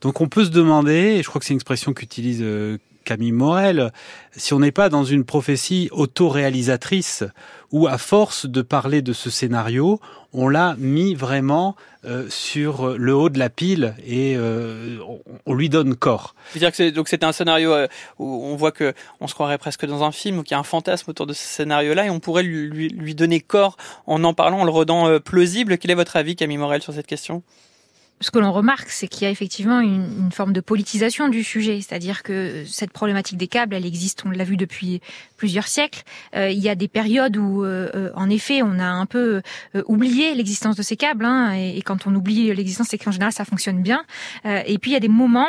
Donc 0.00 0.20
on 0.20 0.28
peut 0.28 0.44
se 0.44 0.50
demander, 0.50 1.16
et 1.16 1.22
je 1.22 1.28
crois 1.28 1.38
que 1.40 1.46
c'est 1.46 1.54
une 1.54 1.58
expression 1.58 1.92
qu'utilise 1.92 2.40
euh, 2.42 2.78
Camille 3.04 3.32
Morel, 3.32 3.92
si 4.36 4.52
on 4.52 4.58
n'est 4.58 4.72
pas 4.72 4.88
dans 4.88 5.04
une 5.04 5.24
prophétie 5.24 5.88
autoréalisatrice 5.92 7.24
où 7.72 7.86
à 7.86 7.98
force 7.98 8.46
de 8.46 8.62
parler 8.62 9.00
de 9.00 9.12
ce 9.12 9.30
scénario, 9.30 10.00
on 10.32 10.48
l'a 10.48 10.74
mis 10.78 11.14
vraiment 11.14 11.76
euh, 12.04 12.28
sur 12.28 12.98
le 12.98 13.14
haut 13.14 13.30
de 13.30 13.38
la 13.38 13.48
pile 13.48 13.94
et 14.04 14.34
euh, 14.36 14.98
on, 15.46 15.54
lui 15.54 15.68
donne 15.68 15.94
corps. 15.94 16.34
C'est-à-dire 16.50 16.70
que 16.70 16.76
c'est, 16.76 16.90
donc 16.90 17.08
c'était 17.08 17.26
un 17.26 17.32
scénario 17.32 17.74
où 18.18 18.44
on 18.44 18.56
voit 18.56 18.72
que 18.72 18.92
on 19.20 19.28
se 19.28 19.34
croirait 19.34 19.58
presque 19.58 19.86
dans 19.86 20.02
un 20.02 20.12
film, 20.12 20.42
qu'il 20.42 20.52
y 20.52 20.54
a 20.54 20.58
un 20.58 20.64
fantasme 20.64 21.10
autour 21.10 21.26
de 21.26 21.32
ce 21.32 21.42
scénario-là 21.42 22.06
et 22.06 22.10
on 22.10 22.20
pourrait 22.20 22.42
lui, 22.42 22.88
lui, 22.88 23.14
donner 23.14 23.40
corps 23.40 23.76
en 24.06 24.22
en 24.24 24.34
parlant, 24.34 24.60
en 24.60 24.64
le 24.64 24.70
rendant 24.70 25.20
plausible. 25.20 25.78
Quel 25.78 25.92
est 25.92 25.94
votre 25.94 26.16
avis, 26.16 26.36
Camille 26.36 26.58
Morel, 26.58 26.82
sur 26.82 26.92
cette 26.92 27.06
question? 27.06 27.42
Ce 28.20 28.30
que 28.30 28.38
l'on 28.38 28.52
remarque, 28.52 28.88
c'est 28.88 29.08
qu'il 29.08 29.24
y 29.24 29.26
a 29.26 29.30
effectivement 29.30 29.80
une, 29.80 30.30
forme 30.32 30.52
de 30.52 30.60
politisation 30.60 31.28
du 31.28 31.44
sujet, 31.44 31.80
c'est-à-dire 31.82 32.22
que 32.22 32.64
cette 32.66 32.90
problématique 32.90 33.36
des 33.36 33.46
câbles, 33.46 33.74
elle 33.74 33.84
existe, 33.84 34.24
on 34.24 34.30
l'a 34.30 34.44
vu 34.44 34.56
depuis 34.56 35.00
plusieurs 35.36 35.68
siècles. 35.68 36.02
Euh, 36.34 36.50
il 36.50 36.58
y 36.58 36.68
a 36.68 36.74
des 36.74 36.88
périodes 36.88 37.36
où, 37.36 37.64
euh, 37.64 37.88
euh, 37.94 38.10
en 38.14 38.30
effet, 38.30 38.62
on 38.62 38.78
a 38.78 38.86
un 38.86 39.06
peu 39.06 39.42
oublié 39.86 40.34
l'existence 40.34 40.76
de 40.76 40.82
ces 40.82 40.96
câbles, 40.96 41.24
hein, 41.24 41.52
et, 41.52 41.82
quand 41.82 42.06
on 42.06 42.14
oublie 42.14 42.52
l'existence, 42.54 42.88
c'est 42.90 42.98
qu'en 42.98 43.10
général, 43.10 43.32
ça 43.32 43.44
fonctionne 43.44 43.82
bien. 43.82 44.04
et 44.44 44.78
puis, 44.78 44.90
il 44.90 44.94
y 44.94 44.96
a 44.96 45.00
des 45.00 45.08
moments 45.08 45.46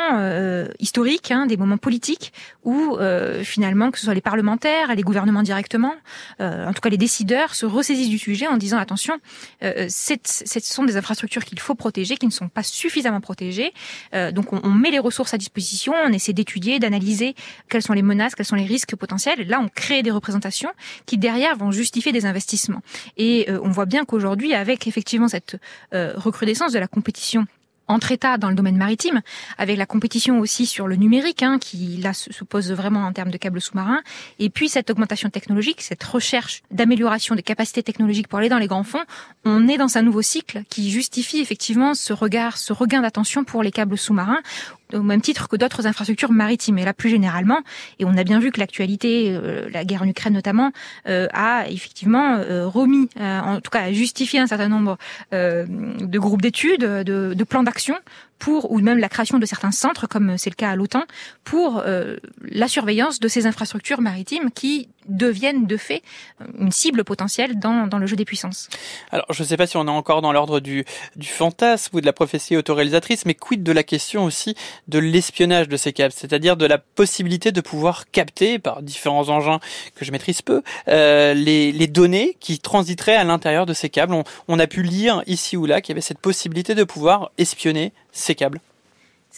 historiques, 0.78 1.30
hein, 1.30 1.46
des 1.46 1.56
moments 1.56 1.78
politiques, 1.78 2.32
où 2.64 2.96
finalement, 3.42 3.90
que 3.90 3.98
ce 3.98 4.04
soit 4.04 4.14
les 4.14 4.20
parlementaires, 4.20 4.94
les 4.94 5.02
gouvernements 5.02 5.42
directement, 5.42 5.94
en 6.40 6.72
tout 6.72 6.80
cas 6.80 6.90
les 6.90 6.98
décideurs, 6.98 7.54
se 7.54 7.66
ressaisissent 7.66 8.08
du 8.08 8.18
sujet 8.18 8.46
en 8.46 8.56
disant, 8.56 8.78
attention, 8.78 9.18
ce 9.60 10.16
sont 10.62 10.84
des 10.84 10.96
infrastructures 10.96 11.44
qu'il 11.44 11.60
faut 11.60 11.74
protéger, 11.74 12.16
qui 12.16 12.26
ne 12.26 12.32
sont 12.32 12.48
pas 12.48 12.62
suffisamment 12.62 13.20
protégés. 13.20 13.72
Euh, 14.14 14.32
donc 14.32 14.52
on, 14.52 14.70
met 14.70 14.90
les 14.90 14.98
ressources 14.98 15.34
à 15.34 15.38
disposition, 15.38 15.94
on 16.04 16.12
essaie 16.12 16.32
d'étudier, 16.32 16.78
d'analyser 16.78 17.34
quelles 17.68 17.82
sont 17.82 17.92
les 17.92 18.02
menaces, 18.02 18.34
quels 18.34 18.46
sont 18.46 18.56
les 18.56 18.66
risques 18.66 18.96
potentiels. 18.96 19.46
là, 19.48 19.60
on 19.60 19.68
crée 19.78 20.02
des 20.02 20.10
représentations 20.10 20.70
qui 21.06 21.18
derrière 21.18 21.56
vont 21.56 21.70
justifier 21.70 22.12
des 22.12 22.26
investissements. 22.26 22.82
Et 23.16 23.46
euh, 23.48 23.60
on 23.62 23.70
voit 23.70 23.86
bien 23.86 24.04
qu'aujourd'hui, 24.04 24.52
avec 24.54 24.86
effectivement 24.86 25.28
cette 25.28 25.56
euh, 25.94 26.12
recrudescence 26.16 26.72
de 26.72 26.80
la 26.80 26.88
compétition 26.88 27.46
entre 27.88 28.12
États 28.12 28.36
dans 28.36 28.50
le 28.50 28.54
domaine 28.54 28.76
maritime, 28.76 29.22
avec 29.56 29.78
la 29.78 29.86
compétition 29.86 30.38
aussi 30.40 30.66
sur 30.66 30.86
le 30.86 30.96
numérique, 30.96 31.42
hein, 31.42 31.58
qui 31.58 31.96
là 31.96 32.12
se, 32.12 32.44
pose 32.44 32.70
vraiment 32.70 33.06
en 33.06 33.12
termes 33.12 33.30
de 33.30 33.38
câbles 33.38 33.60
sous-marins, 33.60 34.02
et 34.38 34.50
puis 34.50 34.68
cette 34.68 34.90
augmentation 34.90 35.30
technologique, 35.30 35.80
cette 35.80 36.04
recherche 36.04 36.62
d'amélioration 36.70 37.34
des 37.34 37.42
capacités 37.42 37.82
technologiques 37.82 38.28
pour 38.28 38.38
aller 38.38 38.50
dans 38.50 38.58
les 38.58 38.66
grands 38.66 38.84
fonds, 38.84 39.04
on 39.44 39.66
est 39.68 39.78
dans 39.78 39.96
un 39.96 40.02
nouveau 40.02 40.22
cycle 40.22 40.62
qui 40.68 40.90
justifie 40.90 41.40
effectivement 41.40 41.94
ce 41.94 42.12
regard, 42.12 42.58
ce 42.58 42.74
regain 42.74 43.00
d'attention 43.00 43.44
pour 43.44 43.62
les 43.62 43.72
câbles 43.72 43.96
sous-marins, 43.96 44.40
au 44.94 45.02
même 45.02 45.20
titre 45.20 45.48
que 45.48 45.56
d'autres 45.56 45.86
infrastructures 45.86 46.32
maritimes. 46.32 46.78
Et 46.78 46.84
là, 46.84 46.92
plus 46.92 47.10
généralement, 47.10 47.60
et 47.98 48.04
on 48.04 48.16
a 48.16 48.24
bien 48.24 48.40
vu 48.40 48.50
que 48.50 48.60
l'actualité, 48.60 49.30
euh, 49.30 49.68
la 49.72 49.84
guerre 49.84 50.02
en 50.02 50.08
Ukraine 50.08 50.34
notamment, 50.34 50.72
euh, 51.08 51.26
a 51.32 51.68
effectivement 51.68 52.36
euh, 52.36 52.66
remis, 52.66 53.08
en 53.18 53.60
tout 53.60 53.70
cas 53.70 53.82
a 53.82 53.92
justifié 53.92 54.40
un 54.40 54.46
certain 54.46 54.68
nombre 54.68 54.98
de 55.32 56.18
groupes 56.18 56.42
d'études, 56.42 56.82
de, 56.82 57.34
de 57.34 57.44
plans 57.44 57.62
d'action 57.62 57.94
pour, 58.38 58.70
ou 58.70 58.78
même 58.80 58.98
la 58.98 59.08
création 59.08 59.38
de 59.38 59.46
certains 59.46 59.72
centres, 59.72 60.06
comme 60.06 60.38
c'est 60.38 60.50
le 60.50 60.54
cas 60.54 60.70
à 60.70 60.76
l'OTAN, 60.76 61.04
pour 61.44 61.82
la 62.42 62.68
surveillance 62.68 63.20
de 63.20 63.28
ces 63.28 63.46
infrastructures 63.46 64.00
maritimes 64.00 64.50
qui 64.50 64.88
deviennent 65.08 65.66
de 65.66 65.76
fait 65.76 66.02
une 66.58 66.70
cible 66.70 67.04
potentielle 67.04 67.58
dans, 67.58 67.86
dans 67.86 67.98
le 67.98 68.06
jeu 68.06 68.16
des 68.16 68.24
puissances. 68.24 68.68
Alors, 69.10 69.26
je 69.30 69.42
ne 69.42 69.48
sais 69.48 69.56
pas 69.56 69.66
si 69.66 69.76
on 69.76 69.86
est 69.86 69.90
encore 69.90 70.22
dans 70.22 70.32
l'ordre 70.32 70.60
du, 70.60 70.84
du 71.16 71.26
fantasme 71.26 71.96
ou 71.96 72.00
de 72.00 72.06
la 72.06 72.12
prophétie 72.12 72.56
autoréalisatrice, 72.56 73.24
mais 73.24 73.34
quid 73.34 73.62
de 73.62 73.72
la 73.72 73.82
question 73.82 74.24
aussi 74.24 74.54
de 74.86 74.98
l'espionnage 74.98 75.68
de 75.68 75.76
ces 75.76 75.92
câbles, 75.92 76.14
c'est-à-dire 76.14 76.56
de 76.56 76.66
la 76.66 76.78
possibilité 76.78 77.52
de 77.52 77.60
pouvoir 77.60 78.10
capter 78.10 78.58
par 78.58 78.82
différents 78.82 79.28
engins 79.28 79.60
que 79.94 80.04
je 80.04 80.12
maîtrise 80.12 80.42
peu 80.42 80.62
euh, 80.88 81.34
les, 81.34 81.72
les, 81.72 81.86
données 81.86 82.36
qui 82.38 82.58
transiteraient 82.58 83.16
à 83.16 83.24
l'intérieur 83.24 83.66
de 83.66 83.72
ces 83.72 83.88
câbles? 83.88 84.12
On, 84.12 84.24
on 84.46 84.58
a 84.58 84.66
pu 84.66 84.82
lire 84.82 85.22
ici 85.26 85.56
ou 85.56 85.66
là 85.66 85.80
qu'il 85.80 85.92
y 85.92 85.94
avait 85.94 86.02
cette 86.02 86.18
possibilité 86.18 86.74
de 86.74 86.84
pouvoir 86.84 87.30
espionner 87.38 87.92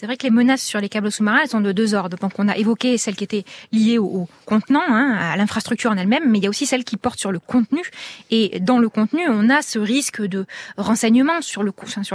C'est 0.00 0.06
vrai 0.06 0.16
que 0.16 0.22
les 0.22 0.30
menaces 0.30 0.62
sur 0.62 0.80
les 0.80 0.88
câbles 0.88 1.12
sous-marins, 1.12 1.44
sont 1.46 1.60
de 1.60 1.72
deux 1.72 1.94
ordres. 1.94 2.16
Donc 2.16 2.32
on 2.38 2.48
a 2.48 2.56
évoqué 2.56 2.96
celles 2.96 3.16
qui 3.16 3.24
étaient 3.24 3.44
liées 3.70 3.98
au, 3.98 4.28
contenant, 4.46 4.80
hein, 4.88 5.14
à 5.20 5.36
l'infrastructure 5.36 5.90
en 5.90 5.96
elle-même, 5.98 6.22
mais 6.26 6.38
il 6.38 6.44
y 6.44 6.46
a 6.46 6.48
aussi 6.48 6.64
celles 6.64 6.84
qui 6.84 6.96
portent 6.96 7.18
sur 7.18 7.32
le 7.32 7.38
contenu. 7.38 7.82
Et 8.30 8.60
dans 8.60 8.78
le 8.78 8.88
contenu, 8.88 9.20
on 9.28 9.50
a 9.50 9.60
ce 9.60 9.78
risque 9.78 10.22
de 10.22 10.46
renseignement 10.78 11.42
sur 11.42 11.64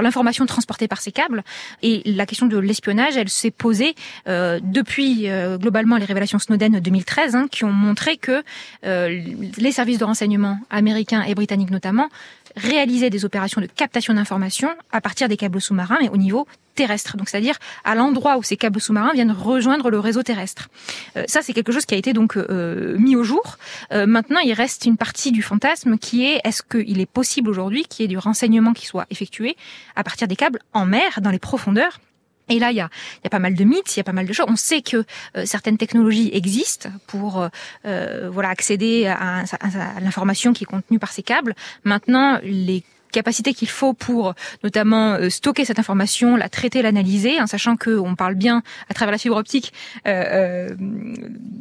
l'information 0.02 0.48
transportée 0.48 0.88
par 0.88 1.00
ces 1.00 1.12
câbles. 1.12 1.44
Et 1.84 2.02
la 2.06 2.26
question 2.26 2.48
de 2.48 2.58
l'espionnage, 2.58 3.18
elle 3.18 3.30
s'est 3.30 3.52
posée 3.52 3.94
euh, 4.28 4.60
depuis 4.64 5.30
euh, 5.30 5.60
globalement 5.60 5.98
les 5.98 6.06
révélations 6.06 6.40
Snowden 6.40 6.80
2013, 6.80 7.36
hein, 7.36 7.48
qui 7.52 7.66
ont 7.66 7.74
montré 7.74 8.18
que 8.18 8.44
euh, 8.86 9.22
les 9.58 9.72
services 9.72 10.00
de 10.00 10.06
renseignement 10.06 10.58
américains 10.72 11.22
et 11.22 11.36
britanniques 11.36 11.72
notamment 11.72 12.10
réalisaient 12.56 13.10
des 13.10 13.26
opérations 13.26 13.62
de 13.62 13.68
captation 13.68 14.14
d'informations 14.14 14.70
à 14.92 15.02
partir 15.02 15.28
des 15.28 15.38
câbles 15.38 15.62
sous-marins, 15.62 15.98
mais 16.02 16.10
au 16.10 16.18
niveau 16.18 16.48
terrestre, 16.76 17.18
donc 17.18 17.30
c'est-à-dire 17.30 17.58
à, 17.84 17.96
l'endroit 17.96 18.38
où 18.38 18.44
ces 18.44 18.58
câbles 18.58 18.82
sous-marins 18.82 19.14
viennent 19.14 19.32
rejoindre 19.32 19.90
le 19.90 20.00
réseau 20.00 20.24
terrestre. 20.24 20.70
Euh, 21.18 21.24
ça, 21.28 21.42
c'est 21.42 21.54
quelque 21.54 21.72
chose 21.72 21.86
qui 21.86 21.96
a 21.96 21.98
été 21.98 22.14
donc 22.14 22.38
euh, 22.38 22.98
mis 23.00 23.16
au 23.16 23.24
jour. 23.24 23.58
Euh, 23.94 24.06
maintenant, 24.06 24.40
il 24.40 24.54
reste 24.54 24.86
une 24.86 24.98
partie 24.98 25.32
du 25.32 25.42
fantasme 25.42 25.98
qui 25.98 26.26
est 26.26 26.42
est-ce 26.44 26.62
qu'il 26.62 27.00
est 27.00 27.10
possible 27.10 27.50
aujourd'hui 27.50 27.86
qu'il 27.86 28.04
y 28.04 28.06
ait 28.06 28.10
du 28.10 28.18
renseignement 28.18 28.74
qui 28.74 28.86
soit 28.86 29.06
effectué 29.10 29.56
à 29.96 30.04
partir 30.04 30.28
des 30.28 30.36
câbles 30.36 30.60
en 30.74 30.86
mer, 30.86 31.20
dans 31.22 31.32
les 31.32 31.40
profondeurs 31.40 32.00
et 32.50 32.60
là, 32.60 32.72
il 32.72 32.78
y 32.78 32.82
a, 32.82 32.90
pas 33.30 33.40
mal 33.40 33.56
de 33.56 33.64
mythes, 33.64 33.96
il 33.96 34.00
y 34.00 34.02
a 34.02 34.04
pas 34.04 34.12
mal 34.12 34.28
de 34.28 34.34
choses. 34.34 34.46
On 34.50 34.56
sait 34.56 34.82
que 34.82 35.04
euh, 35.36 35.46
certaines 35.46 35.78
technologies 35.78 36.30
existent 36.34 36.90
pour 37.08 37.48
euh, 37.86 38.30
voilà 38.32 38.50
accéder 38.50 39.08
à, 39.08 39.40
à, 39.40 39.98
à 39.98 40.00
l'information 40.00 40.54
qui 40.54 40.64
est 40.64 40.68
contenue 40.68 41.00
par 41.00 41.12
ces 41.12 41.24
câbles. 41.24 41.56
Maintenant, 41.84 42.40
les 42.44 42.84
capacité 43.16 43.54
qu'il 43.54 43.70
faut 43.70 43.94
pour 43.94 44.34
notamment 44.64 45.14
euh, 45.14 45.30
stocker 45.30 45.64
cette 45.64 45.80
information, 45.80 46.36
la 46.36 46.50
traiter, 46.50 46.82
l'analyser, 46.82 47.42
en 47.42 47.48
sachant 47.48 47.78
que 47.78 47.98
on 47.98 48.16
parle 48.16 48.36
bien 48.36 48.62
à 48.90 48.94
travers 48.94 49.14
la 49.14 49.18
fibre 49.18 49.38
optique 49.38 49.74
euh, 50.08 50.70
euh 50.70 50.76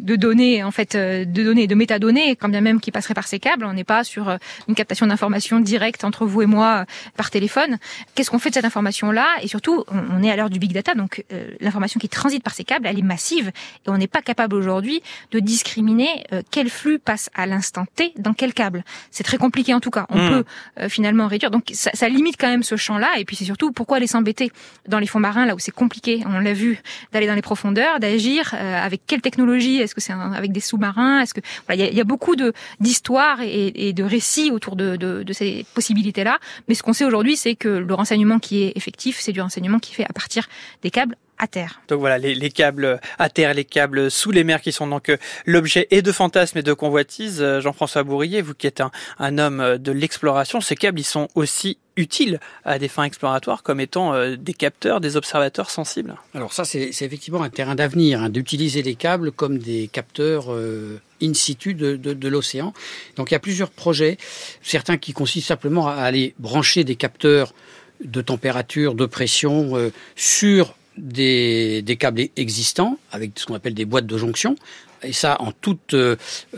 de 0.05 0.16
données 0.16 0.62
en 0.62 0.70
fait 0.70 0.96
euh, 0.96 1.24
de 1.24 1.42
données, 1.42 1.66
de 1.66 1.74
métadonnées, 1.74 2.36
quand 2.36 2.50
bien 2.50 2.61
même 2.61 2.78
qui 2.78 2.90
passeraient 2.90 3.14
par 3.14 3.26
ces 3.26 3.38
câbles. 3.38 3.64
On 3.64 3.72
n'est 3.72 3.84
pas 3.84 4.05
sur 4.05 4.36
une 4.68 4.74
captation 4.74 5.07
d'informations 5.07 5.61
directe 5.61 6.05
entre 6.05 6.26
vous 6.26 6.42
et 6.42 6.46
moi 6.46 6.84
par 7.16 7.30
téléphone. 7.30 7.78
Qu'est-ce 8.14 8.30
qu'on 8.30 8.38
fait 8.38 8.50
de 8.50 8.55
cette 8.55 8.66
information-là? 8.66 9.26
Et 9.42 9.48
surtout, 9.48 9.84
on 9.88 10.22
est 10.22 10.30
à 10.30 10.36
l'heure 10.36 10.50
du 10.50 10.59
big 10.59 10.72
data, 10.72 10.94
donc 10.94 11.24
l'information 11.61 11.98
qui 11.98 12.11
transite 12.11 12.42
par 12.42 12.52
ces 12.52 12.64
câbles, 12.64 12.86
elle 12.86 12.98
est 12.98 13.11
massive 13.16 13.48
et 13.86 13.88
on 13.88 13.96
n'est 13.96 14.12
pas 14.16 14.20
capable 14.20 14.57
aujourd'hui 14.57 15.02
de 15.30 15.38
discriminer 15.38 16.24
quel 16.50 16.68
flux 16.68 16.98
passe 16.98 17.30
à 17.34 17.46
l'instant 17.46 17.86
T 17.96 18.12
dans 18.18 18.34
quel 18.34 18.52
câble. 18.52 18.84
C'est 19.11 19.24
très 19.24 19.38
compliqué 19.38 19.72
en 19.72 19.80
tout 19.80 19.90
cas. 19.90 20.07
On 20.11 20.18
mmh. 20.18 20.28
peut 20.30 20.88
finalement 20.88 21.28
réduire 21.28 21.43
donc 21.51 21.70
ça, 21.72 22.09
limite 22.09 22.36
quand 22.38 22.49
même 22.49 22.62
ce 22.62 22.76
champ-là. 22.76 23.18
Et 23.18 23.24
puis 23.24 23.36
c'est 23.36 23.45
surtout 23.45 23.72
pourquoi 23.72 23.99
aller 23.99 24.07
s'embêter 24.07 24.51
dans 24.88 24.99
les 24.99 25.07
fonds 25.07 25.20
marins 25.20 25.47
là 25.47 25.55
où 25.55 25.59
c'est 25.59 25.72
compliqué. 25.72 26.22
On 26.26 26.40
l'a 26.40 26.53
vu 26.53 26.80
d'aller 27.12 27.26
dans 27.26 27.34
les 27.34 27.42
profondeurs, 27.42 28.01
d'agir 28.01 28.55
euh, 28.55 28.84
avec 28.84 29.03
quelle 29.07 29.20
technologie? 29.20 29.80
Est-ce 29.80 29.95
que 29.95 30.01
c'est 30.01 30.12
avec 30.12 30.53
des 30.53 30.61
sous-marins? 30.61 31.20
Est-ce 31.20 31.34
que 31.34 31.40
il 31.72 31.95
y 31.95 32.01
a, 32.01 32.05
beaucoup 32.05 32.36
d'histoires 32.80 33.40
et, 33.42 33.92
de 33.92 34.05
récits 34.05 34.51
autour 34.51 34.76
de, 34.76 34.97
de, 34.97 35.22
de 35.22 35.32
ces 35.32 35.64
possibilités-là. 35.74 36.38
Mais 36.68 36.74
ce 36.74 36.82
qu'on 36.82 36.92
sait 36.92 37.05
aujourd'hui, 37.05 37.36
c'est 37.36 37.55
que 37.55 37.68
le 37.68 37.95
renseignement 37.95 38.38
qui 38.38 38.62
est 38.62 38.72
effectif, 38.76 39.18
c'est 39.20 39.32
du 39.32 39.40
renseignement 39.40 39.78
qui 39.78 39.95
fait 39.95 40.05
à 40.05 40.12
partir 40.12 40.49
des 40.82 40.90
câbles 40.90 41.16
à 41.39 41.47
terre. 41.47 41.80
Donc 41.89 42.01
voilà, 42.01 42.18
les, 42.18 42.35
les, 42.35 42.51
câbles 42.51 43.01
à 43.18 43.28
terre, 43.28 43.55
les 43.55 43.64
câbles 43.64 44.11
sous 44.11 44.30
les 44.30 44.45
mers 44.45 44.61
qui 44.61 44.72
sont 44.72 44.87
donc 44.87 45.09
euh, 45.09 45.16
l'objet 45.47 45.87
et 45.91 46.03
de 46.03 46.12
fantasmes 46.12 46.59
et 46.59 46.62
de 46.62 46.72
convoitises. 46.72 47.41
Euh, 47.43 47.61
Jean-François 47.61 48.03
Bourrier, 48.03 48.43
vous 48.43 48.55
qui 48.55 48.66
êtes 48.66 48.80
un, 48.80 48.91
un 49.18 49.39
homme 49.39 49.61
euh, 49.61 49.78
de 49.78 49.93
l'exploration, 49.93 50.61
ces 50.61 50.76
câbles, 50.76 51.01
ils 51.01 51.05
sont 51.05 51.28
aussi 51.35 51.78
utiles 51.97 52.41
à 52.64 52.78
des 52.78 52.89
fins 52.89 53.05
exploratoires 53.05 53.62
comme 53.62 53.80
étant 53.80 54.35
des 54.37 54.53
capteurs, 54.53 55.01
des 55.01 55.16
observateurs 55.16 55.70
sensibles 55.70 56.16
Alors 56.35 56.53
ça, 56.53 56.64
c'est 56.64 56.89
effectivement 56.89 57.43
un 57.43 57.51
terrain 57.51 57.74
d'avenir, 57.74 58.20
hein, 58.20 58.30
d'utiliser 58.30 58.82
les 58.82 58.95
câbles 58.95 59.30
comme 59.32 59.59
des 59.59 59.89
capteurs 59.89 60.53
euh, 60.53 61.01
in 61.22 61.35
situ 61.35 61.74
de, 61.74 61.97
de, 61.97 62.12
de 62.12 62.28
l'océan. 62.28 62.72
Donc 63.16 63.30
il 63.30 63.35
y 63.35 63.37
a 63.37 63.41
plusieurs 63.41 63.70
projets, 63.70 64.18
certains 64.62 64.97
qui 64.97 65.12
consistent 65.12 65.49
simplement 65.49 65.89
à 65.89 65.95
aller 65.95 66.35
brancher 66.39 66.85
des 66.85 66.97
capteurs 66.97 67.55
de 68.03 68.20
température, 68.20 68.95
de 68.95 69.07
pression 69.07 69.76
euh, 69.76 69.93
sur 70.16 70.74
des, 70.97 71.97
câbles 71.99 72.28
existants 72.36 72.99
avec 73.12 73.32
ce 73.36 73.47
qu'on 73.47 73.55
appelle 73.55 73.74
des 73.74 73.84
boîtes 73.84 74.07
de 74.07 74.18
jonction. 74.18 74.57
Et 75.03 75.12
ça 75.12 75.36
en 75.40 75.53
toute 75.53 75.92
euh, 75.92 76.16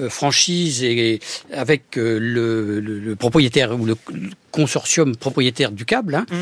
franchise 0.09 0.85
et 0.85 1.19
avec 1.53 1.99
euh, 1.99 2.19
le, 2.21 2.79
le, 2.81 3.01
le, 3.01 3.17
propriétaire 3.17 3.79
ou 3.79 3.85
le, 3.85 3.97
consortium 4.57 5.15
propriétaire 5.15 5.71
du 5.71 5.85
câble. 5.85 6.15
Hein. 6.15 6.25
Mmh. 6.31 6.37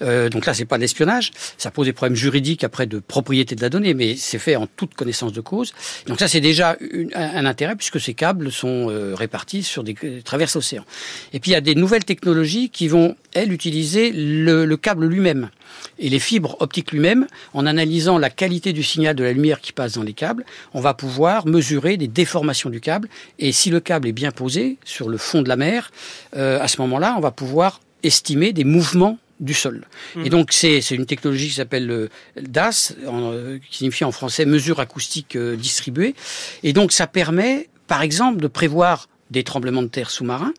Euh, 0.00 0.30
donc 0.30 0.46
là, 0.46 0.54
c'est 0.54 0.64
pas 0.64 0.76
de 0.76 0.80
l'espionnage. 0.80 1.32
Ça 1.58 1.70
pose 1.70 1.86
des 1.86 1.92
problèmes 1.92 2.16
juridiques 2.16 2.64
après 2.64 2.86
de 2.86 2.98
propriété 2.98 3.54
de 3.54 3.60
la 3.60 3.68
donnée, 3.68 3.92
mais 3.92 4.16
c'est 4.16 4.38
fait 4.38 4.56
en 4.56 4.66
toute 4.66 4.94
connaissance 4.94 5.34
de 5.34 5.42
cause. 5.42 5.74
Donc 6.06 6.18
ça, 6.18 6.28
c'est 6.28 6.40
déjà 6.40 6.78
une, 6.80 7.10
un, 7.14 7.44
intérêt 7.44 7.76
puisque 7.76 8.00
ces 8.00 8.14
câbles 8.14 8.50
sont 8.50 8.88
euh, 8.88 9.14
répartis 9.14 9.62
sur 9.62 9.84
des 9.84 9.94
traverses 10.24 10.56
océans. 10.56 10.86
Et 11.34 11.40
puis 11.40 11.50
il 11.50 11.54
y 11.54 11.58
a 11.58 11.60
des 11.60 11.74
nouvelles 11.74 12.06
technologies 12.06 12.70
qui 12.70 12.88
vont 12.88 13.16
elles 13.34 13.52
utiliser 13.52 14.12
le, 14.12 14.64
le 14.64 14.76
câble 14.78 15.06
lui-même 15.06 15.50
et 15.98 16.08
les 16.08 16.18
fibres 16.18 16.56
optiques 16.60 16.92
lui-même, 16.92 17.26
en 17.54 17.66
analysant 17.66 18.18
la 18.18 18.30
qualité 18.30 18.72
du 18.72 18.82
signal 18.82 19.16
de 19.16 19.24
la 19.24 19.32
lumière 19.32 19.60
qui 19.60 19.72
passe 19.72 19.94
dans 19.94 20.02
les 20.02 20.12
câbles, 20.12 20.44
on 20.74 20.80
va 20.80 20.94
pouvoir 20.94 21.46
mesurer 21.46 21.96
des 21.96 22.08
déformations 22.08 22.70
du 22.70 22.80
câble. 22.80 23.08
Et 23.38 23.52
si 23.52 23.70
le 23.70 23.80
câble 23.80 24.08
est 24.08 24.12
bien 24.12 24.30
posé 24.30 24.78
sur 24.84 25.08
le 25.08 25.18
fond 25.18 25.42
de 25.42 25.48
la 25.48 25.56
mer, 25.56 25.90
euh, 26.36 26.60
à 26.60 26.68
ce 26.68 26.80
moment-là, 26.82 27.14
on 27.16 27.20
va 27.20 27.30
pouvoir 27.30 27.57
estimer 28.02 28.52
des 28.52 28.64
mouvements 28.64 29.18
du 29.40 29.54
sol. 29.54 29.86
Mmh. 30.16 30.26
Et 30.26 30.30
donc 30.30 30.52
c'est 30.52 30.80
une 30.90 31.06
technologie 31.06 31.48
qui 31.48 31.54
s'appelle 31.54 31.86
le 31.86 32.08
DAS, 32.40 32.94
en, 33.06 33.32
euh, 33.32 33.58
qui 33.70 33.78
signifie 33.78 34.04
en 34.04 34.12
français 34.12 34.44
mesure 34.46 34.80
acoustique 34.80 35.36
euh, 35.36 35.56
distribuée. 35.56 36.14
Et 36.62 36.72
donc 36.72 36.92
ça 36.92 37.06
permet, 37.06 37.68
par 37.86 38.02
exemple, 38.02 38.40
de 38.40 38.48
prévoir 38.48 39.08
des 39.30 39.44
tremblements 39.44 39.82
de 39.82 39.88
terre 39.88 40.10
sous-marins, 40.10 40.54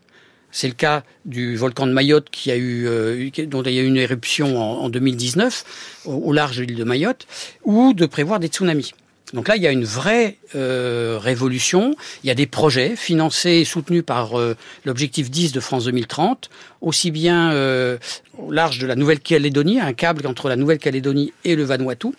c'est 0.51 0.67
le 0.67 0.73
cas 0.73 1.03
du 1.25 1.55
volcan 1.55 1.85
de 1.85 1.91
Mayotte 1.91 2.29
qui 2.31 2.51
a 2.51 2.55
eu, 2.55 2.87
euh, 2.87 3.29
dont 3.45 3.61
il 3.63 3.73
y 3.73 3.79
a 3.79 3.81
eu 3.81 3.87
une 3.87 3.97
éruption 3.97 4.57
en, 4.59 4.85
en 4.85 4.89
2019 4.89 6.01
au, 6.05 6.13
au, 6.13 6.33
large 6.33 6.57
de 6.57 6.63
l'île 6.63 6.77
de 6.77 6.83
Mayotte, 6.83 7.27
ou 7.63 7.93
de 7.93 8.05
prévoir 8.05 8.39
des 8.39 8.47
tsunamis. 8.47 8.93
Donc 9.33 9.47
là, 9.47 9.55
il 9.55 9.61
y 9.61 9.67
a 9.67 9.71
une 9.71 9.85
vraie 9.85 10.37
euh, 10.55 11.19
révolution. 11.21 11.95
Il 12.23 12.27
y 12.27 12.31
a 12.31 12.35
des 12.35 12.47
projets 12.47 12.95
financés 12.95 13.51
et 13.51 13.65
soutenus 13.65 14.03
par 14.03 14.39
euh, 14.39 14.55
l'objectif 14.85 15.29
10 15.29 15.51
de 15.51 15.59
France 15.59 15.85
2030, 15.85 16.49
aussi 16.81 17.11
bien 17.11 17.51
euh, 17.51 17.97
au 18.37 18.51
large 18.51 18.79
de 18.79 18.87
la 18.87 18.95
Nouvelle-Calédonie, 18.95 19.79
un 19.79 19.93
câble 19.93 20.25
entre 20.25 20.49
la 20.49 20.55
Nouvelle-Calédonie 20.55 21.33
et 21.45 21.55
le 21.55 21.63
Vanuatu, 21.63 22.09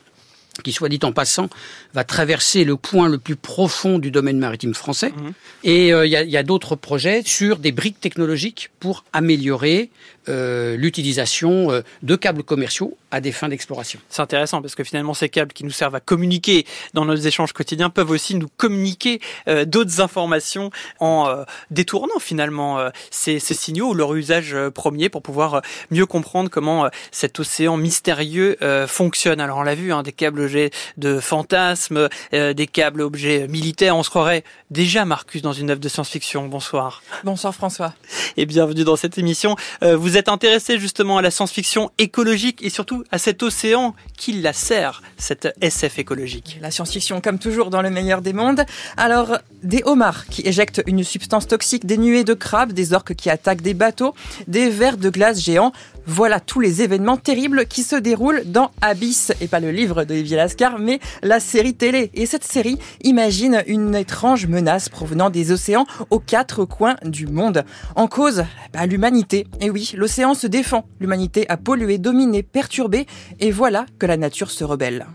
qui, 0.62 0.72
soit 0.72 0.88
dit 0.88 1.00
en 1.02 1.12
passant, 1.12 1.48
va 1.94 2.04
traverser 2.04 2.64
le 2.64 2.76
point 2.76 3.08
le 3.08 3.18
plus 3.18 3.36
profond 3.36 3.98
du 3.98 4.10
domaine 4.10 4.38
maritime 4.38 4.74
français. 4.74 5.10
Mmh. 5.10 5.30
Et 5.64 5.88
il 5.88 5.92
euh, 5.92 6.06
y 6.06 6.16
a, 6.16 6.22
y 6.22 6.36
a 6.36 6.42
d'autres 6.42 6.76
projets 6.76 7.22
sur 7.24 7.58
des 7.58 7.72
briques 7.72 8.00
technologiques 8.00 8.70
pour 8.78 9.04
améliorer 9.12 9.90
euh, 10.30 10.76
l'utilisation 10.76 11.70
euh, 11.70 11.82
de 12.02 12.16
câbles 12.16 12.42
commerciaux 12.42 12.96
à 13.10 13.20
des 13.20 13.32
fins 13.32 13.48
d'exploration. 13.48 14.00
C'est 14.08 14.22
intéressant 14.22 14.62
parce 14.62 14.74
que 14.74 14.84
finalement 14.84 15.14
ces 15.14 15.28
câbles 15.28 15.52
qui 15.52 15.64
nous 15.64 15.70
servent 15.70 15.94
à 15.94 16.00
communiquer 16.00 16.66
dans 16.94 17.04
nos 17.04 17.16
échanges 17.16 17.52
quotidiens 17.52 17.90
peuvent 17.90 18.10
aussi 18.10 18.34
nous 18.34 18.48
communiquer 18.56 19.20
euh, 19.48 19.64
d'autres 19.64 20.00
informations 20.00 20.70
en 21.00 21.28
euh, 21.28 21.44
détournant 21.70 22.18
finalement 22.20 22.78
euh, 22.78 22.90
ces, 23.10 23.38
ces, 23.38 23.54
signaux 23.54 23.90
ou 23.90 23.94
leur 23.94 24.14
usage 24.14 24.56
premier 24.74 25.08
pour 25.08 25.22
pouvoir 25.22 25.62
mieux 25.90 26.06
comprendre 26.06 26.50
comment 26.50 26.88
cet 27.10 27.40
océan 27.40 27.76
mystérieux 27.76 28.56
fonctionne. 28.86 29.40
Alors 29.40 29.58
on 29.58 29.62
l'a 29.62 29.74
vu, 29.74 29.92
hein, 29.92 30.02
des 30.02 30.12
câbles 30.12 30.40
objets 30.40 30.70
de 30.96 31.20
fantasmes, 31.20 32.08
des 32.32 32.66
câbles 32.66 33.02
objets 33.02 33.48
militaires, 33.48 33.96
on 33.96 34.02
se 34.02 34.10
croirait 34.10 34.44
déjà 34.70 35.04
Marcus 35.04 35.42
dans 35.42 35.52
une 35.52 35.70
œuvre 35.70 35.80
de 35.80 35.88
science-fiction. 35.88 36.46
Bonsoir. 36.46 37.02
Bonsoir 37.24 37.54
François. 37.54 37.94
Et 38.36 38.46
bienvenue 38.46 38.84
dans 38.84 38.96
cette 38.96 39.18
émission. 39.18 39.56
vous 39.82 40.16
êtes 40.16 40.19
intéressé 40.28 40.78
justement 40.78 41.18
à 41.18 41.22
la 41.22 41.30
science-fiction 41.30 41.90
écologique 41.98 42.60
et 42.62 42.70
surtout 42.70 43.04
à 43.10 43.18
cet 43.18 43.42
océan 43.42 43.94
qui 44.16 44.32
la 44.32 44.52
sert, 44.52 45.02
cette 45.16 45.54
SF 45.60 45.98
écologique. 45.98 46.58
La 46.60 46.70
science-fiction, 46.70 47.20
comme 47.20 47.38
toujours, 47.38 47.70
dans 47.70 47.82
le 47.82 47.90
meilleur 47.90 48.22
des 48.22 48.32
mondes. 48.32 48.64
Alors, 48.96 49.38
des 49.62 49.82
homards 49.84 50.26
qui 50.26 50.42
éjectent 50.46 50.82
une 50.86 51.04
substance 51.04 51.46
toxique, 51.46 51.86
des 51.86 51.98
nuées 51.98 52.24
de 52.24 52.34
crabes, 52.34 52.72
des 52.72 52.92
orques 52.92 53.14
qui 53.14 53.30
attaquent 53.30 53.62
des 53.62 53.74
bateaux, 53.74 54.14
des 54.46 54.68
vers 54.68 54.96
de 54.96 55.10
glace 55.10 55.40
géants. 55.40 55.72
Voilà 56.06 56.40
tous 56.40 56.60
les 56.60 56.82
événements 56.82 57.18
terribles 57.18 57.66
qui 57.66 57.82
se 57.82 57.94
déroulent 57.94 58.42
dans 58.46 58.70
Abyss, 58.80 59.32
et 59.40 59.48
pas 59.48 59.60
le 59.60 59.70
livre 59.70 60.04
de 60.04 60.14
Olivier 60.14 60.36
Lascar, 60.36 60.78
mais 60.78 60.98
la 61.22 61.40
série 61.40 61.74
télé. 61.74 62.10
Et 62.14 62.26
cette 62.26 62.44
série 62.44 62.78
imagine 63.02 63.62
une 63.66 63.94
étrange 63.94 64.46
menace 64.46 64.88
provenant 64.88 65.30
des 65.30 65.52
océans 65.52 65.86
aux 66.08 66.18
quatre 66.18 66.64
coins 66.64 66.96
du 67.04 67.26
monde. 67.26 67.64
En 67.96 68.06
cause, 68.06 68.44
bah, 68.72 68.86
l'humanité. 68.86 69.46
Et 69.60 69.70
oui, 69.70 69.92
l'océan 70.00 70.32
se 70.32 70.46
défend. 70.46 70.84
L'humanité 70.98 71.44
a 71.50 71.58
pollué, 71.58 71.98
dominé, 71.98 72.42
perturbé, 72.42 73.06
et 73.38 73.50
voilà 73.50 73.84
que 73.98 74.06
la 74.06 74.16
nature 74.16 74.50
se 74.50 74.64
rebelle. 74.64 75.06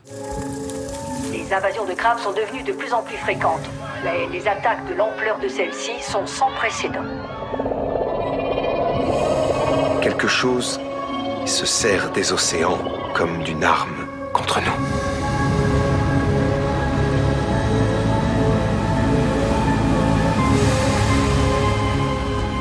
Les 1.32 1.52
invasions 1.52 1.86
de 1.86 1.94
crabes 1.94 2.20
sont 2.20 2.32
devenues 2.32 2.64
de 2.64 2.72
plus 2.72 2.94
en 2.94 3.02
plus 3.02 3.18
fréquentes. 3.18 3.68
Mais 4.04 4.28
les 4.32 4.48
attaques 4.48 4.88
de 4.88 4.94
l'ampleur 4.94 5.40
de 5.40 5.48
celles-ci 5.48 5.92
sont 6.02 6.28
sans 6.28 6.52
précédent. 6.52 7.04
Quelque 10.04 10.28
chose 10.28 10.80
se 11.48 11.66
sert 11.66 12.12
des 12.12 12.32
océans 12.32 12.78
comme 13.16 13.42
d'une 13.44 13.64
arme 13.64 14.08
contre 14.34 14.60
nous. 14.62 15.16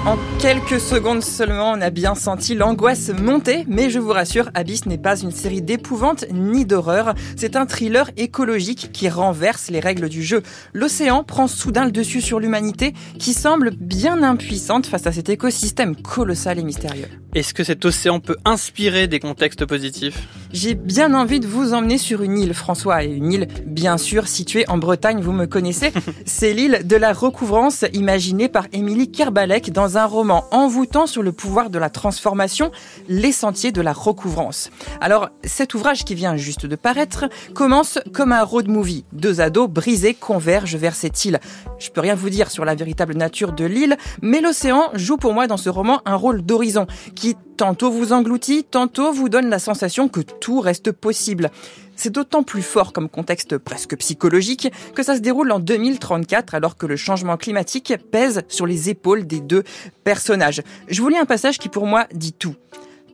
En 0.06 0.16
quelques 0.44 0.78
secondes 0.78 1.24
seulement, 1.24 1.70
on 1.70 1.80
a 1.80 1.88
bien 1.88 2.14
senti 2.14 2.54
l'angoisse 2.54 3.08
monter, 3.08 3.64
mais 3.66 3.88
je 3.88 3.98
vous 3.98 4.10
rassure, 4.10 4.50
Abyss 4.52 4.84
n'est 4.84 4.98
pas 4.98 5.18
une 5.18 5.30
série 5.30 5.62
d'épouvante 5.62 6.26
ni 6.30 6.66
d'horreur, 6.66 7.14
c'est 7.34 7.56
un 7.56 7.64
thriller 7.64 8.10
écologique 8.18 8.90
qui 8.92 9.08
renverse 9.08 9.70
les 9.70 9.80
règles 9.80 10.10
du 10.10 10.22
jeu. 10.22 10.42
L'océan 10.74 11.24
prend 11.24 11.46
soudain 11.46 11.86
le 11.86 11.92
dessus 11.92 12.20
sur 12.20 12.40
l'humanité 12.40 12.92
qui 13.18 13.32
semble 13.32 13.70
bien 13.70 14.22
impuissante 14.22 14.84
face 14.84 15.06
à 15.06 15.12
cet 15.12 15.30
écosystème 15.30 15.96
colossal 15.96 16.58
et 16.58 16.62
mystérieux. 16.62 17.08
Est-ce 17.34 17.54
que 17.54 17.64
cet 17.64 17.84
océan 17.84 18.20
peut 18.20 18.36
inspirer 18.44 19.08
des 19.08 19.20
contextes 19.20 19.64
positifs? 19.64 20.28
J'ai 20.52 20.74
bien 20.74 21.14
envie 21.14 21.40
de 21.40 21.48
vous 21.48 21.72
emmener 21.72 21.98
sur 21.98 22.22
une 22.22 22.38
île, 22.38 22.54
François, 22.54 23.02
et 23.02 23.08
une 23.08 23.32
île 23.32 23.48
bien 23.66 23.98
sûr 23.98 24.28
située 24.28 24.64
en 24.68 24.76
Bretagne, 24.78 25.20
vous 25.20 25.32
me 25.32 25.46
connaissez. 25.46 25.92
C'est 26.26 26.52
l'île 26.52 26.82
de 26.84 26.94
la 26.94 27.12
recouvrance 27.12 27.84
imaginée 27.92 28.48
par 28.48 28.66
Émilie 28.72 29.10
Kerbalek 29.10 29.72
dans 29.72 29.98
un 29.98 30.04
roman 30.04 30.33
envoûtant 30.50 31.06
sur 31.06 31.22
le 31.22 31.32
pouvoir 31.32 31.70
de 31.70 31.78
la 31.78 31.90
transformation, 31.90 32.70
Les 33.08 33.32
Sentiers 33.32 33.72
de 33.72 33.80
la 33.80 33.92
Recouvrance. 33.92 34.70
Alors, 35.00 35.28
cet 35.44 35.74
ouvrage 35.74 36.04
qui 36.04 36.14
vient 36.14 36.36
juste 36.36 36.66
de 36.66 36.76
paraître 36.76 37.26
commence 37.54 37.98
comme 38.12 38.32
un 38.32 38.42
road 38.42 38.68
movie. 38.68 39.04
Deux 39.12 39.40
ados 39.40 39.68
brisés 39.68 40.14
convergent 40.14 40.76
vers 40.76 40.94
cette 40.94 41.24
île. 41.24 41.40
Je 41.78 41.90
peux 41.90 42.00
rien 42.00 42.14
vous 42.14 42.30
dire 42.30 42.50
sur 42.50 42.64
la 42.64 42.74
véritable 42.74 43.14
nature 43.14 43.52
de 43.52 43.64
l'île, 43.64 43.96
mais 44.22 44.40
l'océan 44.40 44.90
joue 44.94 45.16
pour 45.16 45.32
moi 45.32 45.46
dans 45.46 45.56
ce 45.56 45.68
roman 45.68 46.00
un 46.04 46.16
rôle 46.16 46.42
d'horizon 46.42 46.86
qui 47.14 47.36
tantôt 47.56 47.90
vous 47.90 48.12
engloutit, 48.12 48.64
tantôt 48.64 49.12
vous 49.12 49.28
donne 49.28 49.48
la 49.48 49.58
sensation 49.58 50.08
que 50.08 50.20
tout 50.20 50.60
reste 50.60 50.92
possible. 50.92 51.50
C'est 51.96 52.10
d'autant 52.10 52.42
plus 52.42 52.62
fort 52.62 52.92
comme 52.92 53.08
contexte 53.08 53.58
presque 53.58 53.96
psychologique 53.96 54.72
que 54.94 55.02
ça 55.02 55.16
se 55.16 55.20
déroule 55.20 55.52
en 55.52 55.58
2034 55.58 56.54
alors 56.54 56.76
que 56.76 56.86
le 56.86 56.96
changement 56.96 57.36
climatique 57.36 57.94
pèse 58.10 58.42
sur 58.48 58.66
les 58.66 58.90
épaules 58.90 59.26
des 59.26 59.40
deux 59.40 59.64
personnages. 60.04 60.62
Je 60.88 61.00
vous 61.02 61.08
lis 61.08 61.18
un 61.18 61.24
passage 61.24 61.58
qui 61.58 61.68
pour 61.68 61.86
moi 61.86 62.06
dit 62.12 62.32
tout. 62.32 62.56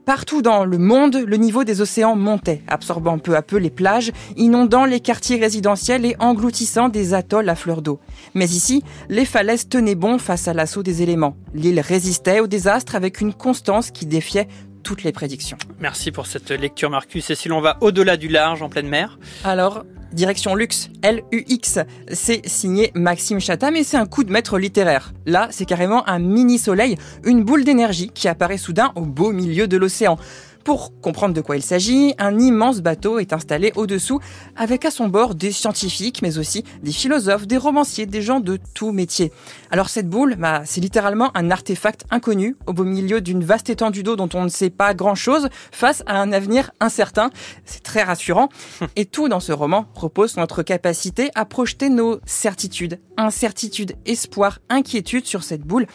Partout 0.06 0.42
dans 0.42 0.64
le 0.64 0.78
monde, 0.78 1.22
le 1.24 1.36
niveau 1.36 1.62
des 1.62 1.82
océans 1.82 2.16
montait, 2.16 2.62
absorbant 2.66 3.18
peu 3.18 3.36
à 3.36 3.42
peu 3.42 3.58
les 3.58 3.70
plages, 3.70 4.10
inondant 4.36 4.84
les 4.84 4.98
quartiers 4.98 5.38
résidentiels 5.38 6.04
et 6.04 6.16
engloutissant 6.18 6.88
des 6.88 7.14
atolls 7.14 7.48
à 7.48 7.54
fleur 7.54 7.80
d'eau. 7.80 8.00
Mais 8.34 8.46
ici, 8.46 8.82
les 9.08 9.24
falaises 9.24 9.68
tenaient 9.68 9.94
bon 9.94 10.18
face 10.18 10.48
à 10.48 10.54
l'assaut 10.54 10.82
des 10.82 11.02
éléments. 11.02 11.36
L'île 11.54 11.80
résistait 11.80 12.40
au 12.40 12.46
désastre 12.46 12.96
avec 12.96 13.20
une 13.20 13.34
constance 13.34 13.90
qui 13.90 14.06
défiait 14.06 14.48
toutes 14.82 15.02
les 15.02 15.12
prédictions. 15.12 15.58
Merci 15.80 16.10
pour 16.10 16.26
cette 16.26 16.50
lecture, 16.50 16.90
Marcus. 16.90 17.30
Et 17.30 17.34
si 17.34 17.48
l'on 17.48 17.60
va 17.60 17.78
au-delà 17.80 18.16
du 18.16 18.28
large, 18.28 18.62
en 18.62 18.68
pleine 18.68 18.88
mer? 18.88 19.18
Alors, 19.44 19.84
direction 20.12 20.54
luxe, 20.54 20.90
L-U-X. 21.02 21.78
C'est 22.12 22.46
signé 22.46 22.90
Maxime 22.94 23.40
Chatham 23.40 23.76
et 23.76 23.84
c'est 23.84 23.96
un 23.96 24.06
coup 24.06 24.24
de 24.24 24.32
maître 24.32 24.58
littéraire. 24.58 25.12
Là, 25.26 25.48
c'est 25.50 25.64
carrément 25.64 26.08
un 26.08 26.18
mini-soleil, 26.18 26.96
une 27.24 27.44
boule 27.44 27.64
d'énergie 27.64 28.10
qui 28.12 28.28
apparaît 28.28 28.58
soudain 28.58 28.92
au 28.96 29.02
beau 29.02 29.32
milieu 29.32 29.68
de 29.68 29.76
l'océan. 29.76 30.18
Pour 30.64 31.00
comprendre 31.00 31.34
de 31.34 31.40
quoi 31.40 31.56
il 31.56 31.62
s'agit, 31.62 32.14
un 32.18 32.38
immense 32.38 32.80
bateau 32.80 33.18
est 33.18 33.32
installé 33.32 33.72
au-dessous 33.76 34.20
avec 34.56 34.84
à 34.84 34.90
son 34.90 35.08
bord 35.08 35.34
des 35.34 35.52
scientifiques, 35.52 36.20
mais 36.22 36.38
aussi 36.38 36.64
des 36.82 36.92
philosophes, 36.92 37.46
des 37.46 37.56
romanciers, 37.56 38.06
des 38.06 38.20
gens 38.20 38.40
de 38.40 38.58
tout 38.74 38.92
métier. 38.92 39.32
Alors 39.70 39.88
cette 39.88 40.08
boule, 40.08 40.36
bah, 40.36 40.62
c'est 40.66 40.80
littéralement 40.80 41.30
un 41.34 41.50
artefact 41.50 42.04
inconnu 42.10 42.56
au 42.66 42.72
beau 42.72 42.84
milieu 42.84 43.20
d'une 43.20 43.42
vaste 43.42 43.70
étendue 43.70 44.02
d'eau 44.02 44.16
dont 44.16 44.28
on 44.34 44.44
ne 44.44 44.48
sait 44.48 44.70
pas 44.70 44.92
grand-chose 44.92 45.48
face 45.72 46.02
à 46.06 46.20
un 46.20 46.30
avenir 46.32 46.70
incertain. 46.78 47.30
C'est 47.64 47.82
très 47.82 48.02
rassurant. 48.02 48.48
Et 48.96 49.06
tout 49.06 49.28
dans 49.28 49.40
ce 49.40 49.52
roman 49.52 49.86
repose 49.94 50.32
sur 50.32 50.40
notre 50.40 50.62
capacité 50.62 51.30
à 51.34 51.46
projeter 51.46 51.88
nos 51.88 52.20
certitudes, 52.26 53.00
incertitudes, 53.16 53.96
espoir, 54.04 54.58
inquiétude 54.68 55.26
sur 55.26 55.42
cette 55.42 55.62
boule 55.62 55.86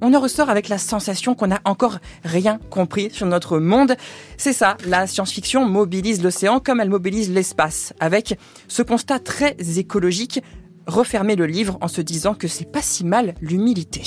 on 0.00 0.14
en 0.14 0.20
ressort 0.20 0.50
avec 0.50 0.68
la 0.68 0.78
sensation 0.78 1.34
qu'on 1.34 1.48
n'a 1.48 1.60
encore 1.64 1.98
rien 2.24 2.58
compris 2.70 3.10
sur 3.10 3.26
notre 3.26 3.58
monde. 3.58 3.96
C'est 4.36 4.52
ça, 4.52 4.76
la 4.86 5.06
science-fiction 5.06 5.64
mobilise 5.64 6.22
l'océan 6.22 6.60
comme 6.60 6.80
elle 6.80 6.90
mobilise 6.90 7.30
l'espace, 7.30 7.92
avec 8.00 8.38
ce 8.68 8.82
constat 8.82 9.18
très 9.18 9.56
écologique 9.76 10.42
refermer 10.88 11.36
le 11.36 11.46
livre 11.46 11.78
en 11.80 11.88
se 11.88 12.00
disant 12.00 12.34
que 12.34 12.48
c'est 12.48 12.70
pas 12.70 12.82
si 12.82 13.04
mal 13.04 13.34
l'humilité. 13.40 14.02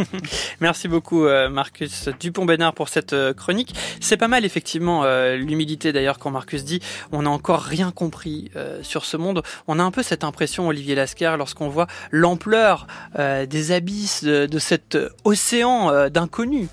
Merci 0.60 0.88
beaucoup 0.88 1.26
euh, 1.26 1.50
Marcus 1.50 2.08
Dupont-Bénard 2.20 2.72
pour 2.72 2.88
cette 2.88 3.12
euh, 3.12 3.34
chronique. 3.34 3.74
C'est 4.00 4.16
pas 4.16 4.28
mal 4.28 4.44
effectivement 4.44 5.04
euh, 5.04 5.36
l'humilité 5.36 5.92
d'ailleurs 5.92 6.18
quand 6.18 6.30
Marcus 6.30 6.64
dit 6.64 6.80
on 7.12 7.22
n'a 7.22 7.30
encore 7.30 7.60
rien 7.60 7.90
compris 7.90 8.50
sur 8.82 9.04
ce 9.04 9.16
monde. 9.16 9.42
On 9.66 9.78
a 9.78 9.82
un 9.82 9.90
peu 9.90 10.02
cette 10.02 10.22
impression 10.22 10.68
Olivier 10.68 10.94
Lascar 10.94 11.36
lorsqu'on 11.36 11.68
voit 11.68 11.86
l'ampleur 12.10 12.86
des 13.16 13.72
abysses 13.72 14.22
de, 14.22 14.46
de 14.46 14.58
cet 14.58 14.96
océan 15.24 16.08
d'inconnus. 16.08 16.68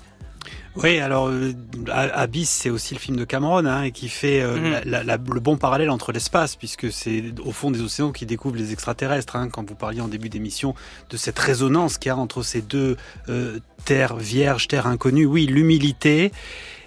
Oui, 0.74 0.98
alors 1.00 1.28
euh, 1.28 1.52
Abyss, 1.90 2.48
c'est 2.48 2.70
aussi 2.70 2.94
le 2.94 2.98
film 3.00 3.18
de 3.18 3.24
Cameron 3.24 3.66
hein, 3.66 3.82
et 3.82 3.90
qui 3.92 4.08
fait 4.08 4.40
euh, 4.40 4.80
la- 4.86 5.04
la- 5.04 5.18
le 5.18 5.40
bon 5.40 5.58
parallèle 5.58 5.90
entre 5.90 6.12
l'espace, 6.12 6.56
puisque 6.56 6.90
c'est 6.90 7.24
au 7.44 7.52
fond 7.52 7.70
des 7.70 7.82
océans 7.82 8.10
qui 8.10 8.24
découvrent 8.24 8.56
les 8.56 8.72
extraterrestres. 8.72 9.36
Hein, 9.36 9.48
quand 9.50 9.68
vous 9.68 9.74
parliez 9.74 10.00
en 10.00 10.08
début 10.08 10.30
d'émission 10.30 10.74
de 11.10 11.18
cette 11.18 11.38
résonance 11.38 11.98
qu'il 11.98 12.08
y 12.08 12.12
a 12.12 12.16
entre 12.16 12.42
ces 12.42 12.62
deux 12.62 12.96
euh, 13.28 13.58
terres 13.84 14.16
vierges, 14.16 14.66
terres 14.66 14.86
inconnues. 14.86 15.26
Oui, 15.26 15.44
l'humilité. 15.46 16.32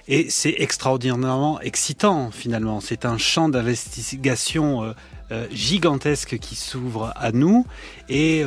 Et 0.07 0.29
c'est 0.29 0.55
extraordinairement 0.59 1.61
excitant 1.61 2.31
finalement. 2.31 2.79
C'est 2.81 3.05
un 3.05 3.17
champ 3.19 3.49
d'investigation 3.49 4.83
euh, 4.83 4.93
euh, 5.31 5.47
gigantesque 5.51 6.37
qui 6.39 6.55
s'ouvre 6.55 7.11
à 7.15 7.31
nous 7.31 7.65
et 8.09 8.43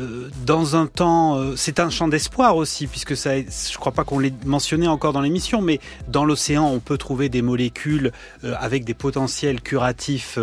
euh, 0.00 0.30
dans 0.46 0.76
un 0.76 0.86
temps, 0.86 1.36
euh, 1.36 1.54
c'est 1.56 1.80
un 1.80 1.90
champ 1.90 2.08
d'espoir 2.08 2.56
aussi, 2.56 2.86
puisque 2.86 3.16
ça, 3.16 3.38
je 3.40 3.76
crois 3.78 3.92
pas 3.92 4.04
qu'on 4.04 4.18
l'ait 4.18 4.32
mentionné 4.44 4.88
encore 4.88 5.12
dans 5.12 5.20
l'émission, 5.20 5.60
mais 5.60 5.80
dans 6.08 6.24
l'océan, 6.24 6.66
on 6.66 6.80
peut 6.80 6.98
trouver 6.98 7.28
des 7.28 7.42
molécules 7.42 8.12
euh, 8.44 8.54
avec 8.58 8.84
des 8.84 8.94
potentiels 8.94 9.60
curatifs 9.60 10.38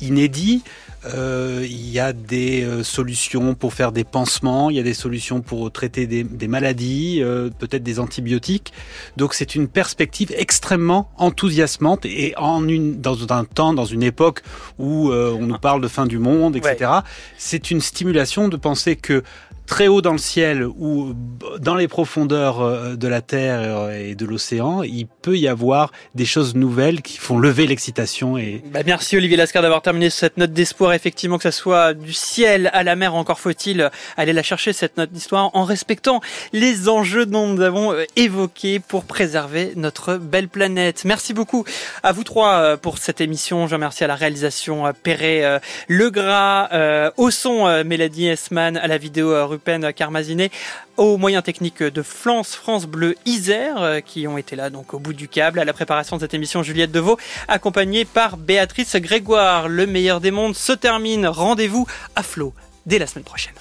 inédits. 0.00 0.62
Euh, 1.06 1.66
il 1.68 1.90
y 1.90 1.98
a 1.98 2.12
des 2.12 2.62
euh, 2.62 2.82
solutions 2.82 3.54
pour 3.54 3.72
faire 3.72 3.90
des 3.90 4.04
pansements, 4.04 4.68
il 4.68 4.76
y 4.76 4.80
a 4.80 4.82
des 4.82 4.94
solutions 4.94 5.40
pour 5.40 5.70
traiter 5.72 6.06
des, 6.06 6.24
des 6.24 6.48
maladies, 6.48 7.20
euh, 7.22 7.48
peut-être 7.58 7.82
des 7.82 7.98
antibiotiques. 7.98 8.72
Donc 9.16 9.32
c'est 9.32 9.54
une 9.54 9.66
perspective 9.66 10.32
extrêmement 10.36 11.10
enthousiasmante 11.16 12.04
et 12.04 12.34
en 12.36 12.68
une, 12.68 13.00
dans 13.00 13.32
un 13.32 13.44
temps, 13.44 13.72
dans 13.72 13.86
une 13.86 14.02
époque 14.02 14.42
où 14.78 15.10
euh, 15.10 15.36
on 15.38 15.46
nous 15.46 15.58
parle 15.58 15.80
de 15.80 15.88
fin 15.88 16.06
du 16.06 16.18
monde, 16.18 16.56
etc. 16.56 16.90
C'est 17.38 17.70
une 17.70 17.80
stimulation 17.80 18.48
de 18.48 18.56
penser 18.56 18.96
que 18.96 19.22
très 19.70 19.86
haut 19.86 20.02
dans 20.02 20.12
le 20.12 20.18
ciel 20.18 20.64
ou 20.64 21.14
dans 21.60 21.76
les 21.76 21.86
profondeurs 21.86 22.60
euh, 22.60 22.96
de 22.96 23.06
la 23.06 23.22
Terre 23.22 23.60
euh, 23.62 24.08
et 24.10 24.16
de 24.16 24.26
l'océan, 24.26 24.82
il 24.82 25.06
peut 25.06 25.38
y 25.38 25.46
avoir 25.46 25.92
des 26.16 26.24
choses 26.24 26.56
nouvelles 26.56 27.02
qui 27.02 27.18
font 27.18 27.38
lever 27.38 27.68
l'excitation 27.68 28.36
et 28.36 28.64
Bah, 28.72 28.80
merci 28.84 29.16
Olivier 29.16 29.36
Lascar 29.36 29.62
d'avoir 29.62 29.80
terminé 29.80 30.10
cette 30.10 30.38
note 30.38 30.52
d'espoir. 30.52 30.92
Effectivement, 30.92 31.36
que 31.36 31.44
ça 31.44 31.52
soit 31.52 31.94
du 31.94 32.12
ciel 32.12 32.68
à 32.72 32.82
la 32.82 32.96
mer, 32.96 33.14
encore 33.14 33.38
faut-il 33.38 33.88
aller 34.16 34.32
la 34.32 34.42
chercher 34.42 34.72
cette 34.72 34.96
note 34.96 35.12
d'histoire 35.12 35.50
en 35.54 35.62
respectant 35.62 36.20
les 36.52 36.88
enjeux 36.88 37.24
dont 37.24 37.46
nous 37.46 37.62
avons 37.62 37.92
euh, 37.92 38.04
évoqués 38.16 38.80
pour 38.80 39.04
préserver 39.04 39.74
notre 39.76 40.16
belle 40.16 40.48
planète. 40.48 41.04
Merci 41.04 41.32
beaucoup 41.32 41.64
à 42.02 42.10
vous 42.10 42.24
trois 42.24 42.76
pour 42.76 42.98
cette 42.98 43.20
émission. 43.20 43.68
Je 43.68 43.74
remercie 43.76 44.02
à 44.02 44.08
la 44.08 44.16
réalisation 44.16 44.92
Perret 45.04 45.60
Legras, 45.88 47.12
au 47.16 47.30
son 47.30 47.84
Mélanie 47.84 48.26
Esman, 48.26 48.76
à 48.76 48.88
la 48.88 48.98
vidéo 48.98 49.32
Rupen 49.60 49.92
Carmazinet, 49.92 50.50
aux 50.96 51.18
moyens 51.18 51.44
techniques 51.44 51.82
de 51.82 52.02
France, 52.02 52.54
France 52.54 52.86
Bleu, 52.86 53.14
Isère, 53.26 53.82
euh, 53.82 54.00
qui 54.00 54.26
ont 54.26 54.38
été 54.38 54.56
là 54.56 54.70
donc 54.70 54.94
au 54.94 54.98
bout 54.98 55.12
du 55.12 55.28
câble, 55.28 55.58
à 55.58 55.66
la 55.66 55.74
préparation 55.74 56.16
de 56.16 56.22
cette 56.22 56.32
émission 56.32 56.62
Juliette 56.62 56.92
Deveau, 56.92 57.18
accompagnée 57.46 58.06
par 58.06 58.38
Béatrice 58.38 58.96
Grégoire. 58.96 59.68
Le 59.68 59.86
meilleur 59.86 60.20
des 60.20 60.30
mondes 60.30 60.56
se 60.56 60.72
termine. 60.72 61.26
Rendez-vous 61.26 61.86
à 62.16 62.22
flot 62.22 62.54
dès 62.86 62.98
la 62.98 63.06
semaine 63.06 63.24
prochaine. 63.24 63.54